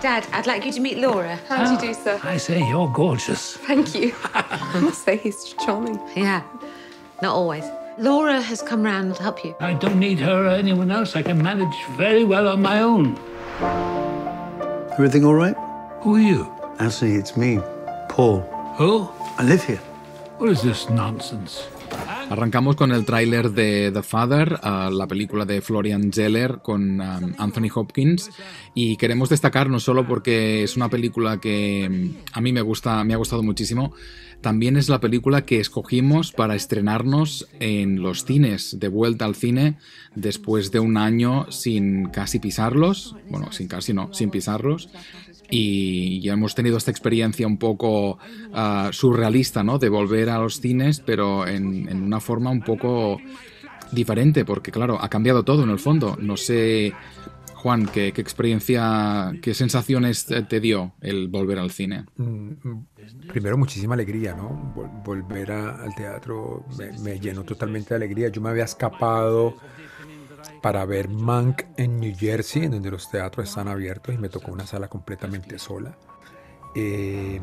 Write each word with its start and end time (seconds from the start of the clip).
Dad, 0.00 0.26
I'd 0.32 0.46
like 0.46 0.66
you 0.66 0.72
to 0.72 0.80
meet 0.80 0.98
Laura. 0.98 1.36
How 1.48 1.64
do 1.64 1.72
you 1.72 1.92
do, 1.92 1.94
sir? 1.94 2.20
Ah, 2.22 2.30
I 2.30 2.36
say, 2.36 2.58
you're 2.68 2.88
gorgeous. 2.88 3.56
Thank 3.56 3.94
you. 3.94 4.14
I 4.34 4.78
must 4.80 5.02
say 5.04 5.16
he's 5.16 5.54
charming. 5.64 5.98
Yeah, 6.14 6.42
not 7.22 7.34
always. 7.34 7.64
Laura 7.98 8.42
has 8.42 8.60
come 8.60 8.82
round 8.82 9.14
to 9.16 9.22
help 9.22 9.42
you. 9.42 9.54
I 9.58 9.72
don't 9.72 9.98
need 9.98 10.18
her 10.18 10.44
or 10.46 10.50
anyone 10.50 10.90
else. 10.90 11.16
I 11.16 11.22
can 11.22 11.42
manage 11.42 11.74
very 11.96 12.24
well 12.24 12.46
on 12.46 12.60
my 12.60 12.82
own. 12.82 13.16
Everything 14.92 15.24
all 15.24 15.34
right? 15.34 15.56
Who 16.02 16.16
are 16.16 16.20
you? 16.20 16.52
Actually, 16.78 17.14
it's 17.14 17.36
me, 17.36 17.58
Paul. 18.10 18.40
Who? 18.76 19.08
I 19.38 19.44
live 19.44 19.64
here. 19.64 19.80
What 20.36 20.50
is 20.50 20.60
this 20.60 20.90
nonsense? 20.90 21.68
Arrancamos 22.28 22.74
con 22.74 22.90
el 22.90 23.04
tráiler 23.04 23.52
de 23.52 23.92
The 23.92 24.02
Father, 24.02 24.58
uh, 24.62 24.90
la 24.90 25.06
película 25.06 25.44
de 25.44 25.60
Florian 25.60 26.12
Zeller 26.12 26.58
con 26.60 27.00
um, 27.00 27.34
Anthony 27.38 27.68
Hopkins. 27.72 28.30
Y 28.74 28.96
queremos 28.96 29.28
destacar 29.28 29.70
no 29.70 29.78
solo 29.78 30.08
porque 30.08 30.64
es 30.64 30.76
una 30.76 30.88
película 30.88 31.40
que 31.40 31.86
um, 31.88 32.14
a 32.32 32.40
mí 32.40 32.52
me 32.52 32.62
gusta, 32.62 33.04
me 33.04 33.14
ha 33.14 33.16
gustado 33.16 33.44
muchísimo, 33.44 33.94
también 34.40 34.76
es 34.76 34.88
la 34.88 35.00
película 35.00 35.44
que 35.44 35.60
escogimos 35.60 36.32
para 36.32 36.56
estrenarnos 36.56 37.46
en 37.60 38.02
los 38.02 38.24
cines, 38.24 38.78
de 38.78 38.88
vuelta 38.88 39.24
al 39.24 39.36
cine 39.36 39.78
después 40.14 40.72
de 40.72 40.80
un 40.80 40.96
año 40.96 41.50
sin 41.50 42.06
casi 42.08 42.40
pisarlos, 42.40 43.14
bueno, 43.30 43.52
sin 43.52 43.68
casi 43.68 43.94
no, 43.94 44.12
sin 44.12 44.30
pisarlos 44.30 44.90
y 45.50 46.20
ya 46.20 46.32
hemos 46.32 46.54
tenido 46.54 46.76
esta 46.76 46.90
experiencia 46.90 47.46
un 47.46 47.58
poco 47.58 48.18
uh, 48.52 48.92
surrealista, 48.92 49.62
¿no? 49.62 49.78
De 49.78 49.88
volver 49.88 50.30
a 50.30 50.38
los 50.38 50.60
cines, 50.60 51.00
pero 51.00 51.46
en, 51.46 52.02
una 52.02 52.20
forma 52.20 52.50
un 52.50 52.62
poco 52.62 53.20
diferente, 53.92 54.44
porque 54.44 54.70
claro, 54.70 54.98
ha 55.00 55.08
cambiado 55.08 55.44
todo 55.44 55.62
en 55.62 55.70
el 55.70 55.78
fondo. 55.78 56.16
No 56.20 56.36
sé, 56.36 56.92
Juan, 57.54 57.86
¿qué, 57.86 58.08
experiencia, 58.08 59.32
qué 59.40 59.54
sensaciones 59.54 60.26
te 60.26 60.60
dio 60.60 60.94
el 61.00 61.28
volver 61.28 61.58
al 61.58 61.70
cine? 61.70 62.06
Primero, 63.28 63.56
muchísima 63.56 63.94
alegría, 63.94 64.34
¿no? 64.34 64.72
Volver 65.04 65.52
al 65.52 65.94
teatro 65.94 66.64
me, 66.78 66.98
me 67.00 67.20
llenó 67.20 67.44
totalmente 67.44 67.90
de 67.90 67.96
alegría. 67.96 68.28
Yo 68.28 68.40
me 68.40 68.50
había 68.50 68.64
escapado 68.64 69.56
para 70.66 70.84
ver 70.84 71.08
Mank 71.08 71.62
en 71.76 72.00
New 72.00 72.12
Jersey, 72.18 72.64
en 72.64 72.72
donde 72.72 72.90
los 72.90 73.08
teatros 73.08 73.48
están 73.48 73.68
abiertos 73.68 74.12
y 74.12 74.18
me 74.18 74.28
tocó 74.28 74.50
una 74.50 74.66
sala 74.66 74.88
completamente 74.88 75.60
sola. 75.60 75.96
Eh, 76.74 77.40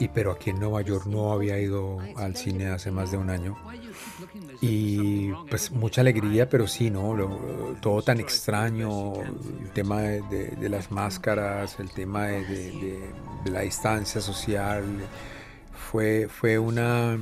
y 0.00 0.08
pero 0.08 0.32
aquí 0.32 0.50
en 0.50 0.58
Nueva 0.58 0.82
York 0.82 1.06
no 1.06 1.30
había 1.30 1.56
ido 1.60 2.00
al 2.16 2.34
cine 2.34 2.66
hace 2.66 2.90
más 2.90 3.12
de 3.12 3.18
un 3.18 3.30
año. 3.30 3.56
Y 4.60 5.30
pues 5.48 5.70
mucha 5.70 6.00
alegría, 6.00 6.48
pero 6.48 6.66
sí, 6.66 6.90
¿no? 6.90 7.14
Todo 7.80 8.02
tan 8.02 8.18
extraño, 8.18 9.12
el 9.22 9.70
tema 9.72 10.00
de 10.00 10.68
las 10.68 10.90
máscaras, 10.90 11.78
el 11.78 11.90
tema 11.90 12.26
de, 12.26 12.42
de, 13.44 13.50
la 13.52 13.60
distancia 13.60 14.20
social, 14.20 14.82
fue, 15.72 16.26
fue 16.28 16.58
una, 16.58 17.16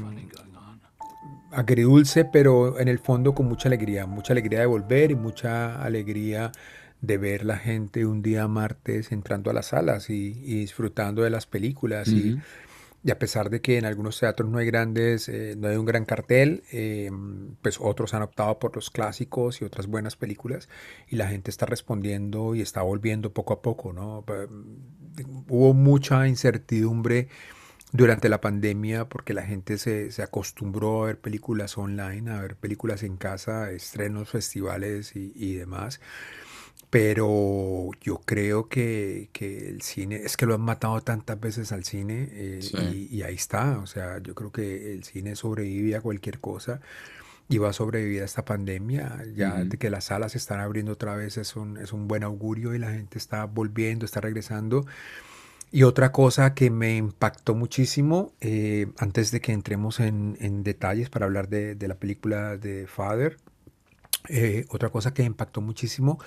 agridulce, 1.53 2.25
pero 2.25 2.79
en 2.79 2.89
el 2.89 2.99
fondo 2.99 3.35
con 3.35 3.47
mucha 3.47 3.69
alegría, 3.69 4.07
mucha 4.07 4.33
alegría 4.33 4.61
de 4.61 4.67
volver 4.67 5.11
y 5.11 5.15
mucha 5.15 5.83
alegría 5.83 6.53
de 7.01 7.19
ver 7.19 7.45
la 7.45 7.57
gente 7.57 8.05
un 8.07 8.23
día 8.23 8.47
martes 8.47 9.11
entrando 9.13 9.51
a 9.51 9.55
las 9.55 9.67
salas 9.67 10.11
y, 10.11 10.39
y 10.45 10.61
disfrutando 10.61 11.23
de 11.23 11.31
las 11.31 11.47
películas. 11.47 12.09
Uh 12.09 12.13
-huh. 12.13 12.43
y, 13.05 13.09
y, 13.09 13.11
a 13.11 13.19
pesar 13.19 13.49
de 13.49 13.61
que 13.63 13.79
en 13.79 13.87
algunos 13.87 14.21
teatros 14.21 14.51
no 14.51 14.59
hay 14.59 14.67
grandes, 14.67 15.29
eh, 15.29 15.55
no 15.57 15.69
hay 15.69 15.77
un 15.77 15.87
gran 15.87 16.05
cartel, 16.05 16.63
eh, 16.73 17.11
pues 17.63 17.79
otros 17.81 18.13
han 18.13 18.23
optado 18.23 18.59
por 18.59 18.75
los 18.77 18.91
clásicos 18.91 19.63
y 19.63 19.65
otras 19.65 19.87
buenas 19.87 20.17
películas 20.17 20.69
y 21.09 21.17
la 21.17 21.27
gente 21.29 21.51
está 21.51 21.65
respondiendo 21.65 22.55
y 22.55 22.61
está 22.61 22.83
volviendo 22.83 23.33
poco 23.33 23.55
a 23.55 23.63
poco, 23.63 23.93
¿no? 23.95 24.25
Hubo 25.49 25.73
mucha 25.75 26.29
incertidumbre 26.29 27.29
durante 27.93 28.29
la 28.29 28.41
pandemia 28.41 29.09
porque 29.09 29.35
la 29.35 29.43
gente 29.43 29.79
se, 29.79 30.11
se, 30.13 30.23
acostumbró 30.23 31.03
a 31.03 31.07
ver 31.07 31.19
películas 31.19 31.77
online, 31.77 32.31
a 32.31 32.41
ver 32.41 32.57
películas 32.57 33.03
en 33.03 33.17
casa, 33.17 33.71
estrenos, 33.71 34.29
festivales 34.29 35.17
y, 35.17 35.33
y 35.35 35.55
demás. 35.55 36.01
Pero 36.91 37.91
yo 38.01 38.21
creo 38.25 38.69
que, 38.69 39.29
que, 39.33 39.69
el 39.69 39.81
cine, 39.83 40.17
es 40.17 40.37
que 40.37 40.45
lo 40.47 40.55
han 40.55 40.61
matado 40.61 41.01
tantas 41.03 41.39
veces 41.39 41.71
al 41.71 41.85
cine 41.85 42.29
eh, 42.33 42.59
sí. 42.63 43.09
y, 43.11 43.17
y, 43.17 43.23
ahí 43.23 43.37
está. 43.37 43.79
O 43.79 43.87
sea, 43.87 44.19
yo 44.19 44.35
creo 44.35 44.51
que 44.51 44.93
el 44.93 45.05
cine 45.05 45.37
sobrevive 45.37 45.95
a 45.95 46.01
cualquier 46.01 46.41
cosa 46.41 46.81
y 47.49 47.59
va 47.59 47.71
a 47.71 47.73
sobrevivir 47.73 48.23
a 48.23 48.25
esta 48.25 48.45
pandemia. 48.45 49.25
Ya 49.35 49.55
uh 49.55 49.59
-huh. 49.59 49.69
de 49.69 49.77
que 49.77 49.91
las 49.91 50.05
salas 50.07 50.33
se 50.33 50.39
están 50.39 50.61
abriendo 50.61 50.93
otra 50.93 51.15
vez 51.17 51.37
es 51.37 51.57
un, 51.57 51.77
es 51.79 51.93
un 51.93 52.09
buen 52.09 52.25
augurio 52.25 52.75
y 52.75 52.79
la 52.79 52.91
gente 52.91 53.19
está 53.19 53.45
volviendo, 53.45 54.05
está 54.05 54.21
regresando. 54.21 54.87
Y 55.73 55.85
otra 55.85 56.11
cosa 56.11 56.55
que 56.55 56.71
me 56.71 56.97
impactó 56.97 57.55
muchísimo, 57.55 58.33
eh, 58.41 58.89
antes 58.99 59.31
de 59.31 59.41
que 59.41 59.53
entremos 59.53 60.01
en, 60.01 60.37
en 60.41 60.65
detalles 60.65 61.11
para 61.11 61.27
hablar 61.27 61.49
de, 61.49 61.77
de, 61.77 61.89
la 61.89 61.95
película 61.95 62.57
de 62.57 62.89
Father, 62.89 63.37
eh, 64.29 64.67
otra 64.69 64.89
cosa 64.89 65.15
que 65.15 65.23
me 65.23 65.27
impactó 65.27 65.61
muchísimo 65.61 66.19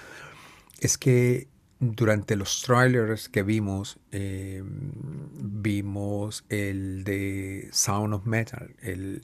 es 0.80 0.98
que 0.98 1.48
durante 1.80 2.36
los 2.38 2.62
trailers 2.62 3.28
que 3.28 3.44
vimos, 3.44 4.00
eh, 4.12 4.64
vimos 4.66 6.46
el 6.50 7.04
de 7.04 7.68
Sound 7.74 8.14
of 8.14 8.26
Metal, 8.26 8.74
el, 8.82 9.24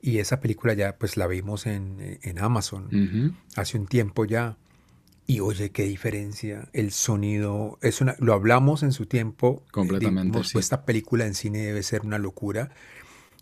y 0.00 0.18
esa 0.18 0.40
película 0.40 0.74
ya 0.74 0.96
pues 0.96 1.16
la 1.16 1.26
vimos 1.28 1.66
en, 1.66 2.18
en 2.22 2.38
Amazon 2.40 2.86
uh 2.86 2.88
-huh. 2.90 3.34
hace 3.54 3.78
un 3.78 3.86
tiempo 3.86 4.24
ya. 4.24 4.56
Y 5.26 5.40
oye, 5.40 5.70
qué 5.70 5.82
diferencia. 5.84 6.68
El 6.72 6.92
sonido, 6.92 7.78
es 7.82 8.00
una, 8.00 8.14
lo 8.20 8.32
hablamos 8.32 8.82
en 8.82 8.92
su 8.92 9.06
tiempo. 9.06 9.64
Completamente. 9.72 10.28
Digamos, 10.28 10.48
sí. 10.50 10.58
Esta 10.58 10.84
película 10.84 11.26
en 11.26 11.34
cine 11.34 11.58
debe 11.58 11.82
ser 11.82 12.02
una 12.02 12.18
locura. 12.18 12.70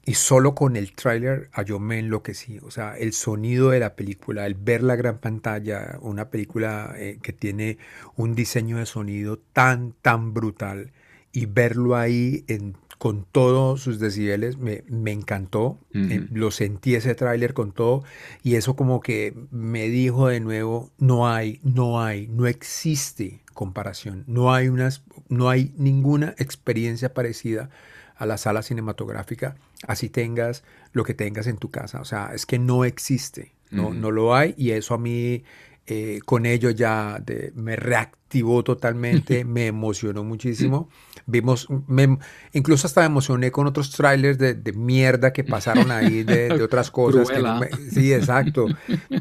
Y 0.07 0.15
solo 0.15 0.55
con 0.55 0.77
el 0.77 0.93
tráiler 0.93 1.51
yo 1.67 1.79
me 1.79 1.99
enloquecí. 1.99 2.59
O 2.63 2.71
sea, 2.71 2.97
el 2.97 3.13
sonido 3.13 3.71
de 3.71 3.81
la 3.81 3.97
película, 3.97 4.47
el 4.47 4.55
ver 4.55 4.83
la 4.83 4.97
gran 4.97 5.19
pantalla, 5.19 5.99
una 6.01 6.29
película 6.29 6.95
eh, 6.97 7.19
que 7.23 7.33
tiene 7.33 7.79
un 8.17 8.35
diseño 8.35 8.79
de 8.79 8.87
sonido 8.87 9.39
tan, 9.39 9.93
tan 10.03 10.35
brutal 10.35 10.93
y 11.33 11.47
verlo 11.47 11.97
ahí 11.97 12.45
en 12.49 12.75
con 13.05 13.27
todos 13.31 13.83
sus 13.83 13.99
decibeles, 13.99 14.57
me, 14.57 14.83
me 14.89 15.13
encantó, 15.13 15.63
uh 15.63 15.79
-huh. 15.93 16.11
eh, 16.11 16.29
lo 16.33 16.51
sentí 16.51 16.95
ese 16.95 17.15
tráiler 17.15 17.53
con 17.53 17.73
todo 17.73 18.03
y 18.43 18.55
eso 18.55 18.77
como 18.77 19.03
que 19.03 19.35
me 19.51 19.91
dijo 19.91 20.29
de 20.29 20.41
nuevo, 20.41 20.91
no 20.97 21.29
hay, 21.29 21.61
no 21.63 22.01
hay, 22.03 22.29
no 22.29 22.47
existe 22.47 23.43
comparación, 23.53 24.25
no 24.27 24.55
hay, 24.55 24.69
unas, 24.69 25.03
no 25.29 25.51
hay 25.51 25.75
ninguna 25.77 26.35
experiencia 26.39 27.13
parecida 27.13 27.69
a 28.17 28.25
la 28.25 28.39
sala 28.39 28.63
cinematográfica, 28.63 29.57
así 29.87 30.09
tengas 30.09 30.65
lo 30.95 31.05
que 31.05 31.13
tengas 31.13 31.47
en 31.47 31.59
tu 31.59 31.71
casa, 31.71 32.01
o 32.01 32.07
sea, 32.07 32.31
es 32.35 32.47
que 32.47 32.59
no 32.59 32.87
existe, 32.87 33.53
no, 33.71 33.89
uh 33.89 33.91
-huh. 33.91 33.97
no 33.97 34.13
lo 34.13 34.35
hay 34.35 34.55
y 34.57 34.71
eso 34.71 34.95
a 34.95 34.99
mí 34.99 35.45
eh, 35.87 36.21
con 36.25 36.47
ello 36.47 36.71
ya 36.71 37.19
de, 37.25 37.53
me 37.55 37.77
reactivó 37.77 38.65
totalmente, 38.65 39.45
me 39.45 39.67
emocionó 39.67 40.25
muchísimo. 40.25 40.89
Vimos, 41.27 41.69
me, 41.87 42.19
incluso 42.53 42.87
hasta 42.87 43.03
me 43.03 43.07
emocioné 43.07 43.51
con 43.51 43.67
otros 43.67 43.91
trailers 43.91 44.39
de, 44.39 44.55
de 44.55 44.73
mierda 44.73 45.33
que 45.33 45.45
pasaron 45.45 45.91
ahí, 45.91 46.23
de, 46.23 46.49
de 46.49 46.63
otras 46.65 46.91
cosas. 46.91 47.29
Que 47.29 47.41
no 47.41 47.59
me, 47.59 47.69
sí, 47.91 48.13
exacto. 48.13 48.67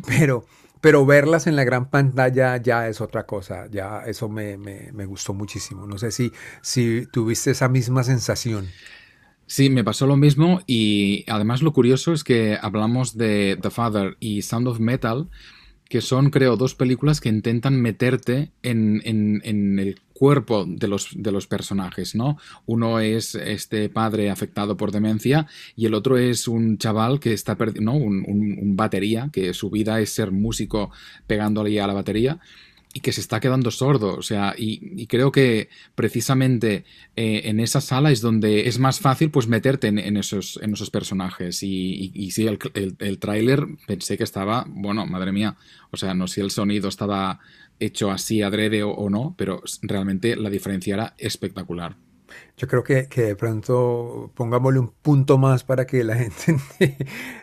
Pero, 0.08 0.46
pero 0.80 1.06
verlas 1.06 1.48
en 1.48 1.56
la 1.56 1.66
gran 1.66 1.90
pantalla 1.90 2.58
ya 2.58 2.88
es 2.88 3.02
otra 3.02 3.26
cosa, 3.26 3.68
ya 3.70 4.04
eso 4.06 4.30
me, 4.30 4.58
me, 4.58 4.92
me 4.94 5.06
gustó 5.06 5.34
muchísimo. 5.34 5.86
No 5.86 5.98
sé 5.98 6.12
si, 6.12 6.32
si 6.62 7.06
tuviste 7.12 7.52
esa 7.52 7.68
misma 7.68 8.04
sensación. 8.04 8.70
Sí, 9.46 9.70
me 9.70 9.84
pasó 9.84 10.08
lo 10.08 10.16
mismo 10.16 10.62
y 10.66 11.26
además 11.28 11.62
lo 11.62 11.74
curioso 11.74 12.14
es 12.14 12.24
que 12.24 12.58
hablamos 12.62 13.18
de 13.18 13.60
The 13.62 13.70
Father 13.70 14.16
y 14.20 14.42
Sound 14.42 14.70
of 14.70 14.80
Metal 14.80 15.30
que 15.94 16.02
son, 16.02 16.32
creo, 16.32 16.58
dos 16.58 16.74
películas 16.74 17.22
que 17.22 17.30
intentan 17.30 17.80
meterte 17.80 18.50
en, 18.64 19.00
en, 19.06 19.78
el 19.78 20.00
cuerpo 20.12 20.66
de 20.68 20.88
los, 20.88 21.10
de 21.16 21.32
los 21.32 21.46
personajes, 21.46 22.16
¿no? 22.16 22.40
Uno 22.66 23.00
es 23.00 23.36
este 23.36 23.90
padre 23.90 24.32
afectado 24.32 24.76
por 24.76 24.92
demencia 24.92 25.46
y 25.76 25.86
el 25.86 25.94
otro 25.94 26.18
es 26.18 26.48
un 26.48 26.80
chaval 26.80 27.20
que 27.20 27.32
está 27.32 27.60
perdiendo, 27.60 27.92
¿no? 27.92 27.98
Un, 28.00 28.26
un, 28.28 28.76
batería, 28.76 29.30
que 29.32 29.54
su 29.54 29.70
vida 29.70 30.02
es 30.02 30.10
ser 30.10 30.32
músico 30.32 30.90
pegándole 31.28 31.80
a 31.80 31.86
la 31.86 31.94
batería 31.94 32.40
y 32.94 33.00
que 33.00 33.12
se 33.12 33.22
está 33.22 33.40
quedando 33.40 33.72
sordo. 33.72 34.16
O 34.16 34.22
sea, 34.22 34.54
y, 34.58 35.02
y 35.02 35.08
creo 35.08 35.32
que 35.32 35.70
precisamente 35.96 36.86
eh, 37.16 37.42
en 37.46 37.60
esa 37.60 37.82
sala 37.82 38.12
es 38.12 38.22
donde 38.22 38.68
es 38.68 38.78
más 38.80 39.00
fácil 39.00 39.32
pues 39.32 39.48
meterte 39.48 39.88
en, 39.88 39.98
en 39.98 40.16
esos, 40.16 40.60
en 40.62 40.74
esos 40.74 40.92
personajes. 40.92 41.64
Y, 41.64 41.68
y, 41.68 42.12
y 42.14 42.32
sí, 42.32 42.46
el, 42.46 42.60
el, 42.76 42.96
el 43.00 43.20
tráiler 43.20 43.66
pensé 43.88 44.18
que 44.18 44.24
estaba, 44.24 44.66
bueno, 44.70 45.06
madre 45.08 45.32
mía, 45.32 45.58
o 45.92 45.98
sea, 45.98 46.14
no 46.14 46.28
sé 46.28 46.36
si 46.36 46.42
el 46.42 46.52
sonido 46.52 46.88
estaba 46.88 47.40
hecho 47.80 48.12
así 48.12 48.42
adrede 48.44 48.84
o, 48.84 48.92
o 48.92 49.10
no, 49.10 49.34
pero 49.38 49.62
realmente 49.82 50.36
la 50.36 50.52
diferencia 50.52 50.94
era 50.94 51.16
espectacular. 51.18 51.98
Yo 52.58 52.68
creo 52.68 52.84
que, 52.84 53.08
que, 53.08 53.24
de 53.24 53.36
pronto 53.36 54.32
pongámosle 54.36 54.80
un 54.80 54.90
punto 54.90 55.38
más 55.38 55.64
para 55.64 55.86
que 55.86 56.04
la 56.04 56.16
gente, 56.18 56.98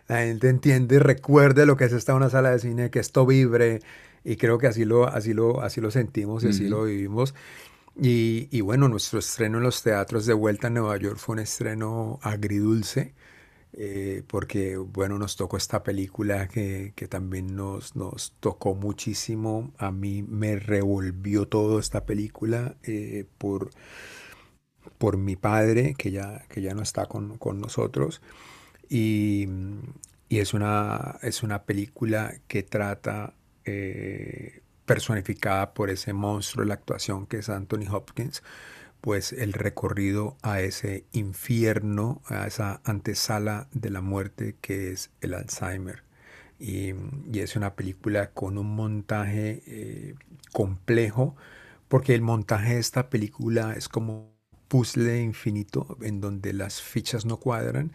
la 0.08 0.18
gente 0.18 0.48
entienda 0.48 0.94
y 0.94 0.98
recuerde 0.98 1.66
lo 1.66 1.76
que 1.76 1.84
es 1.84 1.92
esta 1.92 2.14
una 2.14 2.30
sala 2.30 2.50
de 2.50 2.58
cine, 2.60 2.90
que 2.90 3.00
esto 3.00 3.26
vibre, 3.26 3.80
y 4.24 4.36
creo 4.36 4.58
que 4.58 4.66
así 4.68 4.84
lo, 4.84 5.06
así 5.08 5.34
lo, 5.34 5.62
así 5.62 5.80
lo 5.80 5.90
sentimos 5.90 6.44
y 6.44 6.48
así 6.48 6.64
uh 6.64 6.68
-huh. 6.68 6.68
lo 6.68 6.84
vivimos. 6.84 7.34
Y, 7.96 8.48
y 8.52 8.60
bueno, 8.62 8.88
nuestro 8.88 9.18
estreno 9.20 9.58
en 9.58 9.64
los 9.64 9.82
teatros 9.82 10.26
de 10.26 10.34
vuelta 10.34 10.68
a 10.68 10.70
Nueva 10.70 10.96
York 10.98 11.18
fue 11.18 11.34
un 11.34 11.40
estreno 11.40 12.18
agridulce. 12.22 13.14
eh, 13.72 14.22
porque 14.26 14.76
bueno, 14.76 15.18
nos 15.18 15.36
tocó 15.36 15.56
esta 15.56 15.82
película 15.82 16.48
que, 16.48 16.92
que 16.96 17.08
también 17.08 17.56
nos, 17.56 17.96
nos 17.96 18.34
tocó 18.40 18.74
muchísimo. 18.74 19.72
A 19.78 19.92
mí 19.92 20.22
me 20.22 20.56
revolvió 20.58 21.46
todo 21.48 21.78
esta 21.78 22.04
película 22.06 22.76
eh, 22.82 23.26
por, 23.38 23.70
por 24.98 25.16
mi 25.16 25.36
padre, 25.36 25.94
que 25.96 26.10
ya, 26.10 26.44
que 26.48 26.62
ya 26.62 26.74
no 26.74 26.82
está 26.82 27.06
con, 27.06 27.38
con 27.38 27.60
nosotros. 27.60 28.20
Y, 28.88 29.48
y 30.28 30.38
es, 30.40 30.54
una, 30.54 31.18
es 31.22 31.42
una 31.42 31.64
película 31.64 32.34
que 32.48 32.62
trata, 32.62 33.34
eh, 33.70 34.62
personificada 34.86 35.72
por 35.74 35.90
ese 35.90 36.12
monstruo 36.12 36.64
de 36.64 36.68
la 36.68 36.74
actuación 36.74 37.26
que 37.26 37.38
es 37.38 37.48
Anthony 37.48 37.86
Hopkins, 37.90 38.42
pues 39.00 39.32
el 39.32 39.52
recorrido 39.52 40.36
a 40.42 40.60
ese 40.60 41.04
infierno, 41.12 42.22
a 42.26 42.46
esa 42.46 42.80
antesala 42.84 43.68
de 43.72 43.90
la 43.90 44.00
muerte 44.00 44.56
que 44.60 44.92
es 44.92 45.10
el 45.20 45.34
Alzheimer. 45.34 46.02
Y, 46.58 46.92
es 47.38 47.56
una 47.56 47.74
película 47.74 48.32
con 48.32 48.58
un 48.58 48.74
montaje 48.74 49.62
eh, 49.66 50.14
complejo, 50.52 51.36
porque 51.88 52.14
el 52.14 52.22
montaje 52.22 52.74
de 52.74 52.80
esta 52.80 53.08
película 53.08 53.74
es 53.76 53.88
como 53.88 54.34
puzzle 54.68 55.22
infinito 55.22 55.96
en 56.02 56.20
donde 56.20 56.52
las 56.52 56.82
fichas 56.82 57.24
no 57.24 57.38
cuadran 57.38 57.92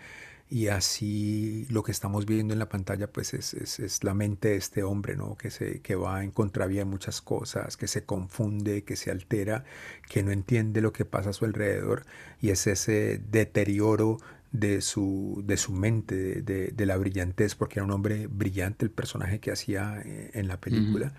y 0.56 0.70
así 0.70 1.68
lo 1.70 1.84
que 1.84 1.92
estamos 1.92 2.26
viendo 2.26 2.54
en 2.54 2.60
la 2.60 2.70
pantalla 2.70 3.08
pues 3.08 3.34
es, 3.34 3.54
es, 3.56 3.78
es 3.82 4.06
la 4.06 4.14
mente 4.14 4.48
de 4.52 4.56
este 4.56 4.84
hombre, 4.84 5.18
¿no? 5.18 5.36
Que, 5.36 5.52
se, 5.52 5.82
que 5.82 5.96
va 5.96 6.24
en 6.24 6.32
contravía 6.32 6.80
de 6.80 6.86
muchas 6.86 7.22
cosas, 7.22 7.76
que 7.76 7.90
se 7.90 8.06
confunde, 8.06 8.86
que 8.86 8.96
se 8.96 9.12
altera, 9.12 9.66
que 10.08 10.24
no 10.24 10.32
entiende 10.32 10.80
lo 10.80 10.94
que 10.94 11.04
pasa 11.04 11.32
a 11.32 11.34
su 11.34 11.44
alrededor 11.44 12.06
y 12.40 12.52
es 12.52 12.68
ese 12.68 13.22
deterioro 13.30 14.18
de 14.54 14.80
su, 14.80 15.44
de 15.46 15.58
su 15.58 15.74
mente, 15.74 16.16
de, 16.16 16.42
de, 16.42 16.68
de 16.68 16.86
la 16.86 16.96
brillantez, 16.96 17.54
porque 17.54 17.80
era 17.80 17.84
un 17.84 17.92
hombre 17.92 18.28
brillante 18.28 18.86
el 18.86 18.92
personaje 18.92 19.42
que 19.42 19.52
hacía 19.52 20.02
eh, 20.06 20.32
en 20.36 20.48
la 20.48 20.62
película. 20.62 21.12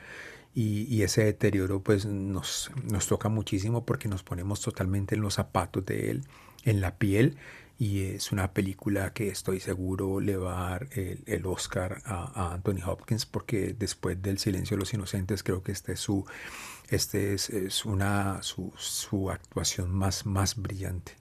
Y, 0.54 0.84
y, 0.84 1.02
ese 1.02 1.24
deterioro 1.24 1.82
pues 1.82 2.06
nos, 2.06 2.70
nos 2.84 3.06
toca 3.06 3.28
muchísimo 3.28 3.84
porque 3.84 4.08
nos 4.08 4.22
ponemos 4.22 4.62
totalmente 4.62 5.14
en 5.14 5.20
los 5.20 5.34
zapatos 5.34 5.84
de 5.84 6.10
él, 6.10 6.24
en 6.64 6.80
la 6.80 6.96
piel 6.96 7.36
y 7.78 8.02
es 8.02 8.32
una 8.32 8.52
película 8.52 9.12
que 9.12 9.28
estoy 9.28 9.60
seguro 9.60 10.20
le 10.20 10.36
va 10.36 10.66
a 10.66 10.70
dar 10.70 10.88
el, 10.92 11.22
el 11.26 11.46
Oscar 11.46 12.02
a, 12.04 12.24
a, 12.34 12.54
Anthony 12.54 12.82
Hopkins 12.86 13.26
porque 13.26 13.74
después 13.78 14.20
del 14.22 14.38
Silencio 14.38 14.76
de 14.76 14.80
los 14.80 14.94
Inocentes 14.94 15.42
creo 15.42 15.62
que 15.62 15.72
este 15.72 15.92
es 15.92 16.00
su, 16.00 16.24
este 16.88 17.34
es, 17.34 17.50
es 17.50 17.84
una, 17.84 18.42
su, 18.42 18.72
su, 18.76 19.30
actuación 19.30 19.92
más, 19.92 20.24
más 20.26 20.56
brillante. 20.56 21.12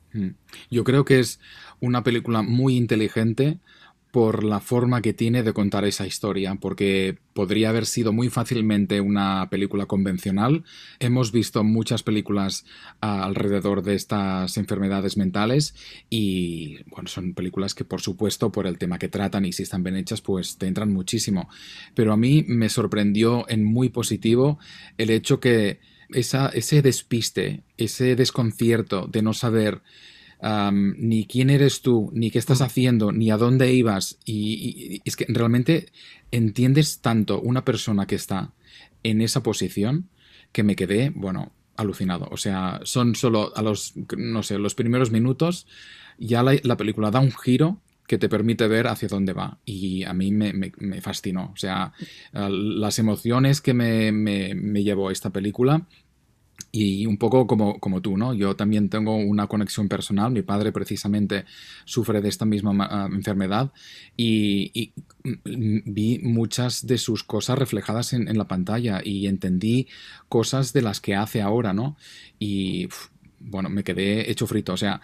Yo 0.72 0.86
creo 0.86 1.04
que 1.04 1.20
es 1.20 1.42
una 1.82 2.04
película 2.04 2.42
muy 2.42 2.78
inteligente 2.78 3.60
por 4.16 4.46
la 4.46 4.62
forma 4.62 5.02
que 5.02 5.12
tiene 5.12 5.44
de 5.44 5.52
contar 5.52 5.84
esa 5.84 6.08
historia, 6.08 6.56
porque 6.56 7.18
podría 7.34 7.68
haber 7.68 7.86
sido 7.86 8.14
muy 8.14 8.30
fácilmente 8.30 9.02
una 9.02 9.50
película 9.50 9.88
convencional. 9.88 10.64
Hemos 11.00 11.34
visto 11.34 11.66
muchas 11.66 12.02
películas 12.02 12.64
uh, 13.04 13.08
alrededor 13.08 13.84
de 13.84 13.96
estas 13.96 14.56
enfermedades 14.56 15.18
mentales 15.18 15.76
y 16.10 16.78
bueno, 16.86 17.10
son 17.10 17.34
películas 17.34 17.76
que 17.76 17.84
por 17.84 18.00
supuesto 18.00 18.54
por 18.54 18.68
el 18.68 18.78
tema 18.78 19.00
que 19.00 19.10
tratan 19.10 19.44
y 19.44 19.52
si 19.52 19.64
están 19.64 19.84
bien 19.84 19.98
hechas 19.98 20.22
pues 20.22 20.58
te 20.58 20.68
entran 20.68 20.94
muchísimo. 20.94 21.50
Pero 21.94 22.14
a 22.14 22.18
mí 22.18 22.46
me 22.48 22.70
sorprendió 22.70 23.44
en 23.50 23.66
muy 23.66 23.90
positivo 23.90 24.60
el 24.98 25.10
hecho 25.10 25.42
que 25.42 25.82
ese 26.14 26.82
despiste, 26.82 27.64
ese 27.76 28.16
desconcierto 28.16 29.08
de 29.08 29.22
no 29.22 29.34
saber 29.34 29.82
Um, 30.42 30.94
ni 30.98 31.26
quién 31.26 31.50
eres 31.50 31.82
tú, 31.82 32.12
ni 32.14 32.30
qué 32.30 32.40
estás 32.40 32.62
haciendo, 32.62 33.12
ni 33.12 33.32
a 33.32 33.38
dónde 33.38 33.74
ibas. 33.74 34.18
Y, 34.26 34.54
y, 34.54 34.96
y, 34.96 35.02
es 35.06 35.16
que 35.16 35.26
realmente 35.30 35.88
entiendes 36.32 37.00
tanto 37.00 37.42
una 37.42 37.66
persona 37.66 38.06
que 38.06 38.16
está 38.16 38.54
en 39.04 39.22
esa 39.22 39.42
posición 39.44 40.10
que 40.52 40.64
me 40.64 40.76
quedé, 40.76 41.12
bueno, 41.16 41.54
alucinado. 41.78 42.28
O 42.32 42.38
sea, 42.38 42.82
son 42.84 43.16
solo 43.16 43.54
a 43.56 43.62
los, 43.62 43.94
no 44.18 44.44
sé, 44.44 44.58
los 44.58 44.76
primeros 44.76 45.12
minutos, 45.12 45.68
ya 46.18 46.44
la, 46.44 46.56
la 46.64 46.78
película 46.78 47.12
da 47.12 47.20
un 47.20 47.32
giro 47.32 47.82
que 48.08 48.18
te 48.18 48.30
permite 48.30 48.68
ver 48.68 48.88
hacia 48.88 49.08
dónde 49.08 49.34
va. 49.34 49.58
Y 49.66 50.04
a 50.04 50.14
mí 50.14 50.32
me, 50.32 50.54
me, 50.54 50.72
me 50.78 51.02
fascinó. 51.02 51.52
O 51.54 51.58
sea, 51.58 51.94
las 52.34 53.00
emociones 53.00 53.62
que 53.62 53.74
me, 53.74 54.12
me 54.12 54.84
llevó 54.84 55.12
esta 55.12 55.32
película 55.32 55.88
y 56.78 57.06
un 57.06 57.16
poco 57.18 57.48
como, 57.48 57.80
como, 57.80 58.02
tú, 58.02 58.18
¿no? 58.18 58.34
Yo 58.34 58.58
también 58.58 58.90
tengo 58.90 59.16
una 59.16 59.48
conexión 59.48 59.88
personal. 59.88 60.34
Mi 60.34 60.42
padre 60.42 60.74
precisamente 60.74 61.46
sufre 61.86 62.20
de 62.20 62.28
esta 62.28 62.44
misma 62.44 62.72
uh, 63.08 63.16
enfermedad 63.16 63.72
y, 64.18 64.72
y, 64.74 64.94
vi 65.86 66.20
muchas 66.20 66.86
de 66.86 66.98
sus 66.98 67.24
cosas 67.24 67.58
reflejadas 67.58 68.12
en, 68.12 68.38
la 68.38 68.50
pantalla 68.50 69.00
y 69.02 69.28
entendí 69.28 69.88
cosas 70.28 70.74
de 70.74 70.82
las 70.82 71.00
que 71.00 71.16
hace 71.16 71.42
ahora, 71.42 71.74
¿no? 71.74 71.96
Y 72.40 72.90
bueno, 73.40 73.70
me 73.70 73.84
quedé 73.84 74.30
hecho 74.30 74.48
frito. 74.48 74.74
O 74.74 74.78
sea, 74.78 75.02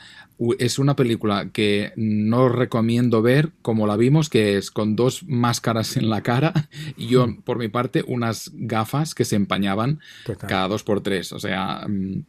es 0.60 0.80
una 0.80 0.96
película 0.96 1.50
que 1.52 1.94
no 1.96 2.50
recomiendo 2.50 3.22
ver 3.22 3.52
como 3.62 3.88
la 3.88 3.98
vimos, 3.98 4.30
que 4.30 4.58
es 4.58 4.72
con 4.72 4.96
dos 4.96 5.24
máscaras 5.28 5.98
en 5.98 6.10
la 6.10 6.22
cara 6.22 6.70
y 6.98 7.08
yo, 7.08 7.28
por 7.44 7.58
mi 7.58 7.68
parte, 7.68 8.04
unas 8.08 8.52
gafas 8.54 9.16
que 9.16 9.26
se 9.26 9.36
empañaban 9.36 10.00
Total. 10.26 10.50
cada 10.50 10.68
dos 10.68 10.84
por 10.84 11.02
tres. 11.02 11.34
O 11.34 11.40
sea, 11.40 11.86
mm, 11.88 12.24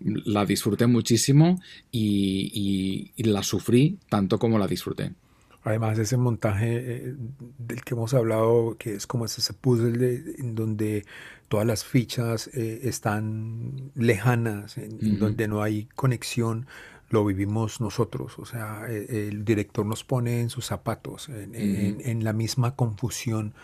la 0.00 0.44
disfruté 0.44 0.86
muchísimo 0.86 1.60
y, 1.90 2.50
y, 2.52 3.12
y 3.16 3.24
la 3.24 3.42
sufrí 3.42 3.98
tanto 4.08 4.38
como 4.38 4.58
la 4.58 4.66
disfruté. 4.66 5.12
Además, 5.64 5.98
ese 5.98 6.18
montaje 6.18 6.76
eh, 6.76 7.14
del 7.58 7.82
que 7.82 7.94
hemos 7.94 8.12
hablado, 8.12 8.76
que 8.78 8.94
es 8.94 9.06
como 9.06 9.24
ese 9.24 9.52
puzzle 9.54 9.96
de, 9.96 10.34
en 10.38 10.54
donde 10.54 11.06
todas 11.48 11.66
las 11.66 11.84
fichas 11.84 12.50
eh, 12.52 12.80
están 12.82 13.90
lejanas, 13.94 14.76
en, 14.76 14.92
uh 14.92 14.98
-huh. 14.98 15.06
en, 15.06 15.18
donde 15.18 15.48
no 15.48 15.62
hay 15.62 15.86
conexión, 15.94 16.66
lo 17.08 17.24
vivimos 17.24 17.80
nosotros. 17.80 18.38
O 18.38 18.44
sea, 18.44 18.84
eh, 18.88 19.28
el 19.28 19.46
director 19.46 19.86
nos 19.86 20.04
pone 20.04 20.42
en 20.42 20.50
sus 20.50 20.66
zapatos, 20.66 21.30
en, 21.30 21.50
uh 21.50 21.54
-huh. 21.54 22.02
en 22.04 22.24
la 22.24 22.34
misma 22.34 22.76
confusión. 22.76 23.54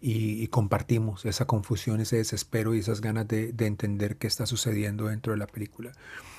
Y, 0.00 0.42
y, 0.42 0.48
compartimos 0.48 1.24
esa 1.24 1.46
confusión, 1.46 1.98
ese 1.98 2.16
desespero 2.16 2.74
y 2.74 2.80
esas 2.80 3.00
ganas 3.00 3.26
de, 3.26 3.52
de 3.52 3.66
entender 3.66 4.16
qué 4.16 4.26
está 4.26 4.44
sucediendo 4.44 5.06
dentro 5.06 5.32
de 5.32 5.38
la 5.38 5.46
película. 5.46 5.92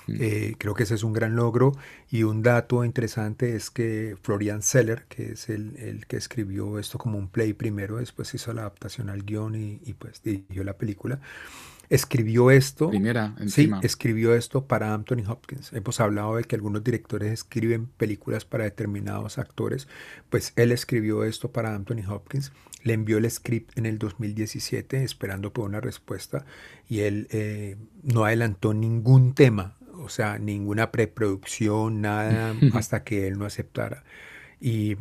Eh, 0.07 0.55
creo 0.57 0.73
que 0.73 0.83
ese 0.83 0.95
es 0.95 1.03
un 1.03 1.13
gran 1.13 1.35
logro 1.35 1.71
y 2.09 2.23
un 2.23 2.43
dato 2.43 2.85
interesante 2.85 3.55
es 3.55 3.71
que 3.71 4.15
Florian 4.21 4.61
Seller, 4.61 5.05
que 5.09 5.31
es 5.31 5.49
el, 5.49 5.75
el, 5.77 6.05
que 6.05 6.17
escribió 6.17 6.77
esto 6.79 6.97
como 6.97 7.17
un 7.17 7.27
play 7.27 7.53
primero, 7.53 7.97
después 7.97 8.33
hizo 8.33 8.53
la 8.53 8.61
adaptación 8.61 9.09
al 9.09 9.23
guion 9.23 9.55
y, 9.55 9.81
y 9.83 9.93
pues 9.93 10.21
dirigió 10.21 10.63
la 10.63 10.77
película, 10.77 11.19
escribió 11.89 12.51
esto. 12.51 12.89
Primera, 12.89 13.35
encima. 13.39 13.79
Sí, 13.81 13.85
escribió 13.85 14.35
esto 14.35 14.65
para 14.65 14.93
Anthony 14.93 15.23
Hopkins. 15.27 15.71
Hemos 15.73 15.99
hablado 15.99 16.35
de 16.37 16.43
que 16.43 16.55
algunos 16.55 16.83
directores 16.83 17.31
escriben 17.31 17.87
películas 17.87 18.45
para 18.45 18.63
determinados 18.63 19.37
actores. 19.37 19.87
Pues 20.29 20.53
él 20.55 20.71
escribió 20.71 21.23
esto 21.23 21.51
para 21.51 21.75
Anthony 21.75 22.07
Hopkins. 22.07 22.51
Le 22.83 22.93
envió 22.93 23.17
el 23.17 23.29
script 23.29 23.77
en 23.77 23.85
el 23.85 23.97
2017 23.97 25.03
esperando 25.03 25.51
por 25.51 25.65
una 25.65 25.81
respuesta 25.81 26.45
y 26.87 26.99
él 26.99 27.27
eh, 27.31 27.77
no 28.03 28.25
adelantó 28.25 28.73
ningún 28.75 29.33
tema, 29.33 29.73
o 30.05 30.09
sea, 30.09 30.37
ninguna 30.39 30.91
preproducción, 30.91 32.01
nada, 32.01 32.53
hasta 32.73 33.03
que 33.03 33.27
él 33.27 33.37
no 33.37 33.45
aceptara. 33.45 34.03
Y, 34.61 34.95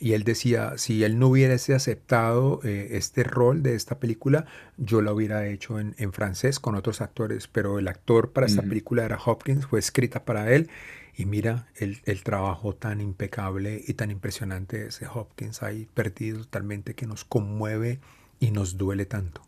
y, 0.00 0.12
él 0.12 0.24
decía, 0.24 0.76
si 0.76 1.04
él 1.04 1.18
no 1.18 1.28
hubiese 1.28 1.74
aceptado 1.74 2.60
eh, 2.64 2.88
este 2.92 3.22
rol 3.22 3.62
de 3.62 3.74
esta 3.74 4.00
película, 4.00 4.46
yo 4.76 5.00
la 5.00 5.12
hubiera 5.12 5.46
hecho 5.46 5.78
en, 5.78 5.94
en 5.98 6.12
francés 6.12 6.58
con 6.58 6.74
otros 6.74 7.00
actores, 7.00 7.46
pero 7.46 7.78
el 7.78 7.88
actor 7.88 8.32
para 8.32 8.46
esta 8.46 8.62
mm. 8.62 8.68
película 8.68 9.04
era 9.04 9.18
Hopkins, 9.24 9.66
fue 9.66 9.78
escrita 9.78 10.24
para 10.24 10.52
él. 10.52 10.68
Y 11.16 11.24
mira 11.24 11.66
el, 11.76 12.00
el, 12.04 12.22
trabajo 12.24 12.74
tan 12.74 13.00
impecable 13.00 13.82
y 13.86 13.94
tan 13.94 14.10
impresionante 14.10 14.78
de 14.80 14.88
ese 14.88 15.06
Hopkins 15.06 15.62
ahí 15.62 15.88
perdido 15.94 16.40
totalmente 16.40 16.94
que 16.94 17.06
nos 17.06 17.24
conmueve 17.24 18.00
y 18.38 18.50
nos 18.50 18.76
duele 18.76 19.06
tanto. 19.06 19.40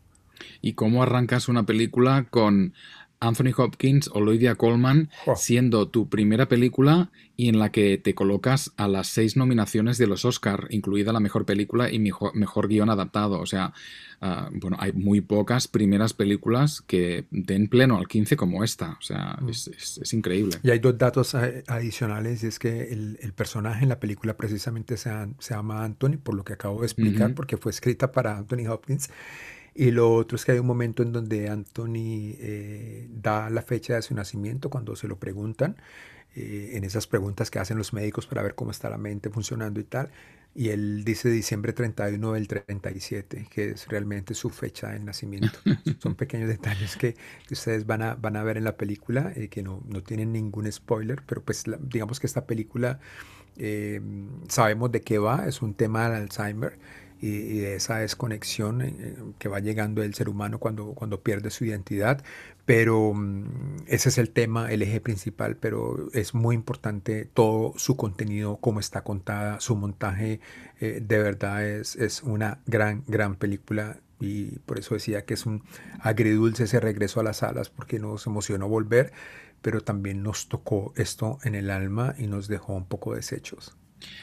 ¿Y 0.61 0.73
cómo 0.73 1.03
arrancas 1.03 1.47
una 1.47 1.63
película 1.63 2.25
con 2.29 2.73
Anthony 3.19 3.51
Hopkins 3.55 4.07
o 4.07 4.19
Olivia 4.19 4.55
Colman 4.55 5.09
oh. 5.25 5.35
siendo 5.35 5.87
tu 5.89 6.09
primera 6.09 6.47
película 6.47 7.11
y 7.35 7.49
en 7.49 7.59
la 7.59 7.71
que 7.71 7.97
te 7.97 8.15
colocas 8.15 8.73
a 8.77 8.87
las 8.87 9.07
seis 9.07 9.37
nominaciones 9.37 9.97
de 9.97 10.07
los 10.07 10.25
Oscar, 10.25 10.67
incluida 10.71 11.13
la 11.13 11.19
mejor 11.19 11.45
película 11.45 11.91
y 11.91 11.97
mejor, 11.97 12.35
mejor 12.35 12.67
guion 12.67 12.89
adaptado. 12.89 13.39
O 13.39 13.45
sea, 13.45 13.73
uh, 14.21 14.49
bueno, 14.51 14.75
hay 14.79 14.91
muy 14.91 15.21
pocas 15.21 15.67
primeras 15.67 16.13
películas 16.13 16.81
que 16.81 17.25
den 17.31 17.69
pleno 17.69 17.97
al 17.97 18.07
15 18.07 18.35
como 18.35 18.63
esta. 18.63 18.97
O 18.99 19.01
sea, 19.01 19.37
mm. 19.41 19.49
es, 19.49 19.67
es, 19.67 19.99
es, 20.03 20.13
increíble. 20.13 20.57
Y 20.63 20.71
hay 20.71 20.79
dos 20.79 20.97
datos 20.97 21.33
adicionales, 21.33 22.43
y 22.43 22.47
es 22.47 22.59
que 22.59 22.91
el, 22.91 23.17
el 23.21 23.31
personaje 23.31 23.83
en 23.83 23.89
la 23.89 23.99
película 24.01 24.35
precisamente 24.35 24.97
se, 24.97 25.09
se, 25.39 25.53
llama 25.53 25.85
Anthony, 25.85 26.17
por 26.21 26.35
lo 26.35 26.43
que 26.43 26.53
acabo 26.53 26.81
de 26.81 26.87
explicar, 26.87 27.29
uh 27.29 27.31
-huh. 27.31 27.35
porque 27.35 27.55
fue 27.55 27.71
escrita 27.71 28.11
para 28.11 28.37
Anthony 28.37 28.67
Hopkins. 28.69 29.09
Y 29.73 29.91
lo 29.91 30.13
otro 30.13 30.35
es 30.35 30.45
que 30.45 30.53
hay 30.53 30.59
un 30.59 30.67
momento 30.67 31.03
en 31.03 31.11
donde 31.11 31.49
Anthony 31.49 32.35
eh, 32.39 33.07
da 33.11 33.49
la 33.49 33.61
fecha 33.61 33.95
de 33.95 34.01
su 34.01 34.13
nacimiento 34.13 34.69
cuando 34.69 34.95
se 34.95 35.07
lo 35.07 35.17
preguntan, 35.17 35.77
eh, 36.35 36.71
en 36.73 36.83
esas 36.83 37.07
preguntas 37.07 37.49
que 37.49 37.59
hacen 37.59 37.77
los 37.77 37.91
médicos 37.91 38.27
para 38.27 38.43
ver 38.43 38.55
cómo 38.55 38.71
está 38.71 38.89
la 38.89 38.97
mente 38.97 39.29
funcionando 39.29 39.79
y 39.79 39.83
tal. 39.83 40.11
Y 40.55 40.69
él 40.69 41.03
dice 41.03 41.29
diciembre 41.29 41.73
31 41.73 42.33
del 42.33 42.47
37, 42.47 43.47
que 43.49 43.69
es 43.71 43.87
realmente 43.87 44.33
su 44.33 44.49
fecha 44.49 44.89
de 44.89 44.99
nacimiento. 44.99 45.59
Son 45.99 46.15
pequeños 46.15 46.49
detalles 46.49 46.97
que, 46.97 47.15
que, 47.47 47.53
ustedes 47.53 47.85
van 47.85 48.01
a, 48.01 48.15
van 48.15 48.35
a 48.35 48.43
ver 48.43 48.57
en 48.57 48.63
la 48.63 48.75
película, 48.75 49.31
eh, 49.35 49.47
que 49.47 49.63
no, 49.63 49.83
no, 49.87 50.03
tienen 50.03 50.31
ningún 50.31 50.71
spoiler, 50.71 51.21
pero 51.25 51.41
pues 51.43 51.67
la, 51.67 51.77
digamos 51.81 52.19
que 52.19 52.27
esta 52.27 52.45
película 52.45 52.99
eh, 53.57 54.01
sabemos 54.47 54.91
de 54.91 55.01
qué 55.01 55.17
va, 55.17 55.47
es 55.47 55.61
un 55.61 55.73
tema 55.73 56.09
del 56.09 56.23
Alzheimer 56.23 56.77
y, 57.21 57.27
y 57.27 57.59
de 57.59 57.75
esa 57.75 57.97
desconexión 57.97 58.81
eh, 58.81 59.15
que 59.37 59.49
va 59.49 59.59
llegando 59.59 60.03
el 60.03 60.13
ser 60.13 60.29
humano 60.29 60.59
cuando, 60.59 60.93
cuando 60.93 61.21
pierde 61.21 61.49
su 61.51 61.65
identidad, 61.65 62.23
pero 62.65 63.09
um, 63.09 63.45
ese 63.87 64.09
es 64.09 64.17
el 64.17 64.29
tema, 64.29 64.71
el 64.71 64.81
eje 64.81 65.01
principal, 65.01 65.55
pero 65.57 66.09
es 66.13 66.33
muy 66.33 66.55
importante 66.55 67.25
todo 67.25 67.73
su 67.77 67.97
contenido, 67.97 68.57
cómo 68.57 68.79
está 68.79 69.03
contada, 69.03 69.59
su 69.59 69.75
montaje, 69.75 70.39
eh, 70.79 71.01
de 71.05 71.17
verdad 71.17 71.65
es, 71.65 71.95
es 71.95 72.23
una 72.23 72.59
gran, 72.67 73.03
gran 73.07 73.35
película 73.35 73.99
y 74.19 74.59
por 74.59 74.79
eso 74.79 74.95
decía 74.95 75.25
que 75.25 75.33
es 75.33 75.45
un 75.45 75.63
agridulce 76.01 76.65
ese 76.65 76.79
regreso 76.79 77.19
a 77.19 77.23
las 77.23 77.37
salas 77.37 77.69
porque 77.69 77.99
nos 77.99 78.27
emocionó 78.27 78.67
volver, 78.67 79.13
pero 79.61 79.81
también 79.81 80.23
nos 80.23 80.47
tocó 80.49 80.93
esto 80.95 81.39
en 81.43 81.55
el 81.55 81.69
alma 81.69 82.15
y 82.17 82.27
nos 82.27 82.47
dejó 82.47 82.73
un 82.73 82.85
poco 82.85 83.15
deshechos. 83.15 83.75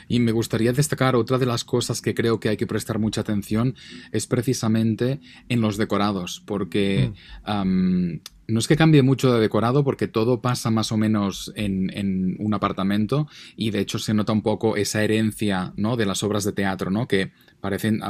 Y 0.09 0.21
me 0.21 0.33
gustaría 0.33 0.73
destacar 0.73 1.17
otra 1.17 1.39
de 1.39 1.47
las 1.47 1.65
cosas 1.65 2.01
que 2.01 2.15
creo 2.15 2.41
que 2.41 2.49
hay 2.49 2.57
que 2.57 2.67
prestar 2.67 2.99
mucha 2.99 3.21
atención 3.21 3.75
es 4.13 4.27
precisamente 4.27 5.21
en 5.49 5.61
los 5.61 5.77
decorados, 5.77 6.43
porque 6.47 7.13
mm. 7.47 7.51
um, 7.51 8.21
no 8.49 8.61
es 8.61 8.69
que 8.69 8.77
cambie 8.77 9.03
mucho 9.03 9.33
de 9.33 9.41
decorado 9.41 9.85
porque 9.85 10.09
todo 10.09 10.41
pasa 10.41 10.71
más 10.71 10.93
o 10.93 10.97
menos 10.97 11.53
en, 11.57 11.91
en, 11.97 12.37
un 12.39 12.55
apartamento 12.55 13.29
y 13.57 13.71
de 13.71 13.81
hecho 13.81 13.99
se 13.99 14.15
nota 14.15 14.33
un 14.33 14.43
poco 14.43 14.77
esa 14.77 15.03
herencia 15.03 15.73
¿no? 15.77 15.97
de 15.97 16.07
las 16.07 16.23
obras 16.23 16.45
de 16.45 16.53
teatro, 16.53 16.91
¿no? 16.91 17.09
que 17.09 17.33
parecen, 17.61 18.01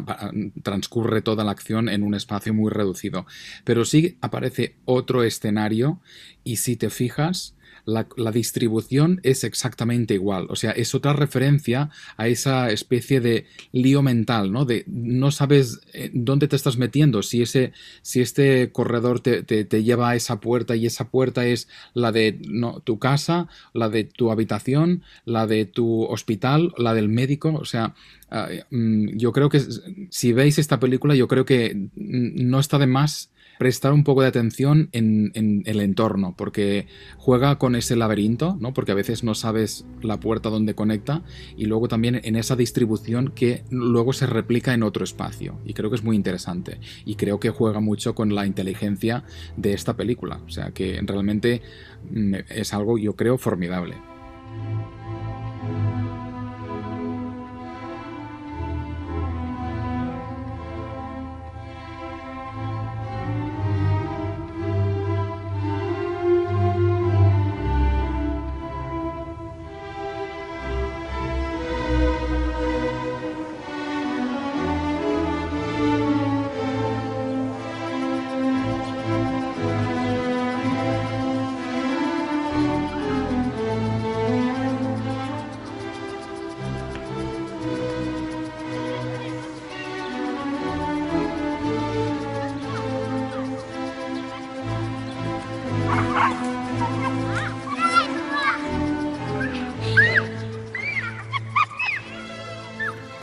transcurre 0.63 1.23
toda 1.23 1.45
la 1.45 1.53
acción 1.53 1.89
en 1.89 2.03
un 2.03 2.15
espacio 2.15 2.53
muy 2.53 2.71
reducido. 2.71 3.27
Pero 3.65 3.85
sí 3.85 4.19
aparece 4.21 4.77
otro 4.85 5.23
escenario 5.23 6.01
y 6.45 6.57
si 6.57 6.77
te 6.77 6.91
fijas, 6.91 7.56
la, 7.87 8.33
distribución 8.33 9.21
es 9.23 9.45
exactamente 9.45 10.15
igual. 10.15 10.47
O 10.51 10.57
sea, 10.57 10.73
es 10.73 10.95
otra 10.95 11.13
referencia 11.13 11.91
a 12.17 12.27
esa 12.27 12.71
especie 12.71 13.21
de 13.21 13.47
lío 13.73 14.03
mental, 14.03 14.53
¿no? 14.53 14.65
De 14.65 14.85
no 14.89 15.31
sabes 15.31 15.81
eh, 15.93 16.11
dónde 16.13 16.49
te 16.49 16.57
estás 16.57 16.77
metiendo, 16.77 17.23
si, 17.23 17.43
ese, 17.43 17.73
si 18.03 18.21
este 18.21 18.73
corredor 18.73 19.21
te, 19.21 19.43
te, 19.43 19.83
lleva 19.85 20.11
a 20.11 20.17
esa 20.17 20.41
puerta 20.41 20.75
y 20.75 20.87
esa 20.87 21.11
puerta 21.11 21.47
es 21.47 21.69
la 21.95 22.11
de 22.11 22.39
no, 22.49 22.81
tu 22.81 22.99
casa, 22.99 23.49
la 23.73 23.89
de 23.89 24.05
tu 24.05 24.33
habitación, 24.33 25.03
la 25.25 25.47
de 25.47 25.65
tu 25.65 26.03
hospital, 26.05 26.75
la 26.77 26.93
del 26.93 27.09
médico. 27.09 27.55
O 27.55 27.65
sea, 27.65 27.95
uh, 28.33 28.77
yo 29.15 29.33
creo 29.33 29.49
que 29.49 29.63
si 30.11 30.33
veis 30.33 30.59
esta 30.59 30.81
película, 30.81 31.15
yo 31.15 31.29
creo 31.29 31.45
que 31.45 31.89
no 31.95 32.59
está 32.59 32.79
de 32.79 32.89
más 32.89 33.31
prestar 33.59 33.93
un 33.93 34.05
poco 34.05 34.23
de 34.23 34.29
atención 34.29 34.89
en, 34.93 35.33
el 35.67 35.81
entorno, 35.81 36.35
porque 36.37 36.87
juega 37.17 37.59
con 37.59 37.75
ese 37.75 37.97
laberinto, 37.97 38.57
¿no? 38.61 38.73
porque 38.73 38.93
a 38.93 38.95
veces 38.95 39.25
no 39.25 39.35
sabes 39.35 39.87
la 40.03 40.21
puerta 40.21 40.51
donde 40.51 40.75
conecta, 40.75 41.23
y 41.57 41.67
luego 41.67 41.89
también 41.89 42.21
en 42.23 42.37
esa 42.37 42.57
distribución 42.57 43.33
que 43.35 43.65
luego 43.71 44.13
se 44.13 44.27
replica 44.27 44.75
en 44.75 44.83
otro 44.83 45.05
espacio. 45.05 45.59
Y 45.65 45.75
creo 45.75 45.91
que 45.91 45.97
es 45.97 46.05
muy 46.05 46.17
interesante. 46.17 46.79
Y 47.05 47.17
creo 47.17 47.41
que 47.41 47.51
juega 47.51 47.81
mucho 47.81 48.15
con 48.15 48.35
la 48.35 48.47
inteligencia 48.47 49.25
de 49.57 49.73
esta 49.73 49.97
película. 49.97 50.41
O 50.47 50.51
sea 50.51 50.71
que 50.71 51.01
realmente 51.03 51.63
mm, 52.11 52.35
es 52.51 52.73
algo, 52.75 52.99
yo 52.99 53.17
creo, 53.17 53.39
formidable. 53.39 53.97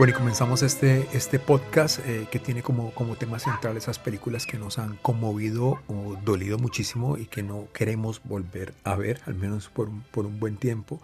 Bueno, 0.03 0.17
y 0.17 0.19
comenzamos 0.19 0.63
este, 0.63 1.07
este 1.13 1.39
podcast 1.39 1.99
eh, 2.05 2.27
que 2.29 2.37
tiene 2.37 2.61
como, 2.61 2.91
como 2.91 3.15
tema 3.15 3.39
central 3.39 3.77
esas 3.77 3.99
películas 3.99 4.45
que 4.45 4.57
nos 4.57 4.77
han 4.77 4.97
conmovido 4.97 5.79
o 5.87 6.17
dolido 6.25 6.57
muchísimo 6.57 7.17
y 7.17 7.25
que 7.25 7.41
no 7.41 7.69
queremos 7.71 8.21
volver 8.25 8.73
a 8.83 8.97
ver, 8.97 9.21
al 9.25 9.35
menos 9.35 9.69
por 9.69 9.87
un, 9.87 10.01
por 10.01 10.25
un 10.25 10.41
buen 10.41 10.57
tiempo. 10.57 11.01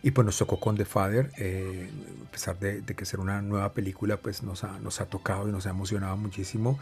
Y 0.00 0.12
pues 0.12 0.24
nos 0.24 0.38
tocó 0.38 0.60
con 0.60 0.76
The 0.76 0.84
Father, 0.84 1.32
eh, 1.38 1.90
a 2.24 2.30
pesar 2.30 2.56
de, 2.60 2.82
de, 2.82 2.94
que 2.94 3.04
ser 3.04 3.18
una 3.18 3.42
nueva 3.42 3.72
película, 3.72 4.16
pues 4.18 4.44
nos 4.44 4.62
ha, 4.62 4.78
nos 4.78 5.00
ha 5.00 5.06
tocado 5.06 5.48
y 5.48 5.50
nos 5.50 5.66
ha 5.66 5.70
emocionado 5.70 6.16
muchísimo. 6.16 6.78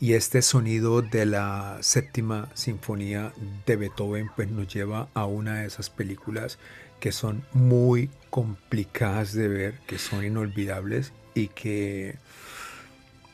Y 0.00 0.12
este 0.12 0.42
sonido 0.42 1.00
de 1.00 1.24
la 1.24 1.78
séptima 1.80 2.50
sinfonía 2.52 3.32
de 3.64 3.76
Beethoven 3.76 4.30
pues 4.36 4.50
nos 4.50 4.68
lleva 4.68 5.08
a 5.14 5.24
una 5.24 5.60
de 5.60 5.68
esas 5.68 5.88
películas 5.88 6.58
que 7.00 7.12
son 7.12 7.42
muy 7.52 8.10
complicadas 8.30 9.32
de 9.32 9.48
ver, 9.48 9.74
que 9.86 9.98
son 9.98 10.24
inolvidables 10.24 11.12
y 11.34 11.48
que, 11.48 12.16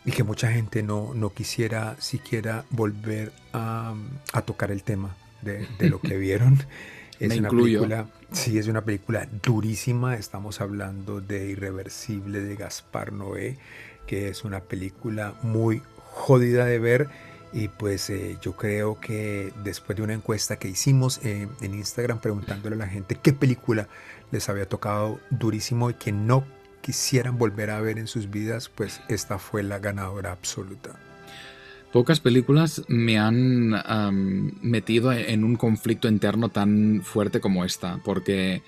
y 0.04 0.12
que 0.12 0.22
mucha 0.22 0.50
gente 0.52 0.82
no, 0.82 1.14
no 1.14 1.32
quisiera 1.32 1.96
siquiera 2.00 2.64
volver 2.70 3.32
a, 3.52 3.94
a 4.32 4.42
tocar 4.42 4.70
el 4.70 4.82
tema 4.82 5.16
de, 5.42 5.66
de, 5.78 5.88
lo 5.90 6.00
que 6.00 6.16
vieron. 6.18 6.58
Es 7.20 7.28
Me 7.28 7.38
una 7.38 7.48
incluyo. 7.48 7.80
película, 7.80 8.06
sí, 8.32 8.58
es 8.58 8.66
una 8.68 8.84
película 8.84 9.28
durísima. 9.42 10.16
Estamos 10.16 10.60
hablando 10.60 11.20
de 11.20 11.50
Irreversible 11.50 12.40
de 12.40 12.56
Gaspar 12.56 13.12
Noé, 13.12 13.58
que 14.06 14.28
es 14.28 14.44
una 14.44 14.60
película 14.60 15.34
muy 15.42 15.80
jodida 16.12 16.64
de 16.64 16.78
ver 16.78 17.08
y 17.54 17.68
pues 17.68 18.10
eh, 18.10 18.36
yo 18.42 18.56
creo 18.56 18.98
que 19.00 19.52
después 19.62 19.96
de 19.96 20.02
una 20.02 20.12
encuesta 20.12 20.58
que 20.58 20.68
hicimos 20.68 21.20
eh, 21.24 21.48
en 21.60 21.74
Instagram 21.74 22.20
preguntándole 22.20 22.74
a 22.74 22.80
la 22.80 22.88
gente 22.88 23.14
qué 23.14 23.32
película 23.32 23.88
les 24.32 24.48
había 24.48 24.68
tocado 24.68 25.20
durísimo 25.30 25.88
y 25.88 25.94
que 25.94 26.10
no 26.10 26.44
quisieran 26.80 27.38
volver 27.38 27.70
a 27.70 27.80
ver 27.80 27.98
en 27.98 28.08
sus 28.08 28.28
vidas, 28.28 28.68
pues 28.68 29.00
esta 29.08 29.38
fue 29.38 29.62
la 29.62 29.78
ganadora 29.78 30.32
absoluta. 30.32 30.98
Pocas 31.92 32.18
películas 32.18 32.82
me 32.88 33.20
han 33.20 33.70
metido 34.60 35.12
en 35.12 35.44
un 35.44 35.54
conflicto 35.54 36.08
interno 36.08 36.48
tan 36.48 37.02
fuerte 37.04 37.40
como 37.40 37.64
esta, 37.64 38.00
porque 38.04 38.62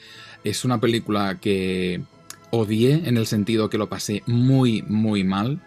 es 0.45 0.65
una 0.65 0.81
película 0.81 1.41
que 1.41 2.03
odié 2.51 3.09
en 3.09 3.17
el 3.17 3.27
sentido 3.27 3.69
que 3.69 3.79
lo 3.79 3.89
pasé 3.89 4.23
muy, 4.27 4.83
muy 4.83 5.25
mal 5.25 5.61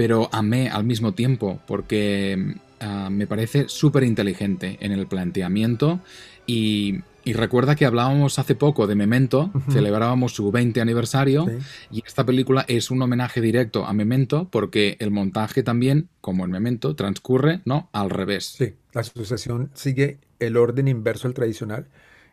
pero 0.00 0.30
amé 0.32 0.70
al 0.70 0.84
mismo 0.84 1.12
tiempo 1.12 1.60
porque 1.66 2.54
uh, 2.80 3.10
me 3.10 3.26
parece 3.26 3.68
súper 3.68 4.02
inteligente 4.02 4.78
en 4.80 4.92
el 4.92 5.06
planteamiento 5.06 6.00
y, 6.46 7.00
y, 7.22 7.34
recuerda 7.34 7.76
que 7.76 7.84
hablábamos 7.84 8.38
hace 8.38 8.54
poco 8.54 8.86
de 8.86 8.94
Memento, 8.94 9.50
uh 9.52 9.58
-huh. 9.58 9.72
celebrábamos 9.74 10.32
su 10.32 10.50
20 10.50 10.80
aniversario 10.80 11.44
sí. 11.44 11.98
y 11.98 12.02
esta 12.06 12.24
película 12.24 12.64
es 12.66 12.90
un 12.90 13.02
homenaje 13.02 13.42
directo 13.42 13.84
a 13.84 13.92
Memento 13.92 14.48
porque 14.50 14.96
el 15.00 15.10
montaje 15.10 15.62
también, 15.62 16.08
como 16.22 16.46
en 16.46 16.50
Memento, 16.50 16.96
transcurre 16.96 17.60
¿no? 17.66 17.90
al 17.92 18.08
revés. 18.08 18.54
Sí, 18.56 18.76
la 18.94 19.04
sucesión 19.04 19.70
sigue 19.74 20.16
el 20.38 20.56
orden 20.56 20.88
inverso 20.88 21.28
al 21.28 21.34
tradicional 21.34 21.88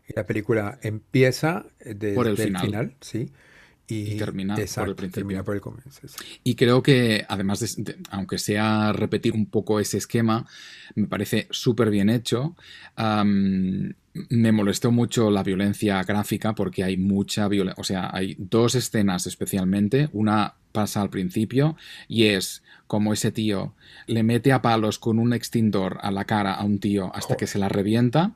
y 0.08 0.14
la 0.16 0.26
película 0.26 0.80
empieza 0.84 1.66
desde 1.84 2.14
por 2.14 2.30
el 2.30 2.38
final. 2.38 2.62
el 2.62 2.66
final 2.66 2.94
sí 3.02 3.30
y, 3.88 4.14
y 4.14 4.18
termina 4.18 4.56
exacto, 4.60 4.82
por 4.82 4.90
el 4.90 4.96
principio. 4.96 5.22
Termina 5.22 5.44
por 5.44 5.56
el 5.56 5.62
comienzo. 5.62 6.02
Y 6.44 6.56
creo 6.56 6.84
que, 6.84 7.26
además, 7.28 7.60
de, 7.60 7.84
de, 7.84 7.98
aunque 8.10 8.38
sea 8.38 8.92
repetir 8.94 9.34
un 9.34 9.46
poco 9.46 9.80
ese 9.80 9.98
esquema, 9.98 10.46
me 10.96 11.08
parece 11.08 11.48
súper 11.52 11.90
bien 11.90 12.10
hecho. 12.10 12.56
Um, 12.98 13.94
me 14.30 14.52
molestó 14.52 14.92
mucho 14.92 15.30
la 15.30 15.44
violencia 15.44 16.02
gráfica 16.04 16.54
porque 16.56 16.84
hay 16.84 16.98
mucha 16.98 17.48
violencia, 17.48 17.80
o 17.80 17.84
sea, 17.84 18.10
hay 18.12 18.36
dos 18.40 18.74
escenas 18.76 19.28
especialmente, 19.28 20.10
una 20.12 20.56
pasa 20.72 21.02
al 21.02 21.10
principio 21.12 21.76
y 22.08 22.26
es 22.26 22.64
como 22.88 23.14
ese 23.14 23.32
tío 23.32 23.74
le 24.08 24.24
mete 24.24 24.52
a 24.54 24.62
palos 24.62 24.98
con 24.98 25.20
un 25.20 25.34
extintor 25.34 26.00
a 26.02 26.10
la 26.12 26.26
cara 26.26 26.54
a 26.56 26.64
un 26.64 26.80
tío 26.80 27.12
hasta 27.16 27.36
que 27.38 27.46
se 27.48 27.60
la 27.60 27.70
revienta. 27.70 28.34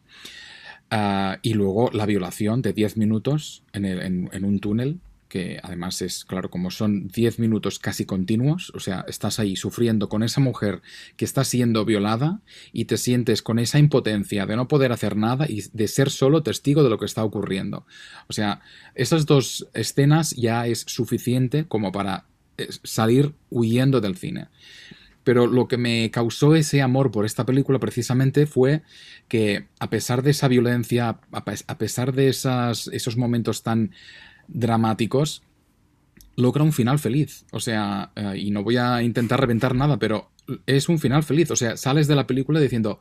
ah, 0.91 1.37
y 1.41 1.53
luego 1.53 1.89
la 1.93 2.05
violación 2.05 2.61
de 2.61 2.73
10 2.73 2.97
minutos 2.97 3.63
en, 3.73 3.85
el- 3.85 4.01
en- 4.01 4.29
en 4.33 4.43
un 4.45 4.59
túnel, 4.59 4.99
que 5.31 5.61
además 5.63 6.01
es, 6.01 6.25
claro, 6.25 6.49
como 6.49 6.71
son 6.71 7.07
10 7.07 7.39
minutos 7.39 7.79
casi 7.79 8.03
continuos, 8.05 8.69
o 8.75 8.81
sea, 8.81 9.05
estás 9.07 9.39
ahí 9.39 9.55
sufriendo 9.55 10.09
con 10.09 10.23
esa 10.23 10.41
mujer 10.41 10.81
que 11.15 11.23
está 11.23 11.45
siendo 11.45 11.85
violada 11.85 12.41
y 12.73 12.83
te 12.83 12.97
sientes 12.97 13.41
con 13.41 13.57
esa 13.57 13.79
impotencia 13.79 14.45
de 14.45 14.57
no 14.57 14.67
poder 14.67 14.91
hacer 14.91 15.15
nada 15.15 15.45
y 15.47 15.63
de 15.71 15.87
ser 15.87 16.09
solo 16.09 16.43
testigo 16.43 16.83
de 16.83 16.89
lo 16.89 16.99
que 16.99 17.05
está 17.05 17.23
ocurriendo. 17.23 17.85
O 18.27 18.33
sea, 18.33 18.59
esas 18.93 19.25
dos 19.25 19.69
escenas 19.73 20.31
ya 20.31 20.67
es 20.67 20.81
suficiente 20.85 21.63
como 21.65 21.93
para 21.93 22.25
eh, 22.57 22.67
salir 22.83 23.33
huyendo 23.49 24.01
del 24.01 24.17
cine. 24.17 24.49
Pero 25.23 25.45
lo 25.45 25.67
que 25.67 25.77
me 25.77 26.09
causó 26.09 26.55
ese 26.55 26.81
amor 26.81 27.11
por 27.11 27.25
esta 27.25 27.45
película 27.45 27.77
precisamente 27.79 28.47
fue 28.47 28.81
que 29.27 29.67
a 29.79 29.89
pesar 29.89 30.23
de 30.23 30.31
esa 30.31 30.47
violencia, 30.47 31.19
a 31.31 31.45
pe- 31.45 31.63
a 31.67 31.77
pesar 31.77 32.11
de 32.13 32.27
esos 32.29 33.17
momentos 33.17 33.61
tan 33.61 33.91
dramáticos, 34.53 35.43
logra 36.35 36.63
un 36.63 36.73
final 36.73 36.99
feliz. 36.99 37.45
O 37.51 37.59
sea, 37.59 38.11
eh, 38.15 38.37
y 38.37 38.51
no 38.51 38.63
voy 38.63 38.77
a 38.77 39.01
intentar 39.03 39.39
reventar 39.39 39.75
nada, 39.75 39.97
pero 39.97 40.31
es 40.65 40.89
un 40.89 40.99
final 40.99 41.23
feliz. 41.23 41.51
O 41.51 41.55
sea, 41.55 41.77
sales 41.77 42.07
de 42.07 42.15
la 42.15 42.27
película 42.27 42.59
diciendo, 42.59 42.99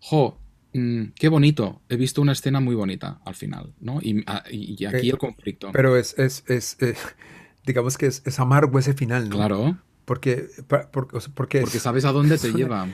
jo, 0.00 0.38
mm, 0.72 1.04
qué 1.14 1.28
bonito, 1.28 1.80
he 1.88 1.96
visto 1.96 2.20
una 2.22 2.32
escena 2.32 2.60
muy 2.60 2.74
bonita 2.74 3.20
al 3.24 3.34
final, 3.34 3.72
¿no? 3.80 3.98
Y, 4.02 4.22
ah, 4.26 4.44
y- 4.50 4.84
aquí 4.84 5.08
Eh, 5.08 5.12
el 5.12 5.18
conflicto. 5.18 5.70
Pero 5.72 5.96
es, 5.96 6.18
es, 6.18 6.44
es, 6.48 6.76
eh, 6.80 6.94
digamos 7.66 7.98
que 7.98 8.06
es, 8.06 8.22
es 8.24 8.38
amargo 8.38 8.78
ese 8.78 8.94
final, 8.94 9.28
¿no? 9.28 9.36
Claro, 9.36 9.78
Porque, 10.04 10.46
porque, 10.92 11.18
porque 11.34 11.58
es- 11.58 11.82
sabes 11.82 12.04
a 12.04 12.12
dónde 12.12 12.38
te 12.38 12.52
lleva. 12.54 12.88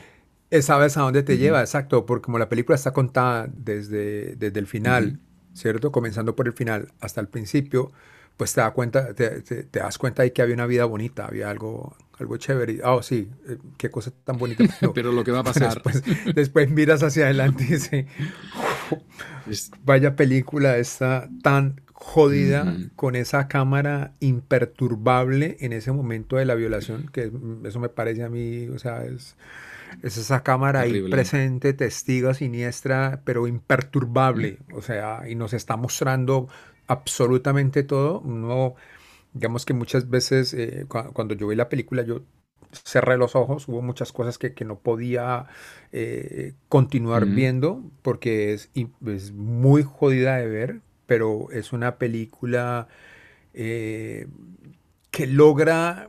eh, 0.51 0.63
sabes 0.63 0.97
a 0.97 1.03
dónde 1.03 1.23
te 1.23 1.37
lleva, 1.39 1.61
exacto, 1.61 2.07
porque 2.07 2.25
como 2.25 2.39
la 2.39 2.49
película 2.49 2.77
está 2.77 2.93
contada 2.93 3.49
desde, 3.55 4.37
desde 4.37 4.59
el 4.61 4.67
final, 4.67 5.19
¿cierto? 5.55 5.93
Comenzando 5.93 6.35
por 6.37 6.47
el 6.49 6.53
final 6.55 6.93
hasta 7.01 7.21
el 7.21 7.29
principio, 7.29 7.93
pues 8.37 8.53
te, 8.55 8.61
da 8.61 8.71
cuenta, 8.73 9.15
te, 9.15 9.43
te- 9.43 9.65
te 9.65 9.79
das 9.81 9.99
cuenta 9.99 10.23
de 10.23 10.33
que 10.33 10.43
había 10.43 10.55
una 10.55 10.67
vida 10.67 10.85
bonita, 10.87 11.27
había 11.27 11.51
algo, 11.51 11.97
algo 12.19 12.37
chévere. 12.39 12.73
y, 12.75 12.81
Ah, 12.83 12.95
oh, 12.95 13.03
sí, 13.03 13.29
eh, 13.49 13.59
qué 13.77 13.91
cosa 13.91 14.13
tan 14.25 14.39
bonita. 14.39 14.65
Pero, 14.81 14.93
Pero 14.95 15.13
lo 15.13 15.25
que 15.25 15.31
va 15.33 15.41
a 15.41 15.45
pasar 15.45 15.83
después, 15.83 16.03
después 16.35 16.71
miras 16.71 17.03
hacia 17.03 17.25
adelante 17.27 17.65
y 17.65 17.67
dices, 17.73 18.07
es 19.47 19.71
vaya 19.85 20.17
película 20.17 20.77
está 20.79 21.29
tan 21.43 21.81
jodida 22.03 22.81
con 22.97 23.17
esa 23.17 23.49
cámara 23.49 24.15
imperturbable 24.21 25.57
en 25.61 25.73
ese 25.73 25.93
momento 25.93 26.37
de 26.37 26.45
la 26.47 26.55
violación, 26.57 27.07
que 27.13 27.33
eso 27.65 27.81
me 27.81 27.89
parece 27.89 28.25
a 28.25 28.29
mí, 28.29 28.69
o 28.69 28.79
sea, 28.79 29.05
es, 29.05 29.37
es 30.03 30.17
esa 30.17 30.43
cámara 30.43 30.81
ahí 30.81 30.97
presente, 30.97 31.73
testigo 31.75 32.35
siniestra, 32.35 33.23
pero 33.25 33.47
imperturbable, 33.47 34.59
o 34.75 34.83
sea, 34.83 35.23
y 35.29 35.35
nos 35.35 35.53
está 35.55 35.77
mostrando 35.77 36.49
absolutamente 36.89 37.83
todo. 37.85 38.23
No, 38.25 38.75
digamos 39.35 39.67
que 39.67 39.75
muchas 39.75 40.11
veces 40.11 40.55
eh, 40.55 40.87
cua- 40.89 41.13
cuando 41.13 41.35
yo 41.35 41.49
vi 41.49 41.57
la 41.57 41.69
película, 41.69 42.03
yo 42.03 42.23
cerré 42.73 43.17
los 43.19 43.37
ojos, 43.37 43.69
hubo 43.69 43.83
muchas 43.83 44.13
cosas 44.13 44.39
que, 44.39 44.55
que 44.55 44.65
no 44.65 44.79
podía 44.79 45.47
eh, 45.93 46.55
continuar 46.69 47.27
viendo 47.27 47.83
porque 48.03 48.55
es, 48.55 48.71
es 49.07 49.33
muy 49.33 49.83
jodida 49.83 50.37
de 50.39 50.47
ver, 50.49 50.81
pero 51.13 51.51
es 51.51 51.75
una 51.75 51.97
película 51.97 52.89
eh, 53.53 54.29
que 55.11 55.27
logra, 55.27 56.09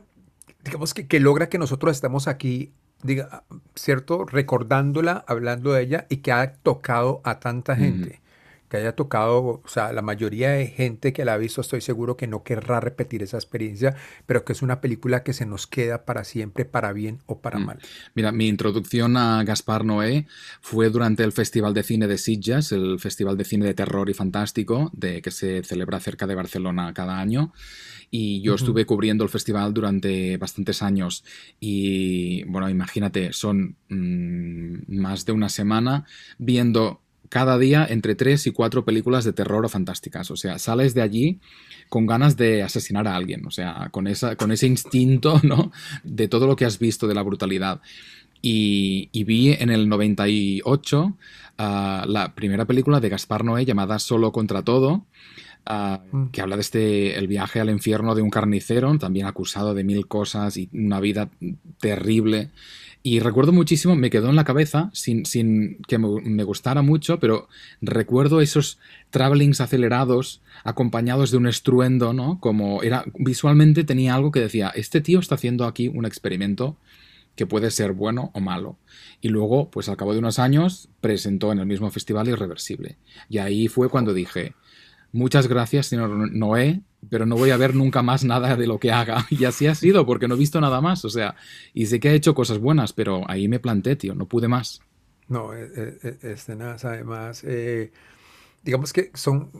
digamos 0.64 0.94
que, 0.94 1.06
que 1.06 1.20
logra 1.20 1.50
que 1.50 1.58
nosotros 1.58 1.94
estemos 1.94 2.26
aquí, 2.26 2.72
diga, 3.02 3.44
¿cierto? 3.74 4.24
Recordándola, 4.24 5.22
hablando 5.28 5.74
de 5.74 5.82
ella 5.82 6.06
y 6.08 6.22
que 6.22 6.32
ha 6.32 6.54
tocado 6.54 7.20
a 7.22 7.38
tanta 7.38 7.76
gente. 7.76 8.22
Que 8.74 8.80
haya 8.80 8.96
tocado, 8.96 9.62
o 9.64 9.68
sea, 9.68 9.92
la 9.92 10.02
mayoría 10.02 10.50
de 10.50 10.66
gente 10.66 11.12
que 11.12 11.24
la 11.24 11.34
ha 11.34 11.36
visto, 11.36 11.60
estoy 11.60 11.80
seguro 11.80 12.16
que 12.16 12.26
no 12.26 12.42
querrá 12.42 12.80
repetir 12.80 13.22
esa 13.22 13.36
experiencia, 13.36 13.94
pero 14.26 14.44
que 14.44 14.52
es 14.52 14.62
una 14.62 14.80
película 14.80 15.22
que 15.22 15.32
se 15.32 15.46
nos 15.46 15.68
queda 15.68 16.04
para 16.04 16.24
siempre, 16.24 16.64
para 16.64 16.92
bien 16.92 17.20
o 17.26 17.38
para 17.38 17.60
Mm. 17.60 17.66
mal. 17.66 17.78
Mira, 18.16 18.32
mi 18.32 18.48
introducción 18.48 19.16
a 19.16 19.44
Gaspar 19.44 19.84
Noé 19.84 20.26
fue 20.60 20.90
durante 20.90 21.22
el 21.22 21.30
Festival 21.30 21.72
de 21.72 21.84
Cine 21.84 22.08
de 22.08 22.18
Sitges, 22.18 22.72
el 22.72 22.98
Festival 22.98 23.36
de 23.36 23.44
Cine 23.44 23.64
de 23.64 23.74
Terror 23.74 24.10
y 24.10 24.14
Fantástico, 24.14 24.90
de, 24.92 25.22
que 25.22 25.30
se 25.30 25.62
celebra 25.62 26.00
cerca 26.00 26.26
de 26.26 26.34
Barcelona 26.34 26.92
cada 26.94 27.20
año. 27.20 27.52
Y 28.10 28.42
yo 28.42 28.56
estuve 28.56 28.86
cubriendo 28.86 29.22
el 29.22 29.30
festival 29.30 29.72
durante 29.72 30.36
bastantes 30.36 30.82
años. 30.82 31.22
Y 31.60 32.42
bueno, 32.44 32.68
imagínate, 32.68 33.32
son 33.32 33.76
mm, 33.88 34.96
más 35.00 35.24
de 35.24 35.32
una 35.32 35.48
semana 35.48 36.06
viendo 36.38 37.03
cada 37.34 37.58
día 37.58 37.84
entre 37.90 38.14
tres 38.14 38.46
y 38.46 38.52
cuatro 38.52 38.84
películas 38.84 39.24
de 39.24 39.32
terror 39.32 39.64
o 39.64 39.68
fantásticas. 39.68 40.30
O 40.30 40.36
sea, 40.36 40.56
sales 40.60 40.94
de 40.94 41.02
allí 41.02 41.40
con 41.88 42.06
ganas 42.06 42.36
de 42.36 42.62
asesinar 42.62 43.08
a 43.08 43.16
alguien. 43.16 43.44
O 43.44 43.50
sea, 43.50 43.88
con, 43.90 44.06
esa, 44.06 44.36
con 44.36 44.52
ese 44.52 44.68
instinto, 44.68 45.40
¿no? 45.42 45.72
De 46.04 46.28
todo 46.28 46.46
lo 46.46 46.54
que 46.54 46.64
has 46.64 46.78
visto, 46.78 47.08
de 47.08 47.14
la 47.14 47.22
brutalidad. 47.22 47.80
Y, 48.40 49.08
y 49.10 49.24
vi 49.24 49.50
en 49.50 49.70
el 49.70 49.88
98 49.88 51.16
ah, 51.58 52.04
la 52.06 52.36
primera 52.36 52.66
película 52.66 53.00
de 53.00 53.08
Gaspar 53.08 53.44
Noé 53.44 53.64
llamada 53.64 53.98
Solo 53.98 54.30
contra 54.30 54.62
todo, 54.62 55.04
ah, 55.66 56.02
Mm. 56.12 56.26
que 56.26 56.40
habla 56.40 56.54
de 56.54 56.62
este, 56.62 57.18
el 57.18 57.26
viaje 57.26 57.58
al 57.58 57.68
infierno 57.68 58.14
de 58.14 58.22
un 58.22 58.30
carnicero, 58.30 58.96
también 58.96 59.26
acusado 59.26 59.74
de 59.74 59.82
mil 59.82 60.06
cosas 60.06 60.56
y 60.56 60.68
una 60.72 61.00
vida 61.00 61.30
terrible. 61.80 62.50
Y 63.06 63.20
recuerdo 63.20 63.52
muchísimo, 63.52 63.94
me 63.96 64.08
quedó 64.08 64.30
en 64.30 64.36
la 64.36 64.44
cabeza, 64.44 64.88
sin, 64.94 65.26
sin 65.26 65.76
que 65.86 65.98
me, 65.98 66.08
me 66.22 66.42
gustara 66.42 66.80
mucho, 66.80 67.20
pero 67.20 67.50
recuerdo 67.82 68.40
esos 68.40 68.78
travelings 69.10 69.60
acelerados 69.60 70.40
acompañados 70.64 71.30
de 71.30 71.36
un 71.36 71.46
estruendo, 71.46 72.14
¿no? 72.14 72.40
Como 72.40 72.82
era, 72.82 73.04
visualmente 73.18 73.84
tenía 73.84 74.14
algo 74.14 74.32
que 74.32 74.40
decía, 74.40 74.72
este 74.74 75.02
tío 75.02 75.18
está 75.18 75.34
haciendo 75.34 75.66
aquí 75.66 75.88
un 75.88 76.06
experimento 76.06 76.78
que 77.36 77.44
puede 77.44 77.70
ser 77.70 77.92
bueno 77.92 78.30
o 78.32 78.40
malo. 78.40 78.78
Y 79.20 79.28
luego, 79.28 79.70
pues 79.70 79.90
al 79.90 79.98
cabo 79.98 80.14
de 80.14 80.20
unos 80.20 80.38
años, 80.38 80.88
presentó 81.02 81.52
en 81.52 81.58
el 81.58 81.66
mismo 81.66 81.90
festival 81.90 82.28
Irreversible. 82.28 82.96
Y 83.28 83.36
ahí 83.36 83.68
fue 83.68 83.90
cuando 83.90 84.14
dije, 84.14 84.54
muchas 85.14 85.46
gracias, 85.48 85.86
señor 85.86 86.10
Noé, 86.32 86.82
pero 87.08 87.24
no 87.24 87.36
voy 87.36 87.50
a 87.50 87.56
ver 87.56 87.74
nunca 87.74 88.02
más 88.02 88.24
nada 88.24 88.56
de 88.56 88.66
lo 88.66 88.78
que 88.78 88.92
haga. 88.92 89.26
Y 89.30 89.44
así 89.44 89.66
ha 89.66 89.74
sido, 89.74 90.04
porque 90.04 90.28
no 90.28 90.34
he 90.34 90.38
visto 90.38 90.60
nada 90.60 90.80
más. 90.80 91.04
O 91.04 91.10
sea, 91.10 91.36
y 91.72 91.86
sé 91.86 92.00
que 92.00 92.10
ha 92.10 92.12
hecho 92.12 92.34
cosas 92.34 92.58
buenas, 92.58 92.92
pero 92.92 93.22
ahí 93.28 93.48
me 93.48 93.60
planté, 93.60 93.96
tío, 93.96 94.14
no 94.14 94.26
pude 94.26 94.48
más. 94.48 94.80
No, 95.28 95.54
eh, 95.54 95.70
eh, 95.74 95.98
eh, 96.02 96.18
escenas 96.32 96.84
además, 96.84 97.42
eh, 97.44 97.92
digamos 98.62 98.92
que 98.92 99.10
son 99.14 99.50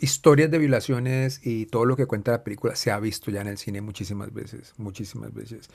historias 0.00 0.50
de 0.50 0.58
violaciones 0.58 1.40
y 1.44 1.66
todo 1.66 1.84
lo 1.84 1.96
que 1.96 2.06
cuenta 2.06 2.30
la 2.32 2.44
película 2.44 2.76
se 2.76 2.90
ha 2.90 3.00
visto 3.00 3.30
ya 3.30 3.40
en 3.40 3.48
el 3.48 3.58
cine 3.58 3.80
muchísimas 3.80 4.32
veces, 4.32 4.74
muchísimas 4.76 5.34
veces. 5.34 5.68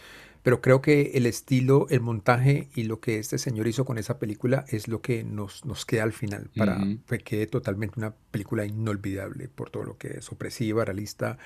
Pero 0.44 0.62
creo 0.62 0.82
que 0.82 1.12
el 1.16 1.26
estilo, 1.26 1.88
el 1.90 2.02
montaje 2.02 2.70
y 2.76 2.84
lo 2.84 3.00
que 3.00 3.20
este 3.20 3.38
señor 3.38 3.68
hizo 3.68 3.86
con 3.86 3.98
esa 3.98 4.20
película 4.20 4.66
es 4.70 4.88
lo 4.88 5.02
que 5.02 5.24
nos, 5.24 5.66
nos 5.66 5.86
queda 5.86 6.04
al 6.04 6.14
final 6.14 6.50
para 6.56 6.78
Ujú. 6.78 7.00
que 7.08 7.20
quede 7.20 7.48
totalmente 7.48 8.00
una 8.00 8.14
película 8.32 8.66
inolvidable 8.66 9.48
por 9.50 9.70
todo 9.70 9.84
lo 9.84 9.98
que 9.98 10.10
es 10.20 10.32
opresiva, 10.32 10.86
realista, 10.86 11.38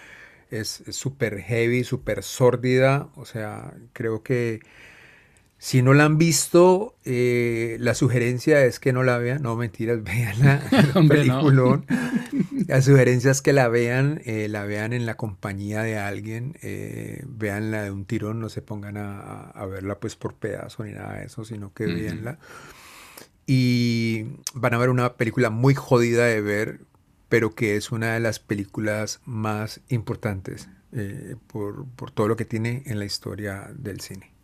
es 0.52 0.82
es 0.88 0.96
súper 0.96 1.40
heavy, 1.42 1.84
súper 1.84 2.24
sórdida. 2.24 3.10
O 3.16 3.26
sea, 3.26 3.74
creo 3.94 4.24
que 4.24 4.62
si 5.60 5.82
no 5.82 5.94
la 5.94 6.06
han 6.06 6.18
visto, 6.18 6.96
eh, 7.04 7.78
la 7.80 7.96
sugerencia 7.96 8.64
es 8.64 8.80
que 8.80 8.94
no 8.94 9.04
la 9.04 9.18
vean. 9.18 9.42
No, 9.42 9.56
mentiras, 9.56 10.00
no. 10.96 11.08
Peliculón. 11.08 11.86
La 12.68 12.82
sugerencia 12.82 13.32
es 13.32 13.42
que 13.42 13.54
la 13.54 13.68
vean, 13.68 14.22
eh, 14.26 14.48
la 14.50 14.66
vean 14.66 14.94
en 14.94 15.06
la 15.06 15.16
compañía 15.16 15.82
de 15.82 15.98
alguien, 15.98 16.58
eh, 16.62 17.24
veanla 17.28 17.84
de 17.84 17.92
un 17.92 18.06
tirón, 18.06 18.40
no 18.40 18.50
se 18.50 18.62
pongan 18.62 18.98
a, 18.98 19.66
verla 19.66 20.00
pues 20.00 20.16
por 20.16 20.36
pedazo 20.36 20.84
ni 20.84 20.92
nada 20.92 21.20
de 21.20 21.26
eso, 21.26 21.44
sino 21.44 21.74
que 21.74 21.86
Ujú. 21.86 21.96
véanla. 21.96 22.40
Y 23.48 24.26
van 24.54 24.74
a 24.74 24.78
ver 24.78 24.90
una 24.90 25.14
película 25.14 25.50
muy 25.50 25.74
jodida 25.74 26.26
de 26.26 26.42
ver, 26.42 26.82
pero 27.30 27.56
que 27.56 27.78
es 27.78 27.92
una 27.92 28.14
de 28.14 28.20
las 28.20 28.40
películas 28.40 29.22
más 29.26 29.82
importantes 29.88 30.70
eh, 30.92 31.36
por, 31.48 31.88
por 31.96 32.12
todo 32.12 32.28
lo 32.28 32.36
que 32.36 32.46
tiene 32.46 32.84
en 32.86 33.00
la 33.00 33.06
historia 33.06 33.70
del 33.74 34.02
cine. 34.02 34.37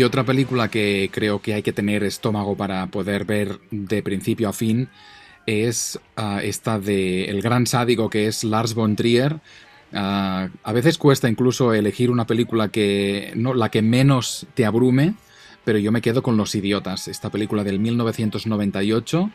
Y 0.00 0.02
otra 0.02 0.24
película 0.24 0.68
que 0.68 1.10
creo 1.12 1.42
que 1.42 1.52
hay 1.52 1.62
que 1.62 1.74
tener 1.74 2.04
estómago 2.04 2.56
para 2.56 2.86
poder 2.86 3.26
ver 3.26 3.60
de 3.70 4.02
principio 4.02 4.48
a 4.48 4.54
fin 4.54 4.88
es 5.44 6.00
ah, 6.16 6.40
esta 6.42 6.78
de 6.78 7.26
el 7.26 7.42
gran 7.42 7.66
sádico 7.66 8.08
que 8.08 8.26
es 8.26 8.42
Lars 8.42 8.72
von 8.72 8.96
Trier, 8.96 9.40
Ah, 9.92 10.48
a 10.62 10.72
veces 10.72 10.98
cuesta 10.98 11.28
incluso 11.28 11.74
elegir 11.74 12.10
una 12.10 12.26
película 12.26 12.68
que 12.68 13.32
no 13.34 13.54
la 13.54 13.70
que 13.70 13.82
menos 13.82 14.46
te 14.54 14.64
abrume, 14.64 15.14
pero 15.64 15.78
yo 15.78 15.90
me 15.92 16.00
quedo 16.00 16.22
con 16.22 16.36
Los 16.36 16.54
Idiotas, 16.54 17.08
esta 17.08 17.30
película 17.30 17.64
del 17.64 17.80
1998 17.80 19.30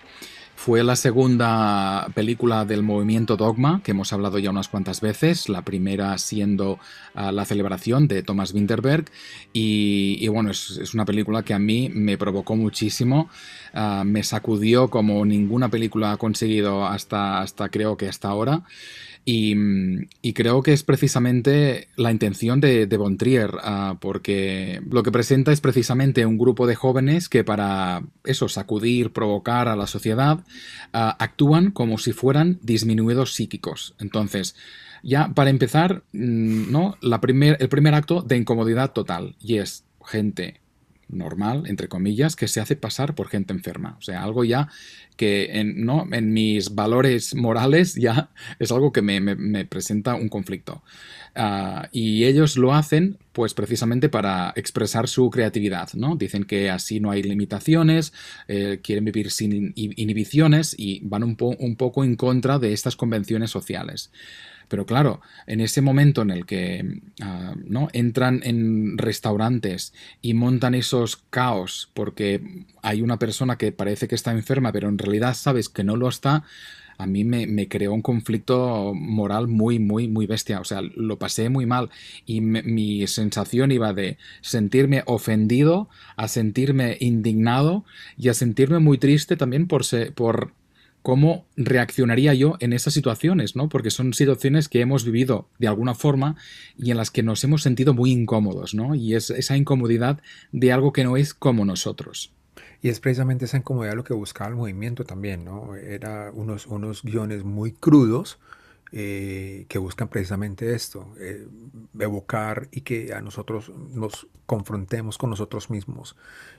fue 0.56 0.84
la 0.84 0.96
segunda 0.96 2.08
película 2.16 2.66
del 2.66 2.82
movimiento 2.82 3.38
Dogma, 3.38 3.82
que 3.84 3.92
hemos 3.92 4.14
hablado 4.14 4.40
ya 4.40 4.50
unas 4.50 4.70
cuantas 4.70 5.02
veces, 5.02 5.50
la 5.50 5.64
primera 5.64 6.18
siendo 6.18 6.80
uh, 7.16 7.32
La 7.32 7.46
celebración 7.46 8.08
de 8.08 8.24
Thomas 8.24 8.54
Winterberg. 8.54 9.06
Y, 9.54 10.18
y 10.20 10.28
bueno, 10.30 10.52
es, 10.52 10.94
una 10.94 11.06
película 11.06 11.44
que 11.44 11.54
a 11.54 11.60
mí 11.60 11.90
me 11.94 12.18
provocó 12.18 12.56
muchísimo, 12.56 13.30
uh, 13.74 14.04
me 14.06 14.24
sacudió 14.24 14.90
como 14.90 15.26
ninguna 15.26 15.70
película 15.70 16.14
ha 16.14 16.18
conseguido 16.18 16.86
hasta, 16.88 17.42
hasta 17.42 17.70
creo 17.70 17.98
que 17.98 18.08
hasta 18.08 18.30
ahora. 18.30 18.64
Y, 19.28 19.56
y, 20.22 20.34
creo 20.34 20.62
que 20.62 20.72
es 20.72 20.84
precisamente 20.84 21.88
la 21.96 22.12
intención 22.12 22.62
de, 22.62 22.86
de 22.86 22.98
Von 22.98 23.18
Trier, 23.18 23.56
uh, 23.56 23.98
porque 24.00 24.82
lo 24.88 25.02
que 25.02 25.12
presenta 25.12 25.52
es 25.52 25.62
precisamente 25.62 26.28
un 26.28 26.38
grupo 26.38 26.68
de 26.68 26.76
jóvenes 26.76 27.28
que 27.28 27.44
para 27.44 28.04
eso, 28.24 28.50
sacudir, 28.50 29.14
provocar 29.14 29.68
a 29.68 29.76
la 29.76 29.88
sociedad, 29.88 30.42
uh, 30.94 31.18
actúan 31.18 31.72
como 31.72 31.98
si 31.98 32.14
fueran 32.14 32.60
disminuidos 32.62 33.34
psíquicos. 33.34 33.96
Entonces, 33.98 34.56
ya 35.02 35.34
para 35.34 35.50
empezar, 35.50 36.04
mm, 36.14 36.72
¿no? 36.72 36.96
La 37.02 37.20
primer, 37.20 37.58
el 37.60 37.70
primer 37.70 37.96
acto 37.96 38.22
de 38.22 38.38
incomodidad 38.38 38.94
total, 38.94 39.36
y 39.40 39.58
es 39.58 39.86
gente 40.06 40.62
normal, 41.08 41.64
entre 41.68 41.88
comillas, 41.88 42.36
que 42.36 42.48
se 42.48 42.60
hace 42.60 42.76
pasar 42.76 43.16
por 43.16 43.30
gente 43.30 43.54
enferma. 43.54 43.96
O 44.00 44.02
sea, 44.02 44.24
algo 44.24 44.44
ya 44.44 44.70
que 45.16 45.60
en, 45.60 45.86
¿no? 45.86 46.08
en 46.12 46.34
mis 46.34 46.76
valores 46.76 47.36
morales 47.36 47.96
ya 47.96 48.30
es 48.60 48.72
algo 48.72 48.92
que 48.92 49.02
me, 49.02 49.20
me, 49.20 49.66
presenta 49.66 50.16
un 50.16 50.30
conflicto. 50.30 50.84
Uh, 51.36 51.88
y 51.92 52.24
ellos 52.24 52.56
lo 52.56 52.74
hacen 52.74 53.18
pues 53.34 53.54
precisamente 53.54 54.08
para 54.08 54.54
expresar 54.56 55.10
su 55.10 55.30
creatividad, 55.30 55.90
¿no? 55.94 56.16
Dicen 56.16 56.46
que 56.46 56.70
así 56.70 57.02
no 57.02 57.12
hay 57.12 57.22
limitaciones, 57.24 58.14
eh, 58.48 58.80
quieren 58.82 59.04
vivir 59.04 59.30
sin 59.30 59.74
inhibiciones 59.76 60.74
y 60.78 61.02
van 61.04 61.24
un, 61.24 61.36
un 61.60 61.76
poco 61.76 62.06
en 62.06 62.16
contra 62.16 62.58
de 62.60 62.72
estas 62.72 62.96
convenciones 62.96 63.52
sociales. 63.52 64.12
Pero 64.68 64.86
claro, 64.86 65.22
en 65.48 65.62
ese 65.62 65.82
momento 65.82 66.22
en 66.22 66.32
el 66.32 66.46
que 66.46 67.02
uh, 67.22 67.56
¿no? 67.68 67.88
entran 67.94 68.42
en 68.44 68.98
restaurantes 68.98 69.94
y 70.22 70.34
montan 70.34 70.76
esos 70.76 71.18
caos 71.30 71.90
porque 71.94 72.66
hay 72.82 73.02
una 73.02 73.20
persona 73.20 73.58
que 73.58 73.72
parece 73.72 74.08
que 74.08 74.16
está 74.16 74.32
enferma, 74.32 74.72
pero 74.72 74.90
en 74.90 74.98
realidad 74.98 75.34
sabes 75.34 75.70
que 75.70 75.84
no 75.84 75.96
lo 75.96 76.10
está, 76.10 76.44
a 76.98 77.06
mí 77.06 77.24
me, 77.24 77.68
creó 77.68 77.94
un 77.94 78.02
conflicto 78.02 78.94
moral 78.94 79.48
muy, 79.48 79.80
muy, 79.80 80.08
muy 80.08 80.28
bestia. 80.28 80.60
O 80.60 80.64
sea, 80.64 80.82
lo 80.82 81.20
pasé 81.20 81.50
muy 81.50 81.66
mal 81.66 81.90
y 82.26 82.42
mi 82.42 83.06
sensación 83.08 83.72
iba 83.72 83.94
de 83.94 84.18
sentirme 84.42 85.04
ofendido 85.06 85.90
a 86.16 86.28
sentirme 86.28 86.98
indignado 87.00 87.86
y 88.18 88.30
a 88.30 88.34
sentirme 88.34 88.80
muy 88.80 88.98
triste 88.98 89.36
también 89.36 89.68
por, 89.68 89.84
se, 89.84 90.12
por 90.12 90.54
cómo 91.06 91.46
reaccionaría 91.56 92.34
yo 92.34 92.56
en 92.62 92.74
esas 92.74 92.96
situaciones, 92.96 93.56
¿no? 93.56 93.70
Porque 93.70 93.92
son 93.92 94.12
situaciones 94.16 94.68
que 94.68 94.82
hemos 94.82 95.06
vivido 95.06 95.48
de 95.60 95.68
alguna 95.68 95.94
forma 95.94 96.36
y 96.80 96.90
en 96.90 96.98
las 96.98 97.12
que 97.12 97.22
nos 97.22 97.44
hemos 97.44 97.62
sentido 97.62 97.94
muy 97.94 98.12
incómodos, 98.12 98.74
¿no? 98.74 98.96
Y 98.96 99.14
es 99.14 99.30
esa 99.30 99.56
incomodidad 99.56 100.20
de 100.52 100.74
algo 100.74 100.94
que 100.94 101.04
no 101.04 101.16
es 101.16 101.36
como 101.36 101.64
nosotros. 101.64 102.34
Y 102.82 102.90
es 102.90 103.00
precisamente 103.00 103.46
esa 103.46 103.58
incomodidad 103.58 103.94
lo 103.94 104.04
que 104.04 104.16
buscaba 104.16 104.50
el 104.50 104.56
movimiento 104.56 105.04
también, 105.04 105.46
¿no? 105.46 105.76
Era 105.76 106.32
unos, 106.34 106.66
unos 106.66 107.04
guiones 107.04 107.44
muy 107.44 107.72
crudos 107.72 108.40
eh, 108.98 109.66
que 109.68 109.78
buscan 109.78 110.08
precisamente 110.08 110.74
esto, 110.74 111.14
eh, 111.20 111.46
evocar 112.00 112.70
y 112.72 112.80
que 112.80 113.14
a 113.14 113.20
nosotros 113.20 113.70
nos 113.92 114.30
confrontemos 114.46 115.18
con 115.18 115.30
nosotros 115.30 115.70
mismos 115.70 116.16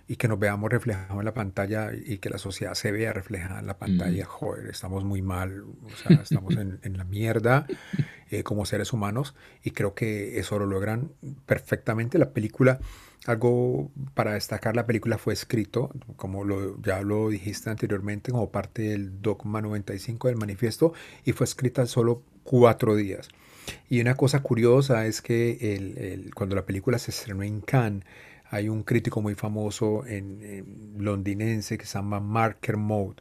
y 0.06 0.16
que 0.16 0.28
nos 0.28 0.38
veamos 0.38 0.70
reflejados 0.70 1.18
en 1.18 1.24
la 1.24 1.32
pantalla 1.32 1.92
y 1.94 2.18
que 2.18 2.28
la 2.28 2.36
sociedad 2.36 2.74
se 2.74 2.92
vea 2.92 3.14
reflejada 3.14 3.60
en 3.60 3.66
la 3.66 3.78
pantalla. 3.78 4.24
Mm. 4.24 4.28
Joder, 4.28 4.66
estamos 4.66 5.02
muy 5.02 5.22
mal, 5.22 5.62
o 5.62 5.96
sea, 5.96 6.20
estamos 6.22 6.54
en, 6.58 6.78
en 6.82 6.98
la 6.98 7.04
mierda 7.04 7.66
eh, 8.30 8.42
como 8.42 8.66
seres 8.66 8.92
humanos 8.92 9.34
y 9.64 9.70
creo 9.70 9.94
que 9.94 10.38
eso 10.38 10.58
lo 10.58 10.66
logran 10.66 11.12
perfectamente. 11.46 12.18
La 12.18 12.32
película 12.32 12.80
algo 13.28 13.90
para 14.14 14.34
destacar, 14.34 14.76
la 14.76 14.86
película 14.86 15.18
fue 15.18 15.32
escrito, 15.32 15.90
como 16.16 16.44
lo, 16.44 16.80
ya 16.82 17.02
lo 17.02 17.28
dijiste 17.28 17.70
anteriormente, 17.70 18.32
como 18.32 18.50
parte 18.50 18.82
del 18.82 19.22
Dogma 19.22 19.60
95 19.62 20.28
del 20.28 20.36
manifiesto, 20.36 20.92
y 21.24 21.32
fue 21.32 21.44
escrita 21.44 21.86
solo 21.86 22.22
cuatro 22.44 22.96
días. 22.96 23.28
Y 23.88 24.00
una 24.00 24.14
cosa 24.14 24.40
curiosa 24.42 25.06
es 25.06 25.22
que 25.22 25.74
el, 25.74 26.34
cuando 26.34 26.56
la 26.56 26.66
película 26.66 26.98
se 26.98 27.10
estrenó 27.10 27.42
en 27.42 27.60
Cannes, 27.60 28.04
hay 28.48 28.68
un 28.68 28.84
crítico 28.84 29.20
muy 29.20 29.34
famoso 29.34 30.06
en, 30.06 30.40
en 30.42 31.04
londinense 31.04 31.76
que 31.78 31.84
se 31.84 31.94
llama 31.94 32.20
Mark 32.20 32.58
Kermode, 32.60 33.16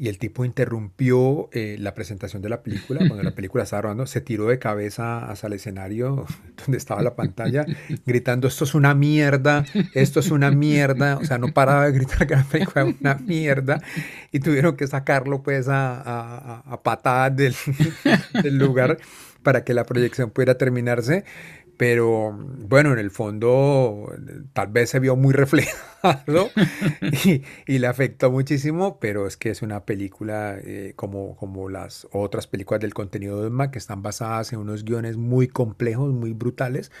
y 0.00 0.08
el 0.08 0.16
tipo 0.16 0.46
interrumpió 0.46 1.50
eh, 1.52 1.76
la 1.78 1.92
presentación 1.92 2.40
de 2.40 2.48
la 2.48 2.62
película, 2.62 3.00
cuando 3.00 3.22
la 3.22 3.30
película 3.34 3.64
estaba 3.64 3.82
rodando, 3.82 4.06
se 4.06 4.22
tiró 4.22 4.46
de 4.46 4.58
cabeza 4.58 5.30
hacia 5.30 5.48
el 5.48 5.52
escenario 5.52 6.24
donde 6.56 6.78
estaba 6.78 7.02
la 7.02 7.14
pantalla, 7.14 7.66
gritando, 8.06 8.48
esto 8.48 8.64
es 8.64 8.74
una 8.74 8.94
mierda, 8.94 9.66
esto 9.92 10.20
es 10.20 10.30
una 10.30 10.50
mierda, 10.52 11.18
o 11.18 11.24
sea, 11.26 11.36
no 11.36 11.52
paraba 11.52 11.84
de 11.84 11.92
gritar 11.92 12.26
que 12.26 12.34
la 12.34 12.44
película 12.44 12.80
era 12.80 12.94
una 12.98 13.14
mierda, 13.16 13.82
y 14.32 14.40
tuvieron 14.40 14.74
que 14.74 14.86
sacarlo 14.86 15.42
pues 15.42 15.68
a, 15.68 16.00
a, 16.00 16.60
a 16.60 16.82
patadas 16.82 17.36
del, 17.36 17.54
del 18.42 18.56
lugar 18.56 18.96
para 19.42 19.64
que 19.64 19.74
la 19.74 19.84
proyección 19.84 20.30
pudiera 20.30 20.56
terminarse 20.56 21.24
pero 21.80 22.38
bueno, 22.68 22.92
en 22.92 22.98
el 22.98 23.10
fondo 23.10 24.12
tal 24.52 24.66
vez 24.66 24.90
se 24.90 25.00
vio 25.00 25.16
muy 25.16 25.32
reflejado 25.32 26.50
y, 27.24 27.42
y, 27.66 27.78
le 27.78 27.86
afectó 27.86 28.30
muchísimo, 28.30 28.98
pero 29.00 29.26
es 29.26 29.38
que 29.38 29.48
es 29.48 29.62
una 29.62 29.86
película 29.86 30.58
eh, 30.62 30.92
como, 30.94 31.36
como 31.36 31.70
las 31.70 32.06
otras 32.12 32.46
películas 32.46 32.82
del 32.82 32.92
contenido 32.92 33.40
de 33.40 33.46
Emma 33.46 33.70
que 33.70 33.78
están 33.78 34.02
basadas 34.02 34.52
en 34.52 34.58
unos 34.58 34.84
guiones 34.84 35.16
muy 35.16 35.48
complejos, 35.48 36.12
muy 36.12 36.34
brutales 36.34 36.92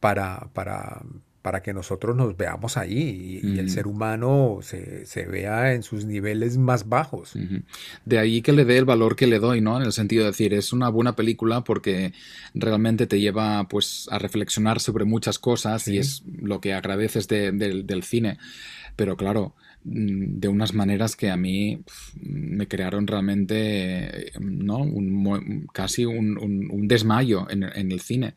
para, 0.00 0.48
para, 0.52 1.02
para 1.44 1.60
que 1.60 1.74
nosotros 1.74 2.16
nos 2.16 2.38
veamos 2.38 2.78
ahí 2.78 3.40
y, 3.42 3.46
y 3.46 3.58
el 3.58 3.68
ser 3.68 3.86
humano 3.86 4.60
se, 4.62 5.04
se, 5.04 5.26
vea 5.26 5.74
en 5.74 5.82
sus 5.82 6.06
niveles 6.06 6.56
más 6.56 6.88
bajos. 6.88 7.34
Uh 7.34 7.40
-huh. 7.40 7.62
De 8.06 8.18
ahí 8.18 8.40
que 8.40 8.54
le 8.54 8.64
dé 8.64 8.78
el 8.78 8.86
valor 8.86 9.14
que 9.14 9.26
le 9.26 9.38
doy, 9.38 9.60
¿no? 9.60 9.76
En 9.76 9.82
el 9.82 9.92
sentido 9.92 10.22
de 10.22 10.30
decir, 10.30 10.54
es 10.54 10.72
una 10.72 10.88
buena 10.88 11.14
película 11.16 11.62
porque 11.62 12.14
realmente 12.54 13.06
te 13.06 13.20
lleva 13.20 13.68
pues 13.68 14.08
a 14.10 14.18
reflexionar 14.18 14.80
sobre 14.80 15.04
muchas 15.04 15.38
cosas 15.38 15.82
sí. 15.82 15.96
y 15.96 15.98
es 15.98 16.22
lo 16.40 16.62
que 16.62 16.72
agradeces 16.72 17.28
de, 17.28 17.52
de, 17.52 17.82
del 17.82 18.04
cine. 18.04 18.38
Pero 18.96 19.16
claro, 19.18 19.54
mm, 19.84 20.38
de 20.40 20.48
unas 20.48 20.72
maneras 20.72 21.14
que 21.14 21.30
a 21.30 21.36
mí 21.36 21.82
me 22.22 22.66
crearon 22.68 23.06
realmente 23.06 24.32
¿no? 24.40 24.78
un, 24.78 25.66
casi 25.74 26.06
un, 26.06 26.38
un, 26.38 26.70
un 26.70 26.88
desmayo 26.88 27.50
en, 27.50 27.64
en, 27.64 27.92
el 27.92 28.00
cine. 28.00 28.34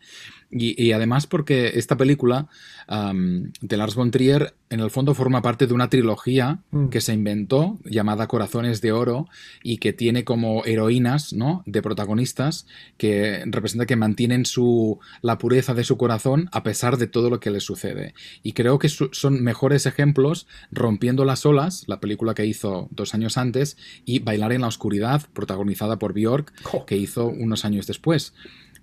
Y, 0.49 0.81
y, 0.81 0.93
además 0.93 1.27
porque 1.27 1.73
esta 1.75 1.97
película 1.97 2.47
um, 2.87 3.51
de 3.59 3.77
Lars 3.77 3.95
von 3.95 4.11
Trier 4.11 4.53
en 4.69 4.79
el 4.79 4.89
fondo 4.89 5.13
forma 5.13 5.41
parte 5.41 5.67
de 5.67 5.73
una 5.73 5.89
trilogía 5.89 6.59
mm. 6.71 6.87
que 6.87 7.01
se 7.01 7.13
inventó 7.13 7.77
llamada 7.83 8.27
Corazones 8.27 8.81
de 8.81 8.91
Oro 8.91 9.27
y 9.61 9.77
que 9.77 9.93
tiene 9.93 10.23
como 10.23 10.63
heroínas 10.65 11.33
¿no? 11.33 11.63
de 11.65 11.81
protagonistas 11.81 12.65
que 12.97 13.43
representa 13.45 13.85
que 13.85 13.95
mantienen 13.95 14.45
su, 14.45 14.99
la 15.21 15.37
pureza 15.37 15.73
de 15.73 15.83
su 15.83 15.97
corazón 15.97 16.49
a 16.51 16.63
pesar 16.63 16.97
de 16.97 17.07
todo 17.07 17.29
lo 17.29 17.39
que 17.39 17.51
les 17.51 17.63
sucede. 17.63 18.13
Y 18.41 18.53
creo 18.53 18.79
que 18.79 18.89
su, 18.89 19.09
son 19.11 19.43
mejores 19.43 19.85
ejemplos 19.85 20.47
Rompiendo 20.71 21.25
las 21.25 21.45
olas, 21.45 21.83
la 21.87 21.99
película 21.99 22.33
que 22.33 22.45
hizo 22.45 22.87
dos 22.91 23.13
años 23.13 23.37
antes, 23.37 23.77
y 24.05 24.19
Bailar 24.19 24.51
en 24.51 24.61
la 24.61 24.67
oscuridad, 24.67 25.23
protagonizada 25.33 25.97
por 25.97 26.13
Björk, 26.13 26.53
oh. 26.71 26.85
que 26.85 26.97
hizo 26.97 27.27
unos 27.27 27.65
años 27.65 27.87
después 27.87 28.33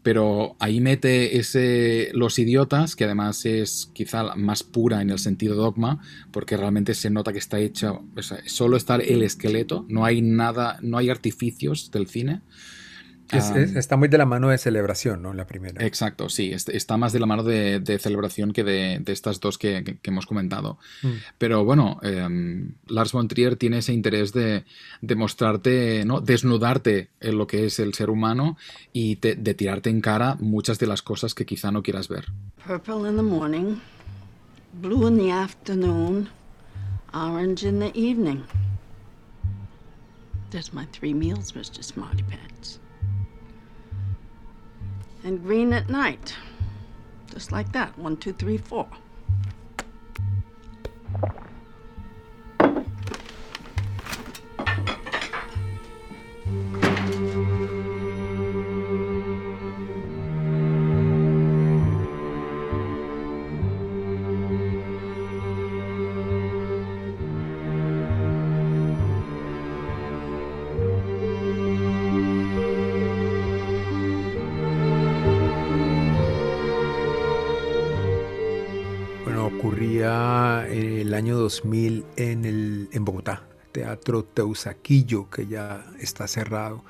pero 0.05 0.55
ahí 0.61 0.83
mete 0.83 1.39
ese 1.39 2.11
Los 2.13 2.39
Idiotas, 2.39 2.95
que 2.95 3.05
además 3.05 3.47
es 3.47 3.91
quizá 3.95 4.37
más 4.37 4.63
pura 4.63 5.01
en 5.01 5.09
el 5.09 5.19
sentido 5.19 5.57
dogma, 5.57 6.03
porque 6.31 6.59
realmente 6.59 6.93
se 6.95 7.09
nota 7.09 7.33
que 7.33 7.39
está 7.39 7.59
sea, 8.23 8.39
solo 8.45 8.77
está 8.77 8.97
el 8.97 9.23
esqueleto, 9.23 9.87
no 9.89 10.05
hay 10.05 10.21
nada, 10.21 10.79
no 10.83 10.99
hay 10.99 11.09
artificios 11.09 11.91
del 11.91 12.07
cine. 12.07 12.43
Es, 13.31 13.51
es, 13.51 13.75
está 13.77 13.97
muy 13.97 14.09
de 14.09 14.19
la 14.19 14.27
mano 14.27 14.51
de 14.51 14.59
celebración, 14.59 15.23
¿no? 15.23 15.33
La 15.33 15.47
primera. 15.47 15.85
Exacto, 15.85 16.29
sí. 16.29 16.53
Está 16.53 16.97
más 16.97 17.13
de 17.13 17.21
la 17.21 17.27
mano 17.27 17.43
de, 17.43 17.81
de 17.81 17.99
celebración 17.99 18.53
que 18.53 18.65
de, 18.65 18.99
de 19.01 19.13
estas 19.13 19.41
dos 19.41 19.57
que, 19.59 19.83
que, 19.83 19.99
que, 19.99 20.11
hemos 20.11 20.27
comentado. 20.27 20.79
Mm. 21.03 21.09
Pero 21.39 21.65
bueno, 21.65 21.99
eh, 22.03 22.69
Lars 22.87 23.13
von 23.13 23.29
Trier 23.29 23.57
tiene 23.57 23.79
ese 23.79 23.93
interés 23.93 24.33
de, 24.33 24.65
de, 25.01 25.15
mostrarte, 25.15 26.05
¿no? 26.05 26.21
Desnudarte 26.21 27.11
en 27.21 27.39
lo 27.39 27.47
que 27.47 27.67
es 27.67 27.79
el 27.79 27.95
ser 27.95 28.11
humano 28.11 28.59
y 28.93 29.17
de, 29.17 29.37
de 29.37 29.55
tirarte 29.55 29.91
en 29.91 30.01
cara 30.01 30.37
muchas 30.41 30.79
de 30.79 30.87
las 30.87 31.03
cosas 31.03 31.35
que 31.35 31.47
quizá 31.47 31.71
no 31.73 31.83
quieras 31.83 32.09
ver. 32.09 32.27
Purple 32.67 33.09
in 33.09 33.17
the 33.17 33.23
morning, 33.23 33.77
blue 34.81 35.07
in 35.09 35.19
the 35.19 35.33
afternoon, 35.33 36.29
orange 37.13 37.67
in 37.67 37.81
the 37.81 37.91
evening. 37.95 38.45
There's 40.51 40.73
my 40.73 40.87
three 40.93 41.15
meals, 41.15 41.53
Mr. 41.53 41.83
Smarty 41.83 42.23
Pants. 42.23 42.79
And 45.25 45.43
green 45.43 45.73
at 45.73 45.89
night. 45.89 46.37
Just 47.33 47.51
like 47.51 47.73
that. 47.73 47.99
One, 47.99 48.17
two, 48.17 48.33
three, 48.33 48.59
four. 48.59 48.87
Bueno, 79.99 80.11
ocurría 80.11 80.67
el 80.69 81.15
año 81.15 81.37
2000 81.37 82.05
en, 82.17 82.45
el, 82.45 82.89
en 82.93 83.05
Bogotá, 83.05 83.45
Teatro 83.73 84.25
Teusaquillo, 84.25 85.31
que 85.31 85.47
ya 85.47 85.85
está 86.01 86.27
cerrado. 86.27 86.83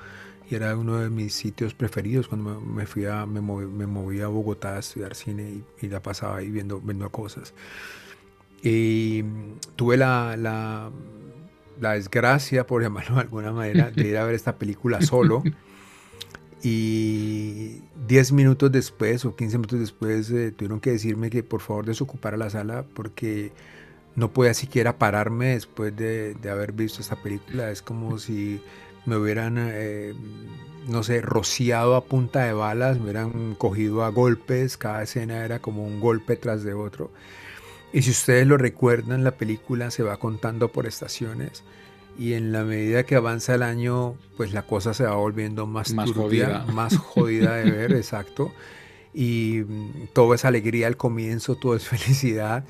Y 0.49 0.55
era 0.55 0.77
uno 0.77 0.99
de 0.99 1.09
mis 1.09 1.33
sitios 1.33 1.73
preferidos 1.73 2.27
cuando 2.27 2.61
me 2.61 2.85
fui 2.85 3.05
a, 3.05 3.25
me 3.25 3.41
moví, 3.41 3.65
me 3.65 3.87
moví 3.87 4.21
a 4.21 4.27
Bogotá 4.27 4.75
a 4.75 4.79
estudiar 4.79 5.15
cine 5.15 5.43
y, 5.43 5.85
y 5.85 5.89
la 5.89 6.01
pasaba 6.01 6.37
ahí 6.37 6.51
viendo, 6.51 6.79
viendo 6.79 7.09
cosas. 7.09 7.53
Y 8.61 9.23
tuve 9.75 9.97
la, 9.97 10.35
la, 10.37 10.91
la 11.79 11.93
desgracia, 11.93 12.65
por 12.65 12.81
llamarlo 12.81 13.15
de 13.15 13.21
alguna 13.21 13.51
manera, 13.51 13.91
de 13.91 14.07
ir 14.07 14.17
a 14.17 14.25
ver 14.25 14.35
esta 14.35 14.57
película 14.57 15.01
solo. 15.01 15.43
Y 16.63 17.81
10 18.07 18.31
minutos 18.31 18.71
después 18.71 19.25
o 19.25 19.35
15 19.35 19.57
minutos 19.57 19.79
después 19.79 20.31
eh, 20.31 20.51
tuvieron 20.51 20.79
que 20.79 20.91
decirme 20.91 21.29
que 21.29 21.43
por 21.43 21.61
favor 21.61 21.85
desocupara 21.85 22.37
la 22.37 22.49
sala 22.49 22.85
porque 22.93 23.51
no 24.15 24.31
podía 24.31 24.53
siquiera 24.53 24.97
pararme 24.97 25.49
después 25.49 25.95
de, 25.95 26.35
haber 26.49 26.71
visto 26.71 27.01
esta 27.01 27.17
película. 27.17 27.69
Es 27.69 27.81
como 27.81 28.17
si 28.17 28.61
me 29.05 29.17
hubieran, 29.17 29.57
eh, 29.59 30.13
no 30.87 31.03
sé, 31.03 31.21
rociado 31.21 31.95
a 31.95 32.05
punta 32.05 32.43
de 32.45 32.53
balas, 32.53 32.97
me 32.97 33.03
hubieran 33.03 33.55
cogido 33.55 34.03
a 34.03 34.09
golpes. 34.09 34.77
Cada 34.77 35.03
escena 35.03 35.43
era 35.45 35.59
como 35.59 35.85
un 35.85 35.99
golpe 35.99 36.35
tras 36.35 36.63
de 36.63 36.73
otro. 36.73 37.11
Y 37.93 38.01
si 38.01 38.11
ustedes 38.11 38.47
lo 38.47 38.57
recuerdan, 38.57 39.23
la 39.23 39.31
película 39.31 39.91
se 39.91 40.03
va 40.03 40.17
contando 40.17 40.69
por 40.69 40.87
estaciones 40.87 41.63
y 42.17 42.33
en 42.33 42.51
la 42.51 42.63
medida 42.63 43.03
que 43.03 43.15
avanza 43.15 43.55
el 43.55 43.63
año, 43.63 44.15
pues 44.37 44.53
la 44.53 44.63
cosa 44.63 44.93
se 44.93 45.03
va 45.03 45.15
volviendo 45.15 45.65
más, 45.67 45.93
Más 45.93 46.11
turbia, 46.11 46.45
jodida. 46.61 46.65
más 46.73 46.97
jodida 46.97 47.55
de 47.57 47.71
ver, 47.71 47.91
exacto. 47.95 48.51
Y 49.13 49.61
mm, 49.67 50.07
todo 50.13 50.33
es 50.33 50.45
alegría 50.45 50.87
al 50.87 50.97
comienzo, 50.97 51.55
todo 51.55 51.75
es 51.75 51.87
felicidad, 51.87 52.63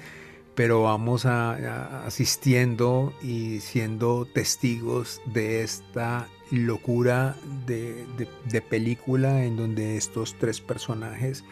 pero 0.55 0.83
vamos 0.83 1.25
a- 1.25 1.51
a- 1.53 2.05
asistiendo 2.05 3.13
y 3.21 3.59
siendo 3.61 4.25
testigos 4.25 5.21
de 5.25 5.63
esta 5.63 6.27
locura 6.51 7.35
de, 7.65 8.05
de- 8.17 8.27
de 8.49 8.61
película 8.61 9.43
en 9.45 9.57
donde 9.57 9.97
estos 9.97 10.35
tres 10.39 10.61
personajes 10.61 11.43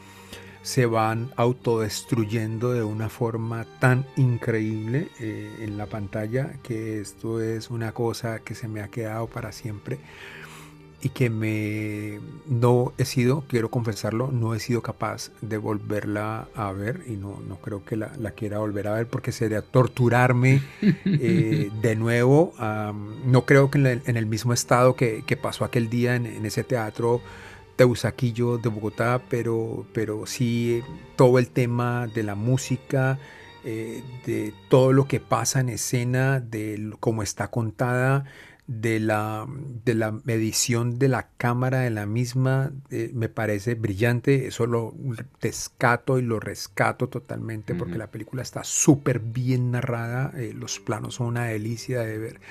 se 0.63 0.86
van 0.88 1.32
autodestruyendo 1.36 2.73
de 2.73 2.84
una 2.84 3.10
forma 3.10 3.65
tan 3.80 4.06
increíble 4.17 5.10
eh, 5.19 5.58
en 5.62 5.78
la 5.78 5.88
pantalla 5.88 6.54
que 6.63 7.02
esto 7.02 7.41
es 7.41 7.69
una 7.69 7.91
cosa 7.93 8.39
que 8.39 8.56
se 8.56 8.67
me 8.69 8.82
ha 8.82 8.88
quedado 8.88 9.28
para 9.28 9.52
siempre 9.52 9.99
y 11.02 11.10
que 11.10 11.30
me 11.30 12.21
no 12.47 12.93
he 12.97 13.04
sido, 13.04 13.43
quiero 13.49 13.69
confesarlo, 13.69 14.32
no 14.32 14.56
he 14.56 14.60
sido 14.62 14.82
capaz 14.82 15.32
de 15.41 15.58
volverla 15.58 16.47
a 16.56 16.71
ver 16.71 17.02
y 17.08 17.17
no, 17.17 17.41
no 17.45 17.58
creo 17.58 17.84
que 17.84 17.97
la, 17.97 18.13
la 18.17 18.32
quiera 18.32 18.60
volver 18.60 18.88
a 18.88 18.93
ver 18.93 19.08
porque 19.08 19.34
sería 19.34 19.62
torturarme 19.62 20.62
eh, 21.06 21.71
de 21.82 21.95
nuevo. 21.97 22.54
no 23.26 23.45
creo 23.45 23.69
que 23.69 23.80
en, 23.80 23.86
el- 23.88 24.02
en 24.06 24.15
el 24.15 24.26
mismo 24.28 24.54
estado 24.54 24.95
que, 24.95 25.23
que 25.28 25.36
pasó 25.36 25.65
aquel 25.65 25.89
día 25.89 26.15
en, 26.15 26.26
en 26.26 26.45
ese 26.45 26.63
teatro 26.63 27.21
Teusaquillo 27.75 28.57
de 28.57 28.69
Bogotá, 28.69 29.21
pero, 29.29 29.86
pero 29.93 30.25
sí 30.25 30.75
eh, 30.79 30.83
todo 31.15 31.39
el 31.39 31.49
tema 31.49 32.07
de 32.07 32.23
la 32.23 32.36
música, 32.36 33.19
eh, 33.63 34.03
de 34.25 34.53
todo 34.69 34.91
lo 34.93 35.07
que 35.07 35.19
pasa 35.19 35.59
en 35.59 35.69
escena, 35.69 36.39
de 36.39 36.93
cómo 36.99 37.23
está 37.23 37.49
contada, 37.49 38.25
de 38.67 38.99
la, 38.99 39.45
de 39.83 39.93
la 39.93 40.12
medición 40.23 40.97
de 40.97 41.09
la 41.09 41.27
cámara 41.38 41.79
de 41.81 41.89
la 41.89 42.05
misma, 42.05 42.71
eh, 42.89 43.12
me 43.13 43.29
parece 43.29 43.75
brillante. 43.75 44.47
Eso 44.47 44.65
lo 44.65 44.93
descato 45.41 46.17
y 46.17 46.21
lo 46.21 46.39
rescato 46.39 47.09
totalmente 47.09 47.75
porque 47.75 47.97
la 47.97 48.12
película 48.12 48.41
está 48.41 48.63
súper 48.63 49.19
bien 49.19 49.71
narrada, 49.71 50.31
eh, 50.38 50.53
los 50.55 50.79
planos 50.79 51.15
son 51.15 51.27
una 51.27 51.45
delicia 51.45 52.01
de 52.01 52.17
ver 52.17 52.41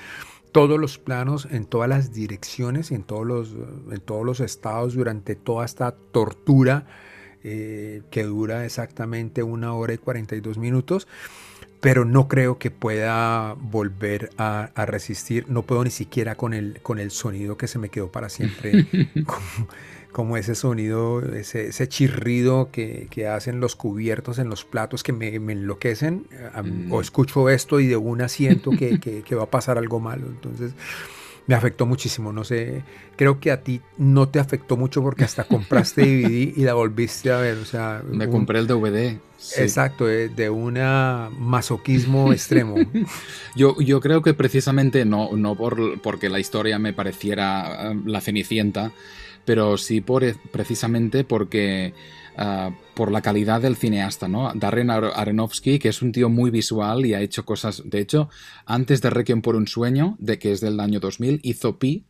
todos 0.53 0.79
los 0.79 0.99
planos, 0.99 1.47
en 1.51 1.65
todas 1.65 1.89
las 1.89 2.13
direcciones, 2.13 2.91
en 2.91 3.03
todos 3.03 3.25
los, 3.25 3.55
en 3.91 3.99
todos 3.99 4.23
los 4.25 4.39
estados 4.39 4.93
durante 4.93 5.35
toda 5.35 5.65
esta 5.65 5.91
tortura 5.91 6.85
eh, 7.43 8.03
que 8.11 8.23
dura 8.23 8.63
exactamente 8.63 9.43
una 9.43 9.73
hora 9.73 9.93
y 9.93 9.97
42 9.97 10.57
minutos. 10.57 11.07
Pero 11.81 12.05
no 12.05 12.29
creo 12.29 12.59
que 12.59 12.71
pueda 12.71 13.55
volver 13.59 14.29
a, 14.37 14.69
a 14.73 14.85
resistir. 14.85 15.49
No 15.49 15.63
puedo 15.63 15.83
ni 15.83 15.89
siquiera 15.89 16.35
con 16.35 16.53
el, 16.53 16.79
con 16.81 16.99
el 16.99 17.11
sonido 17.11 17.57
que 17.57 17.67
se 17.67 17.79
me 17.79 17.89
quedó 17.89 18.09
para 18.09 18.29
siempre. 18.29 18.87
como, 20.13 20.37
ese 20.37 20.55
sonido, 20.55 21.21
ese, 21.33 21.67
ese 21.67 21.89
chirrido 21.89 22.69
que, 22.71 23.07
que 23.11 23.27
hacen 23.27 23.59
los 23.59 23.75
cubiertos 23.75 24.39
en 24.39 24.47
los 24.49 24.63
platos 24.63 25.03
que 25.03 25.11
me, 25.11 25.37
me 25.41 25.51
enloquecen. 25.53 26.27
Mm. 26.63 26.93
O 26.93 27.01
escucho 27.01 27.49
esto 27.49 27.81
y 27.81 27.87
de 27.87 27.97
una 27.97 28.29
siento 28.29 28.71
que, 28.77 28.99
que- 29.01 29.23
que 29.23 29.35
va 29.35 29.43
a 29.43 29.49
pasar 29.51 29.77
algo 29.77 29.99
malo. 29.99 30.27
Entonces 30.27 30.73
me 31.45 31.55
afectó 31.55 31.85
muchísimo. 31.85 32.31
No 32.31 32.45
sé, 32.45 32.83
creo 33.17 33.41
que 33.41 33.51
a 33.51 33.61
ti 33.63 33.81
no 33.97 34.29
te 34.29 34.39
afectó 34.39 34.77
mucho 34.77 35.01
porque 35.01 35.25
hasta 35.25 35.43
compraste 35.47 36.01
DVD 36.03 36.53
y 36.55 36.61
la 36.63 36.73
volviste 36.75 37.31
a 37.33 37.37
ver. 37.39 37.57
O 37.57 37.65
sea, 37.65 38.01
Me 38.09 38.25
un- 38.27 38.31
compré 38.31 38.59
el 38.59 38.67
DVD. 38.67 39.17
sí. 39.37 39.61
Exacto, 39.61 40.05
de, 40.05 40.29
de 40.29 40.49
un 40.49 40.75
masoquismo 41.39 42.31
extremo. 42.31 42.75
Yo, 43.55 43.79
yo 43.79 43.99
creo 43.99 44.21
que 44.21 44.33
precisamente 44.33 45.05
no, 45.05 45.35
no 45.35 45.55
por, 45.55 46.01
porque 46.01 46.29
la 46.29 46.39
historia 46.39 46.79
me 46.79 46.93
pareciera 46.93 47.91
eh, 47.91 48.01
la 48.05 48.21
cenicienta, 48.21 48.91
pero 49.45 49.77
sí 49.77 50.01
por, 50.01 50.23
e- 50.23 50.35
precisamente 50.51 51.23
porque 51.23 51.93
ah, 52.37 52.71
por 52.93 53.11
la 53.11 53.21
calidad 53.21 53.61
del 53.61 53.75
cineasta, 53.75 54.27
¿no? 54.27 54.51
Darren 54.55 54.89
Ar- 54.89 55.11
Aronofsky, 55.15 55.79
que 55.79 55.89
es 55.89 56.01
un 56.01 56.11
tío 56.11 56.29
muy 56.29 56.49
visual 56.51 57.05
y 57.05 57.13
ha 57.13 57.21
hecho 57.21 57.45
cosas. 57.45 57.81
De 57.85 57.99
hecho, 57.99 58.29
antes 58.65 59.01
de 59.01 59.09
Requiem 59.09 59.41
por 59.41 59.55
un 59.55 59.67
sueño, 59.67 60.15
de 60.19 60.39
que 60.39 60.51
es 60.51 60.61
del 60.61 60.79
año 60.79 60.99
2000, 60.99 61.39
hizo 61.43 61.77
Pi. 61.79 62.05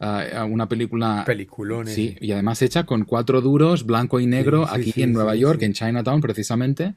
ah, 0.00 0.44
una 0.48 0.68
película 0.68 1.22
Peliculones. 1.24 1.94
Sí, 1.94 2.16
y 2.20 2.32
además 2.32 2.60
hecha 2.62 2.84
con 2.84 3.04
cuatro 3.04 3.40
duros, 3.40 3.84
blanco 3.86 4.18
y 4.20 4.26
negro, 4.26 4.66
Sí, 4.66 4.74
sí, 4.74 4.80
aquí 4.80 4.92
sí, 4.92 5.02
en 5.02 5.12
Nueva 5.12 5.34
York, 5.36 5.62
en 5.62 5.72
Chinatown 5.74 6.20
precisamente. 6.20 6.94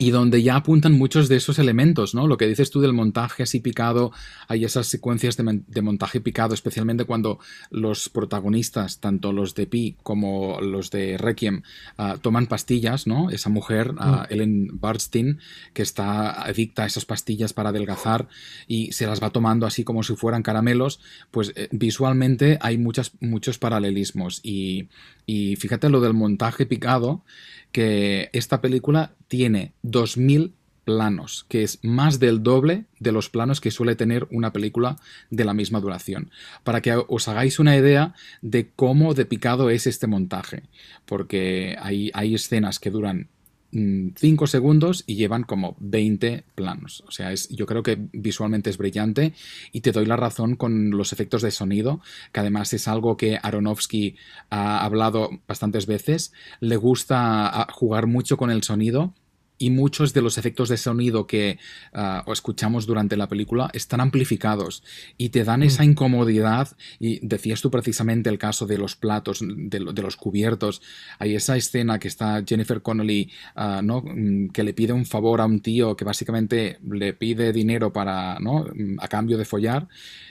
Y 0.00 0.10
donde 0.10 0.44
ya 0.44 0.54
apuntan 0.54 0.92
muchos 0.92 1.28
de 1.28 1.34
esos 1.34 1.58
elementos, 1.58 2.14
¿no? 2.14 2.28
Lo 2.28 2.36
que 2.36 2.46
dices 2.46 2.70
tú 2.70 2.80
del 2.80 2.92
montaje 2.92 3.42
así 3.42 3.58
picado, 3.58 4.12
hay 4.46 4.64
esas 4.64 4.86
secuencias 4.86 5.36
de, 5.36 5.42
mon- 5.42 5.64
de 5.66 5.82
montaje 5.82 6.20
picado, 6.20 6.54
especialmente 6.54 7.04
cuando 7.04 7.40
los 7.70 8.08
protagonistas, 8.08 9.00
tanto 9.00 9.32
los 9.32 9.56
de 9.56 9.66
Pi 9.66 9.96
como 10.04 10.60
los 10.60 10.92
de 10.92 11.18
Requiem, 11.18 11.62
ah, 11.96 12.16
toman 12.22 12.46
pastillas, 12.46 13.08
¿no? 13.08 13.30
Esa 13.30 13.50
mujer, 13.50 13.92
ah, 13.98 14.24
Ellen 14.30 14.78
Barstein, 14.80 15.40
que 15.74 15.82
está 15.82 16.42
adicta 16.44 16.84
a 16.84 16.86
esas 16.86 17.04
pastillas 17.04 17.52
para 17.52 17.70
adelgazar 17.70 18.28
y 18.68 18.92
se 18.92 19.04
las 19.06 19.20
va 19.20 19.30
tomando 19.30 19.66
así 19.66 19.82
como 19.82 20.04
si 20.04 20.14
fueran 20.14 20.44
caramelos, 20.44 21.00
pues 21.32 21.52
eh, 21.56 21.68
visualmente 21.72 22.56
hay 22.60 22.78
muchas, 22.78 23.14
muchos 23.20 23.58
paralelismos. 23.58 24.38
Y, 24.44 24.90
y 25.26 25.56
fíjate 25.56 25.88
lo 25.88 26.00
del 26.00 26.14
montaje 26.14 26.66
picado, 26.66 27.24
que 27.72 28.30
esta 28.32 28.60
película 28.60 29.14
tiene 29.28 29.72
2.000 29.84 30.52
planos, 30.84 31.44
que 31.50 31.62
es 31.62 31.80
más 31.82 32.18
del 32.18 32.42
doble 32.42 32.86
de 32.98 33.12
los 33.12 33.28
planos 33.28 33.60
que 33.60 33.70
suele 33.70 33.94
tener 33.94 34.26
una 34.30 34.54
película 34.54 34.96
de 35.28 35.44
la 35.44 35.52
misma 35.52 35.80
duración. 35.80 36.30
Para 36.64 36.80
que 36.80 36.94
os 37.08 37.28
hagáis 37.28 37.58
una 37.58 37.76
idea 37.76 38.14
de 38.40 38.70
cómo 38.74 39.12
de 39.12 39.26
picado 39.26 39.68
es 39.68 39.86
este 39.86 40.06
montaje, 40.06 40.62
porque 41.04 41.76
hay, 41.78 42.10
hay 42.14 42.34
escenas 42.34 42.78
que 42.78 42.90
duran 42.90 43.28
5 43.70 44.46
segundos 44.46 45.04
y 45.06 45.16
llevan 45.16 45.42
como 45.42 45.76
20 45.80 46.44
planos. 46.54 47.04
O 47.06 47.10
sea, 47.10 47.32
es, 47.32 47.48
yo 47.50 47.66
creo 47.66 47.82
que 47.82 47.98
visualmente 48.12 48.70
es 48.70 48.78
brillante 48.78 49.34
y 49.72 49.82
te 49.82 49.92
doy 49.92 50.06
la 50.06 50.16
razón 50.16 50.56
con 50.56 50.90
los 50.92 51.12
efectos 51.12 51.42
de 51.42 51.50
sonido, 51.50 52.00
que 52.32 52.40
además 52.40 52.72
es 52.72 52.88
algo 52.88 53.18
que 53.18 53.38
Aronofsky 53.42 54.16
ha 54.48 54.82
hablado 54.84 55.30
bastantes 55.46 55.86
veces. 55.86 56.32
Le 56.60 56.76
gusta 56.76 57.46
ah, 57.46 57.66
jugar 57.70 58.06
mucho 58.06 58.38
con 58.38 58.50
el 58.50 58.62
sonido 58.62 59.12
y 59.58 59.70
muchos 59.70 60.14
de 60.14 60.22
los 60.22 60.38
efectos 60.38 60.68
de 60.68 60.76
sonido 60.76 61.26
que 61.26 61.58
ah, 61.92 62.24
escuchamos 62.28 62.86
durante 62.86 63.16
la 63.16 63.28
película 63.28 63.70
están 63.72 64.00
amplificados 64.00 64.82
y 65.16 65.30
te 65.30 65.44
dan 65.44 65.62
esa 65.62 65.84
incomodidad 65.84 66.76
y 66.98 67.26
decías 67.26 67.60
tú 67.60 67.70
precisamente 67.70 68.30
el 68.30 68.38
caso 68.38 68.66
de 68.66 68.78
los 68.78 68.96
platos, 68.96 69.40
de, 69.42 69.80
los 69.80 70.16
cubiertos, 70.16 70.80
hay 71.18 71.34
esa 71.34 71.56
escena 71.56 71.98
que 71.98 72.08
está 72.08 72.42
Jennifer 72.46 72.80
Connelly, 72.82 73.30
ah, 73.56 73.80
¿no? 73.82 74.02
Mm, 74.02 74.48
que 74.50 74.62
le 74.62 74.74
pide 74.74 74.92
un 74.92 75.06
favor 75.06 75.40
a 75.40 75.46
un 75.46 75.60
tío 75.60 75.96
que 75.96 76.04
básicamente 76.04 76.78
le 76.88 77.12
pide 77.12 77.52
dinero 77.52 77.92
para, 77.92 78.38
¿no? 78.38 78.64
Mm, 78.74 78.98
a 79.00 79.08
cambio 79.08 79.38
de 79.38 79.44
follar 79.44 79.88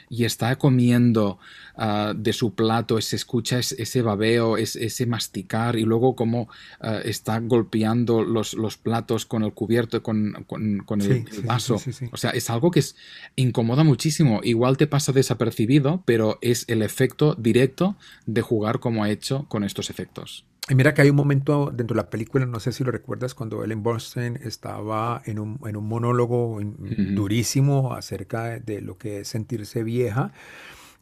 y 0.09 0.23
está 0.23 0.55
comiendo 0.57 1.39
ah, 1.77 2.13
de 2.15 2.33
su 2.33 2.53
plato, 2.53 2.99
se 3.01 3.15
escucha 3.15 3.59
ese, 3.59 4.01
babeo, 4.01 4.57
ese 4.57 5.05
masticar 5.05 5.77
y 5.77 5.83
luego 5.83 6.15
como 6.15 6.49
ah, 6.81 6.99
está 7.03 7.39
golpeando 7.39 8.23
los, 8.23 8.53
los, 8.53 8.77
platos 8.77 9.25
con 9.25 9.43
el 9.43 9.53
cubierto, 9.53 10.03
con, 10.03 10.45
con, 10.45 11.01
el, 11.01 11.25
vaso. 11.45 11.75
o 12.11 12.17
sea, 12.17 12.31
es 12.31 12.49
algo 12.49 12.71
que 12.71 12.79
es, 12.79 12.95
incomoda 13.35 13.83
muchísimo. 13.83 14.41
Igual 14.43 14.77
te 14.77 14.87
pasa 14.87 15.11
desapercibido, 15.11 16.03
pero 16.05 16.37
es 16.41 16.65
el 16.67 16.81
efecto 16.81 17.35
directo 17.35 17.95
de 18.25 18.41
jugar 18.41 18.79
como 18.79 19.03
ha 19.03 19.09
hecho 19.09 19.45
con 19.47 19.63
estos 19.63 19.89
efectos. 19.89 20.45
Y 20.69 20.75
mira 20.75 20.93
que 20.93 21.01
hay 21.01 21.09
un 21.09 21.15
momento 21.15 21.71
dentro 21.73 21.95
de 21.95 22.03
la 22.03 22.09
película, 22.09 22.45
no 22.45 22.59
sé 22.59 22.73
si 22.73 22.83
lo 22.83 22.91
recuerdas, 22.91 23.33
cuando 23.33 23.63
Ellen 23.63 23.83
Bernstein 23.83 24.37
estaba 24.43 25.21
en 25.25 25.39
un, 25.39 25.59
en 25.65 25.77
un 25.77 25.87
monólogo 25.87 26.59
durísimo 26.61 27.93
acerca 27.93 28.59
de 28.59 28.81
lo 28.81 28.97
que 28.97 29.21
es 29.21 29.29
sentirse 29.29 29.83
vieja. 29.83 30.33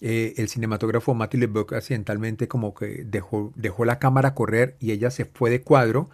Eh, 0.01 0.33
el 0.37 0.49
cinematógrafo 0.49 1.13
Matthew 1.13 1.41
LeBock 1.41 1.73
accidentalmente 1.73 2.47
como 2.47 2.73
que 2.73 3.03
dejó, 3.05 3.53
dejó 3.55 3.85
la 3.85 3.97
cámara 3.97 4.33
correr 4.33 4.75
y 4.79 4.91
ella 4.91 5.09
se 5.09 5.25
fue 5.25 5.49
de 5.49 5.61
cuadro 5.61 6.09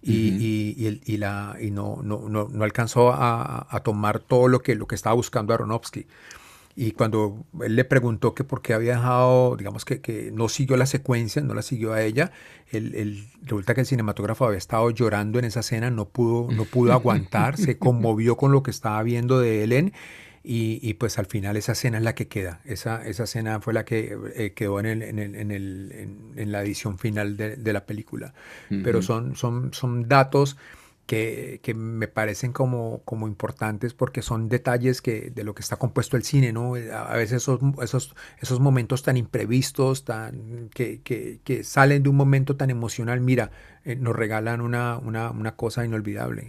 y, 0.00 0.12
y, 0.12 1.00
y, 1.04 1.16
la, 1.16 1.56
y 1.60 1.70
no, 1.70 2.00
no, 2.02 2.28
no, 2.28 2.48
no 2.50 2.64
alcanzó 2.64 3.12
a, 3.12 3.66
a, 3.68 3.80
tomar 3.82 4.20
todo 4.20 4.48
lo 4.48 4.60
que, 4.60 4.74
lo 4.74 4.86
que 4.86 4.94
estaba 4.94 5.14
buscando 5.14 5.54
Aronofsky. 5.54 6.06
Y 6.76 6.92
cuando 6.92 7.44
él 7.62 7.76
le 7.76 7.84
preguntó 7.84 8.34
que 8.34 8.42
por 8.42 8.60
qué 8.60 8.74
había 8.74 8.96
dejado, 8.96 9.56
digamos 9.56 9.84
que, 9.84 10.00
que 10.00 10.30
no 10.32 10.48
siguió 10.48 10.76
la 10.76 10.86
secuencia, 10.86 11.40
no 11.40 11.54
la 11.54 11.62
siguió 11.62 11.92
a 11.92 12.02
ella, 12.02 12.32
el, 12.70 13.26
resulta 13.42 13.74
que 13.74 13.82
el 13.82 13.86
cinematógrafo 13.86 14.44
había 14.44 14.58
estado 14.58 14.90
llorando 14.90 15.38
en 15.38 15.44
esa 15.44 15.60
escena, 15.60 15.90
no 15.90 16.06
pudo, 16.06 16.52
no 16.52 16.64
pudo 16.64 16.92
aguantar, 16.94 17.56
se 17.56 17.78
conmovió 17.78 18.36
con 18.36 18.50
lo 18.50 18.62
que 18.62 18.72
estaba 18.72 19.02
viendo 19.04 19.38
de 19.38 19.62
Ellen 19.62 19.92
y, 20.46 20.78
y, 20.82 20.94
pues 20.94 21.18
al 21.18 21.24
final 21.24 21.56
esa 21.56 21.72
escena 21.72 21.96
es 21.96 22.04
la 22.04 22.14
que 22.14 22.28
queda. 22.28 22.60
Esa, 22.66 23.04
esa 23.06 23.24
escena 23.24 23.60
fue 23.60 23.72
la 23.72 23.86
que 23.86 24.14
eh, 24.36 24.52
quedó 24.52 24.78
en, 24.78 24.86
el, 24.86 25.02
en, 25.02 25.18
el, 25.18 25.34
en, 25.36 25.50
el, 25.50 26.08
en, 26.36 26.52
la 26.52 26.62
edición 26.62 26.98
final 26.98 27.38
de, 27.38 27.56
de 27.56 27.72
la 27.72 27.86
película. 27.86 28.34
Pero 28.68 29.00
son, 29.00 29.36
son, 29.36 29.72
son 29.72 30.06
datos 30.06 30.58
que, 31.06 31.60
que, 31.62 31.74
me 31.74 32.08
parecen 32.08 32.52
como, 32.52 33.02
como 33.04 33.26
importantes 33.26 33.94
porque 33.94 34.22
son 34.22 34.48
detalles 34.48 35.02
que, 35.02 35.30
de 35.30 35.44
lo 35.44 35.54
que 35.54 35.62
está 35.62 35.76
compuesto 35.76 36.16
el 36.16 36.24
cine, 36.24 36.52
¿no? 36.52 36.74
A 36.74 37.16
veces 37.16 37.42
esos, 37.42 37.60
esos, 37.82 38.14
esos 38.40 38.60
momentos 38.60 39.02
tan 39.02 39.16
imprevistos, 39.16 40.04
tan, 40.04 40.68
que, 40.74 41.00
que, 41.02 41.40
que 41.42 41.64
salen 41.64 42.02
de 42.02 42.08
un 42.08 42.16
momento 42.16 42.56
tan 42.56 42.70
emocional, 42.70 43.20
mira, 43.20 43.50
eh, 43.84 43.96
nos 43.96 44.16
regalan 44.16 44.60
una, 44.60 44.98
una, 44.98 45.30
una 45.30 45.56
cosa 45.56 45.84
inolvidable. 45.84 46.48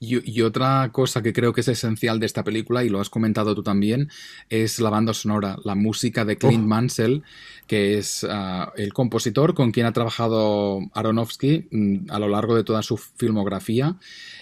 y, 0.00 0.30
y, 0.30 0.42
otra 0.42 0.90
cosa 0.92 1.22
que 1.22 1.32
creo 1.32 1.52
que 1.52 1.60
es 1.60 1.68
esencial 1.68 2.18
de 2.18 2.26
esta 2.26 2.44
película, 2.44 2.84
y 2.84 2.88
lo 2.88 3.00
has 3.00 3.10
comentado 3.10 3.54
tú 3.54 3.62
también, 3.62 4.08
es 4.48 4.80
la 4.80 4.90
banda 4.90 5.12
sonora, 5.12 5.56
la 5.64 5.74
música 5.74 6.24
de 6.24 6.36
Clint 6.36 6.64
oh. 6.64 6.68
Mansell, 6.68 7.22
que 7.66 7.98
es 7.98 8.22
uh, 8.22 8.70
el 8.76 8.92
compositor 8.92 9.54
con 9.54 9.72
quien 9.72 9.86
ha 9.86 9.92
trabajado 9.92 10.80
Aronofsky 10.94 11.66
mm, 11.70 12.10
a 12.10 12.18
lo 12.18 12.28
largo 12.28 12.54
de 12.54 12.64
toda 12.64 12.82
su 12.82 12.96
filmografía. 12.96 13.96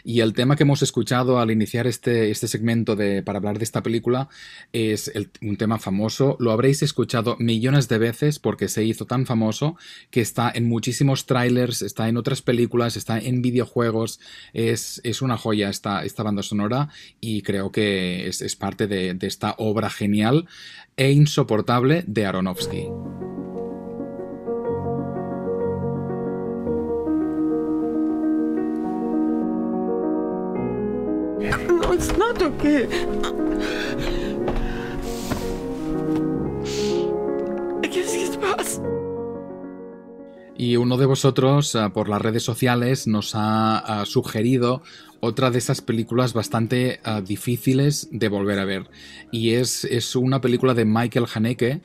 Y 0.07 0.20
el 0.20 0.35
tema 0.35 0.55
que 0.55 0.64
hemos 0.64 0.83
escuchado 0.83 1.38
al 1.38 1.50
iniciar 1.50 1.87
este, 1.87 2.31
este 2.31 2.46
segmento 2.46 2.94
de, 2.94 3.22
para 3.22 3.38
hablar 3.38 3.57
de 3.57 3.64
esta 3.64 3.83
película 3.83 4.29
es 4.72 5.09
el, 5.09 5.31
un 5.40 5.57
tema 5.57 5.79
famoso. 5.79 6.37
Lo 6.38 6.53
habréis 6.53 6.83
escuchado 6.83 7.37
millones 7.38 7.88
de 7.88 7.96
veces 7.96 8.38
porque 8.38 8.68
se 8.68 8.85
hizo 8.85 9.07
tan 9.07 9.24
famoso 9.24 9.77
que 10.11 10.20
está 10.20 10.53
en 10.55 10.68
muchísimos 10.68 11.24
trailers, 11.24 11.81
está 11.81 12.04
en 12.09 12.17
otras 12.17 12.43
películas, 12.43 12.97
está 12.97 13.19
en 13.19 13.43
videojuegos. 13.43 14.21
Es, 14.53 15.01
es 15.05 15.23
una 15.23 15.37
joya 15.37 15.69
esta, 15.69 16.05
esta 16.05 16.23
banda 16.23 16.43
sonora 16.43 16.88
y 17.21 17.43
creo 17.43 17.73
que 17.73 18.29
es, 18.29 18.43
es 18.43 18.57
parte 18.57 18.87
de, 18.87 19.17
esta 19.23 19.55
obra 19.59 19.88
genial 19.88 20.47
e 20.97 21.11
insoportable 21.12 22.05
de 22.07 22.27
Aronofsky. 22.27 22.88
No, 31.69 31.93
it's 31.93 32.17
not 32.17 32.40
okay. 32.43 32.87
¿Qué 37.83 38.38
pasa? 38.40 38.93
Y 40.57 40.77
uno 40.77 40.97
de 40.97 41.07
vosotros 41.07 41.75
uh, 41.75 41.90
por 41.93 42.09
las 42.09 42.23
redes 42.23 42.45
sociales 42.45 43.07
nos 43.07 43.33
ha 43.35 44.03
uh, 44.03 44.07
sugerido 44.07 44.83
otra 45.19 45.51
de 45.51 45.59
esas 45.59 45.81
películas 45.81 46.33
bastante 46.33 47.01
uh, 47.07 47.21
difíciles 47.23 48.09
de 48.12 48.29
volver 48.29 48.59
a 48.61 48.64
ver. 48.64 48.88
Y 49.33 49.55
es, 49.55 49.85
es 49.85 50.14
una 50.14 50.40
película 50.40 50.75
de 50.75 50.85
Michael 50.85 51.27
Haneke, 51.35 51.81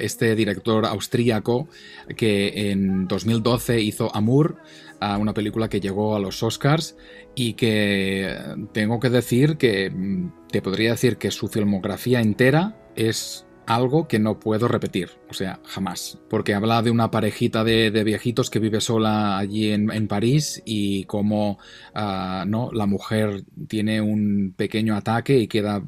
este 0.00 0.34
director 0.34 0.84
austríaco 0.84 1.68
que 2.16 2.70
en 2.70 3.06
2012 3.06 3.80
hizo 3.80 4.14
Amour, 4.14 4.56
una 5.00 5.32
película 5.32 5.68
que 5.68 5.80
llegó 5.80 6.16
a 6.16 6.20
los 6.20 6.42
Oscars 6.42 6.96
y 7.36 7.54
que 7.54 8.36
tengo 8.72 8.98
que 8.98 9.10
decir 9.10 9.56
que 9.56 9.90
mm, 9.90 10.48
te 10.50 10.60
podría 10.60 10.90
decir 10.90 11.16
que 11.16 11.30
su 11.30 11.46
filmografía 11.46 12.20
entera 12.20 12.76
es 12.96 13.46
algo 13.68 14.08
que 14.08 14.18
no 14.18 14.40
puedo 14.40 14.66
repetir, 14.66 15.10
o 15.30 15.34
sea, 15.34 15.60
jamás. 15.64 16.18
Porque 16.30 16.54
habla 16.54 16.82
de 16.82 16.90
una 16.90 17.10
parejita 17.10 17.64
de, 17.64 17.90
viejitos 18.04 18.50
que 18.50 18.58
vive 18.58 18.80
sola 18.80 19.38
allí 19.38 19.70
en, 19.70 20.08
París 20.08 20.62
y 20.64 21.04
cómo 21.04 21.58
uh, 21.94 22.44
¿no? 22.46 22.70
la 22.72 22.86
mujer 22.86 23.44
tiene 23.68 24.00
un 24.00 24.54
pequeño 24.56 24.96
ataque 24.96 25.38
y 25.38 25.48
queda 25.48 25.82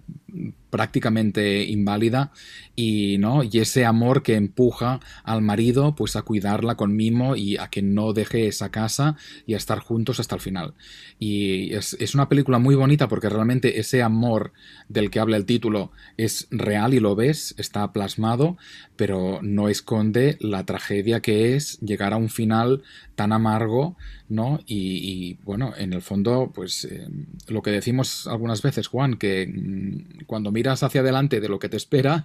prácticamente 0.71 1.65
inválida 1.65 2.33
y 2.77 3.19
no 3.19 3.43
y 3.43 3.59
ese 3.59 3.85
amor 3.85 4.23
que 4.23 4.37
empuja 4.37 5.01
al 5.25 5.43
marido 5.43 5.95
pues 5.95 6.17
a 6.17 6.23
cuidarla 6.23 6.77
con 6.77 6.95
mimo 6.95 7.37
y 7.37 7.57
a 7.57 7.69
que 7.69 7.83
no 7.83 8.13
deje 8.13 8.47
esa 8.47 8.71
casa 8.71 9.17
y 9.47 9.55
a 9.55 9.57
estar 9.57 9.81
juntos 9.81 10.21
hasta 10.21 10.37
el 10.37 10.41
final 10.41 10.75
y 11.19 11.75
es, 11.75 11.95
es, 11.95 12.15
una 12.15 12.29
película 12.29 12.59
muy 12.59 12.77
bonita 12.77 13.09
porque 13.09 13.29
realmente 13.29 13.81
ese 13.81 14.03
amor 14.03 14.53
del 14.89 15.11
que 15.11 15.21
habla 15.21 15.37
el 15.37 15.45
título 15.45 15.91
es 16.17 16.47
real 16.51 16.95
y 16.95 17.01
lo 17.01 17.17
ves 17.17 17.55
está 17.59 17.93
plasmado 17.93 18.57
pero 18.97 19.30
no 19.43 19.69
esconde 19.69 20.37
la 20.41 20.65
tragedia 20.65 21.21
que 21.21 21.55
es 21.55 21.79
llegar 21.81 22.13
a 22.13 22.17
un 22.17 22.29
final 22.29 22.83
tan 23.15 23.33
amargo 23.33 23.97
no 24.29 24.61
y, 24.67 24.77
y 24.99 25.39
bueno 25.45 25.73
en 25.77 25.93
el 25.93 26.03
fondo 26.03 26.51
pues 26.55 26.85
eh, 26.85 27.09
lo 27.49 27.63
que 27.63 27.71
decimos 27.71 28.27
algunas 28.27 28.63
veces 28.63 28.89
Juan 28.89 29.17
que 29.17 29.47
mmm, 29.47 30.25
cuando 30.27 30.53
miras 30.53 30.83
hacia 30.83 31.01
adelante 31.01 31.41
de 31.41 31.49
lo 31.49 31.59
que 31.59 31.69
te 31.69 31.77
espera, 31.77 32.25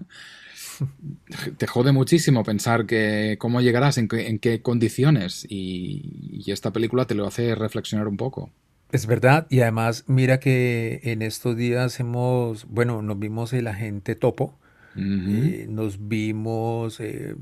te 1.57 1.67
jode 1.67 1.91
muchísimo 1.91 2.43
pensar 2.43 2.85
que 2.85 3.37
cómo 3.39 3.61
llegarás, 3.61 3.97
en, 3.97 4.07
qué, 4.07 4.27
en 4.27 4.39
qué 4.39 4.61
condiciones. 4.61 5.45
Y, 5.49 6.41
y, 6.45 6.51
esta 6.51 6.71
película 6.71 7.05
te 7.05 7.15
lo 7.15 7.25
hace 7.25 7.55
reflexionar 7.55 8.07
un 8.07 8.17
poco. 8.17 8.51
Es 8.91 9.07
verdad, 9.07 9.47
y 9.49 9.61
además 9.61 10.05
mira 10.07 10.39
que 10.39 11.01
en 11.03 11.21
estos 11.21 11.57
días 11.57 11.99
hemos, 11.99 12.65
bueno, 12.65 13.01
nos 13.01 13.19
vimos 13.19 13.53
el 13.53 13.67
agente 13.67 14.15
topo. 14.15 14.57
Uh 14.95 14.99
-huh. 14.99 15.45
eh, 15.45 15.67
nos 15.69 16.07
vimos, 16.07 16.99
eh, 16.99 17.35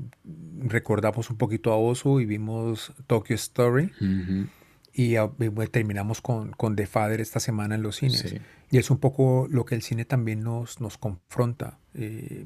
recordamos 0.58 1.30
un 1.30 1.36
poquito 1.36 1.72
a 1.72 1.76
Oso 1.76 2.20
y 2.20 2.26
vimos 2.26 2.92
Tokyo 3.06 3.34
Story. 3.34 3.92
Uh 4.00 4.04
-huh. 4.04 4.48
Y, 4.92 5.16
y, 5.16 5.66
terminamos 5.70 6.20
con, 6.20 6.52
con 6.52 6.76
The 6.76 6.86
Father 6.86 7.20
esta 7.20 7.40
semana 7.40 7.74
en 7.74 7.82
los 7.82 7.96
cines. 7.96 8.20
Sí. 8.20 8.38
Y 8.70 8.78
es 8.78 8.90
un 8.90 8.98
poco 8.98 9.48
lo 9.50 9.64
que 9.64 9.74
el 9.74 9.82
cine 9.82 10.04
también 10.04 10.40
nos, 10.40 10.80
nos 10.80 10.98
confronta 10.98 11.78
eh, 11.94 12.44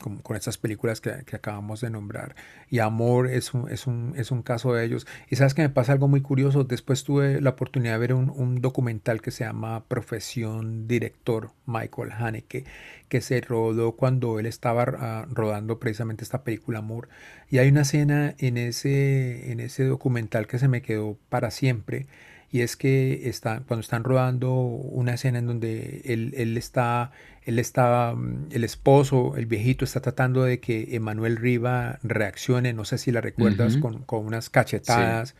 con, 0.00 0.36
estas 0.36 0.58
películas 0.58 1.00
que, 1.00 1.10
acabamos 1.10 1.80
de 1.80 1.90
nombrar. 1.90 2.36
Y 2.68 2.80
Amor 2.80 3.28
es 3.28 3.54
un, 3.54 3.70
es, 3.70 3.86
un, 3.86 4.14
es 4.16 4.30
un 4.30 4.42
caso 4.42 4.74
de 4.74 4.84
ellos. 4.84 5.06
Y 5.30 5.36
sabes 5.36 5.54
que 5.54 5.62
me 5.62 5.70
pasa 5.70 5.92
algo 5.92 6.08
muy 6.08 6.20
curioso. 6.20 6.64
Después 6.64 7.04
tuve 7.04 7.40
la 7.40 7.50
oportunidad 7.50 7.94
de 7.94 7.98
ver 7.98 8.14
un, 8.14 8.60
documental 8.60 9.22
que 9.22 9.30
se 9.30 9.44
llama 9.44 9.84
Profesión 9.84 10.86
Director, 10.86 11.50
Michael 11.66 12.12
Haneke, 12.12 12.64
que 13.08 13.20
se 13.20 13.40
rodó 13.40 13.92
cuando 13.92 14.38
él 14.38 14.46
estaba 14.46 14.82
uh, 14.82 15.34
rodando 15.34 15.78
precisamente 15.78 16.24
esta 16.24 16.44
película 16.44 16.80
Amor. 16.80 17.08
Y 17.50 17.58
hay 17.58 17.68
una 17.68 17.82
escena 17.82 18.34
en 18.38 18.56
ese, 18.58 19.52
en 19.52 19.60
ese 19.60 19.84
documental 19.84 20.46
que 20.46 20.58
se 20.58 20.68
me 20.68 20.82
quedó 20.82 21.18
para 21.28 21.50
siempre 21.50 22.06
y 22.52 22.60
es 22.60 22.76
que 22.76 23.30
está, 23.30 23.62
cuando 23.66 23.80
están 23.80 24.04
rodando 24.04 24.52
una 24.52 25.14
escena 25.14 25.38
en 25.38 25.46
donde 25.46 26.02
él, 26.04 26.34
él, 26.36 26.58
está, 26.58 27.10
él 27.44 27.58
está, 27.58 28.14
mm, 28.14 28.48
el 28.52 28.64
esposo, 28.64 29.36
el 29.36 29.46
viejito, 29.46 29.84
está 29.84 30.00
tratando 30.00 30.44
de 30.44 30.60
que 30.60 30.94
Emanuel 30.96 31.36
Riva 31.36 31.98
reaccione, 32.02 32.72
no 32.72 32.84
sé 32.84 32.98
si 32.98 33.10
la 33.12 33.20
recuerdas, 33.20 33.74
uh 33.74 33.78
-huh. 33.78 33.80
con, 33.80 34.02
con, 34.04 34.26
unas 34.26 34.50
cachetadas. 34.50 35.30
Sí. 35.30 35.34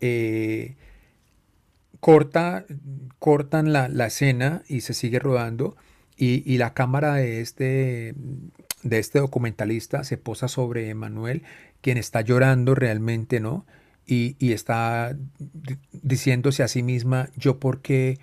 Eh, 0.00 0.76
corta, 2.00 2.64
cortan 3.18 3.72
la, 3.72 3.88
la 3.88 4.06
escena 4.06 4.62
y 4.68 4.80
se 4.80 4.94
sigue 4.94 5.18
rodando 5.18 5.76
y, 6.16 6.42
y 6.50 6.58
la 6.58 6.72
cámara 6.74 7.14
de 7.14 7.40
este, 7.40 8.14
de 8.82 8.98
este 8.98 9.18
documentalista 9.18 10.04
se 10.04 10.16
posa 10.16 10.48
sobre 10.48 10.88
Emanuel, 10.88 11.42
quien 11.82 11.98
está 11.98 12.20
llorando 12.22 12.74
realmente, 12.74 13.40
¿no? 13.40 13.66
Y, 14.06 14.36
y 14.38 14.52
está 14.52 15.14
di- 15.38 15.76
diciéndose 15.92 16.62
a 16.62 16.68
sí 16.68 16.82
misma, 16.82 17.28
yo 17.36 17.58
por 17.58 17.80
qué 17.80 18.18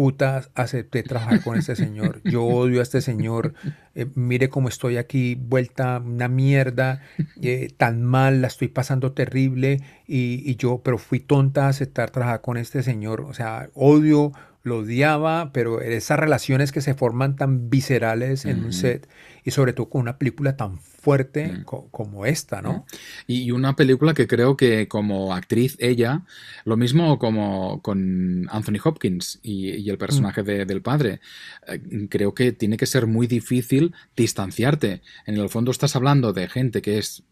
putas 0.00 0.50
acepté 0.54 1.02
trabajar 1.02 1.42
con 1.42 1.58
este 1.58 1.76
señor, 1.76 2.22
yo 2.24 2.42
odio 2.42 2.80
a 2.80 2.82
este 2.82 3.02
señor, 3.02 3.52
eh, 3.94 4.06
mire 4.14 4.48
cómo 4.48 4.70
estoy 4.70 4.96
aquí, 4.96 5.34
vuelta 5.34 5.98
una 6.02 6.26
mierda, 6.26 7.02
eh, 7.42 7.68
tan 7.76 8.02
mal, 8.02 8.40
la 8.40 8.46
estoy 8.46 8.68
pasando 8.68 9.12
terrible. 9.12 9.82
Y, 10.06 10.42
y 10.50 10.56
yo, 10.56 10.80
pero 10.82 10.96
fui 10.96 11.20
tonta 11.20 11.66
a 11.66 11.68
aceptar 11.68 12.08
trabajar 12.08 12.40
con 12.40 12.56
este 12.56 12.82
señor, 12.82 13.20
o 13.20 13.34
sea, 13.34 13.68
odio, 13.74 14.32
lo 14.62 14.78
odiaba, 14.78 15.52
pero 15.52 15.82
esas 15.82 16.18
relaciones 16.18 16.72
que 16.72 16.80
se 16.80 16.94
forman 16.94 17.36
tan 17.36 17.68
viscerales 17.68 18.46
en 18.46 18.64
un 18.64 18.72
set 18.72 19.06
y 19.44 19.50
sobre 19.52 19.72
todo 19.72 19.88
con 19.88 20.02
una 20.02 20.18
película 20.18 20.56
tan 20.56 20.78
fuerte 20.78 21.62
co- 21.64 21.88
como 21.90 22.26
esta, 22.26 22.60
¿no? 22.62 22.86
Y 23.26 23.42
y 23.42 23.50
una 23.52 23.74
película 23.76 24.12
que 24.14 24.26
creo 24.26 24.56
que 24.56 24.86
como 24.88 25.34
actriz 25.34 25.76
ella, 25.80 26.22
lo 26.64 26.76
mismo 26.76 27.18
como 27.18 27.80
con 27.82 28.46
Anthony 28.50 28.78
Hopkins 28.84 29.38
y, 29.42 29.70
y 29.70 29.88
el 29.90 29.96
personaje 29.98 30.42
de- 30.42 30.66
del 30.66 30.82
padre, 30.82 31.20
eh, 31.66 31.80
creo 32.10 32.34
que 32.34 32.52
tiene 32.52 32.76
que 32.76 32.86
ser 32.86 33.06
muy 33.06 33.26
difícil 33.26 33.94
distanciarte. 34.16 35.00
En 35.26 35.36
el 35.36 35.48
fondo 35.48 35.70
estás 35.70 35.96
hablando 35.96 36.32
de 36.32 36.48
gente 36.48 36.82
que 36.82 36.98
es 36.98 37.22